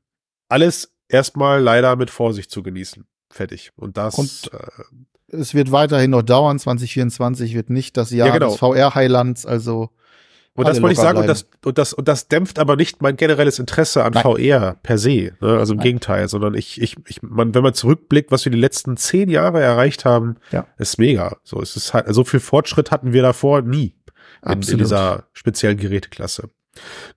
alles 0.48 0.94
erstmal 1.08 1.60
leider 1.60 1.96
mit 1.96 2.10
Vorsicht 2.10 2.50
zu 2.50 2.62
genießen. 2.62 3.06
Fertig. 3.30 3.72
Und 3.76 3.96
das. 3.96 4.16
Und 4.16 4.50
äh, 4.52 5.36
es 5.36 5.54
wird 5.54 5.72
weiterhin 5.72 6.10
noch 6.10 6.22
dauern. 6.22 6.58
2024 6.58 7.54
wird 7.54 7.70
nicht 7.70 7.96
das 7.96 8.10
Jahr 8.10 8.28
ja, 8.28 8.34
genau. 8.34 8.50
des 8.50 8.58
VR-Highlands. 8.58 9.46
Also 9.46 9.90
und 10.56 10.68
das 10.68 10.80
wollte 10.80 10.92
ich 10.92 10.98
sagen, 10.98 11.18
und 11.18 11.26
das, 11.26 11.48
und, 11.64 11.78
das, 11.78 11.92
und 11.92 12.06
das 12.06 12.28
dämpft 12.28 12.60
aber 12.60 12.76
nicht 12.76 13.02
mein 13.02 13.16
generelles 13.16 13.58
Interesse 13.58 14.04
an 14.04 14.12
Nein. 14.12 14.22
VR 14.22 14.76
per 14.82 14.98
se. 14.98 15.32
Ne? 15.40 15.58
Also 15.58 15.72
im 15.72 15.78
Nein. 15.78 15.84
Gegenteil, 15.84 16.28
sondern 16.28 16.54
ich, 16.54 16.80
ich, 16.80 16.96
ich, 17.08 17.22
man, 17.22 17.54
wenn 17.54 17.64
man 17.64 17.74
zurückblickt, 17.74 18.30
was 18.30 18.44
wir 18.44 18.52
die 18.52 18.58
letzten 18.58 18.96
zehn 18.96 19.28
Jahre 19.28 19.60
erreicht 19.60 20.04
haben, 20.04 20.36
ja. 20.52 20.66
ist 20.78 20.98
mega. 20.98 21.38
So, 21.42 21.60
es 21.60 21.76
ist 21.76 21.92
halt, 21.92 22.06
so 22.08 22.22
viel 22.22 22.38
Fortschritt 22.38 22.92
hatten 22.92 23.12
wir 23.12 23.22
davor 23.22 23.62
nie 23.62 23.96
in, 24.44 24.62
in 24.62 24.78
dieser 24.78 25.24
speziellen 25.32 25.76
Geräteklasse. 25.76 26.50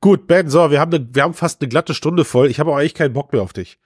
Gut, 0.01 0.27
Ben, 0.27 0.49
so, 0.49 0.71
wir 0.71 0.79
haben, 0.79 0.91
ne, 0.91 1.07
wir 1.11 1.23
haben 1.23 1.33
fast 1.33 1.61
eine 1.61 1.69
glatte 1.69 1.93
Stunde 1.93 2.25
voll. 2.25 2.49
Ich 2.49 2.59
habe 2.59 2.71
auch 2.71 2.77
eigentlich 2.77 2.95
keinen 2.95 3.13
Bock 3.13 3.33
mehr 3.33 3.41
auf 3.41 3.53
dich. 3.53 3.79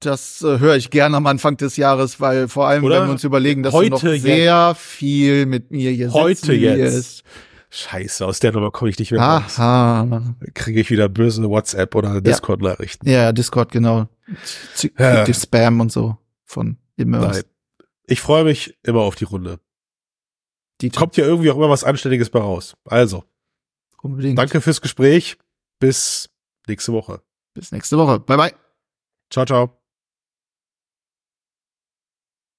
Das 0.00 0.42
äh, 0.42 0.58
höre 0.58 0.76
ich 0.76 0.90
gerne 0.90 1.16
am 1.16 1.26
Anfang 1.26 1.56
des 1.56 1.76
Jahres, 1.76 2.20
weil 2.20 2.48
vor 2.48 2.68
allem, 2.68 2.84
Oder 2.84 3.00
wenn 3.00 3.08
wir 3.08 3.12
uns 3.12 3.24
überlegen, 3.24 3.62
dass 3.62 3.72
heute 3.72 3.90
du 3.90 3.94
noch 3.94 4.00
sehr 4.00 4.68
jetzt. 4.68 4.80
viel 4.80 5.46
mit 5.46 5.70
mir 5.70 5.90
hier 5.90 6.12
Heute 6.12 6.52
jetzt. 6.52 7.22
Scheiße, 7.74 8.24
aus 8.24 8.38
der 8.38 8.52
Nummer 8.52 8.70
komme 8.70 8.90
ich 8.90 9.00
nicht 9.00 9.10
mehr 9.10 9.20
raus. 9.20 9.58
Aha. 9.58 10.36
Kriege 10.54 10.80
ich 10.80 10.90
wieder 10.90 11.08
böse 11.08 11.42
WhatsApp 11.48 11.92
oder 11.96 12.20
Discord-Nachrichten. 12.20 13.08
Ja. 13.08 13.24
ja, 13.24 13.32
Discord, 13.32 13.72
genau. 13.72 14.06
Ja. 14.96 15.24
Die 15.24 15.34
Spam 15.34 15.80
und 15.80 15.90
so 15.90 16.16
von 16.44 16.78
Immerse. 16.96 17.40
Nein. 17.40 17.86
Ich 18.06 18.20
freue 18.20 18.44
mich 18.44 18.78
immer 18.84 19.00
auf 19.00 19.16
die 19.16 19.24
Runde. 19.24 19.58
Die 20.82 20.90
Kommt 20.90 21.16
ja 21.16 21.24
irgendwie 21.24 21.50
auch 21.50 21.56
immer 21.56 21.70
was 21.70 21.82
Anständiges 21.82 22.30
bei 22.30 22.38
raus. 22.38 22.76
Also. 22.84 23.24
Unbedingt. 24.02 24.38
Danke 24.38 24.60
fürs 24.60 24.80
Gespräch. 24.80 25.36
Bis 25.80 26.30
nächste 26.68 26.92
Woche. 26.92 27.22
Bis 27.54 27.72
nächste 27.72 27.98
Woche. 27.98 28.20
Bye 28.20 28.36
bye. 28.36 28.54
Ciao, 29.30 29.46
ciao. 29.46 29.83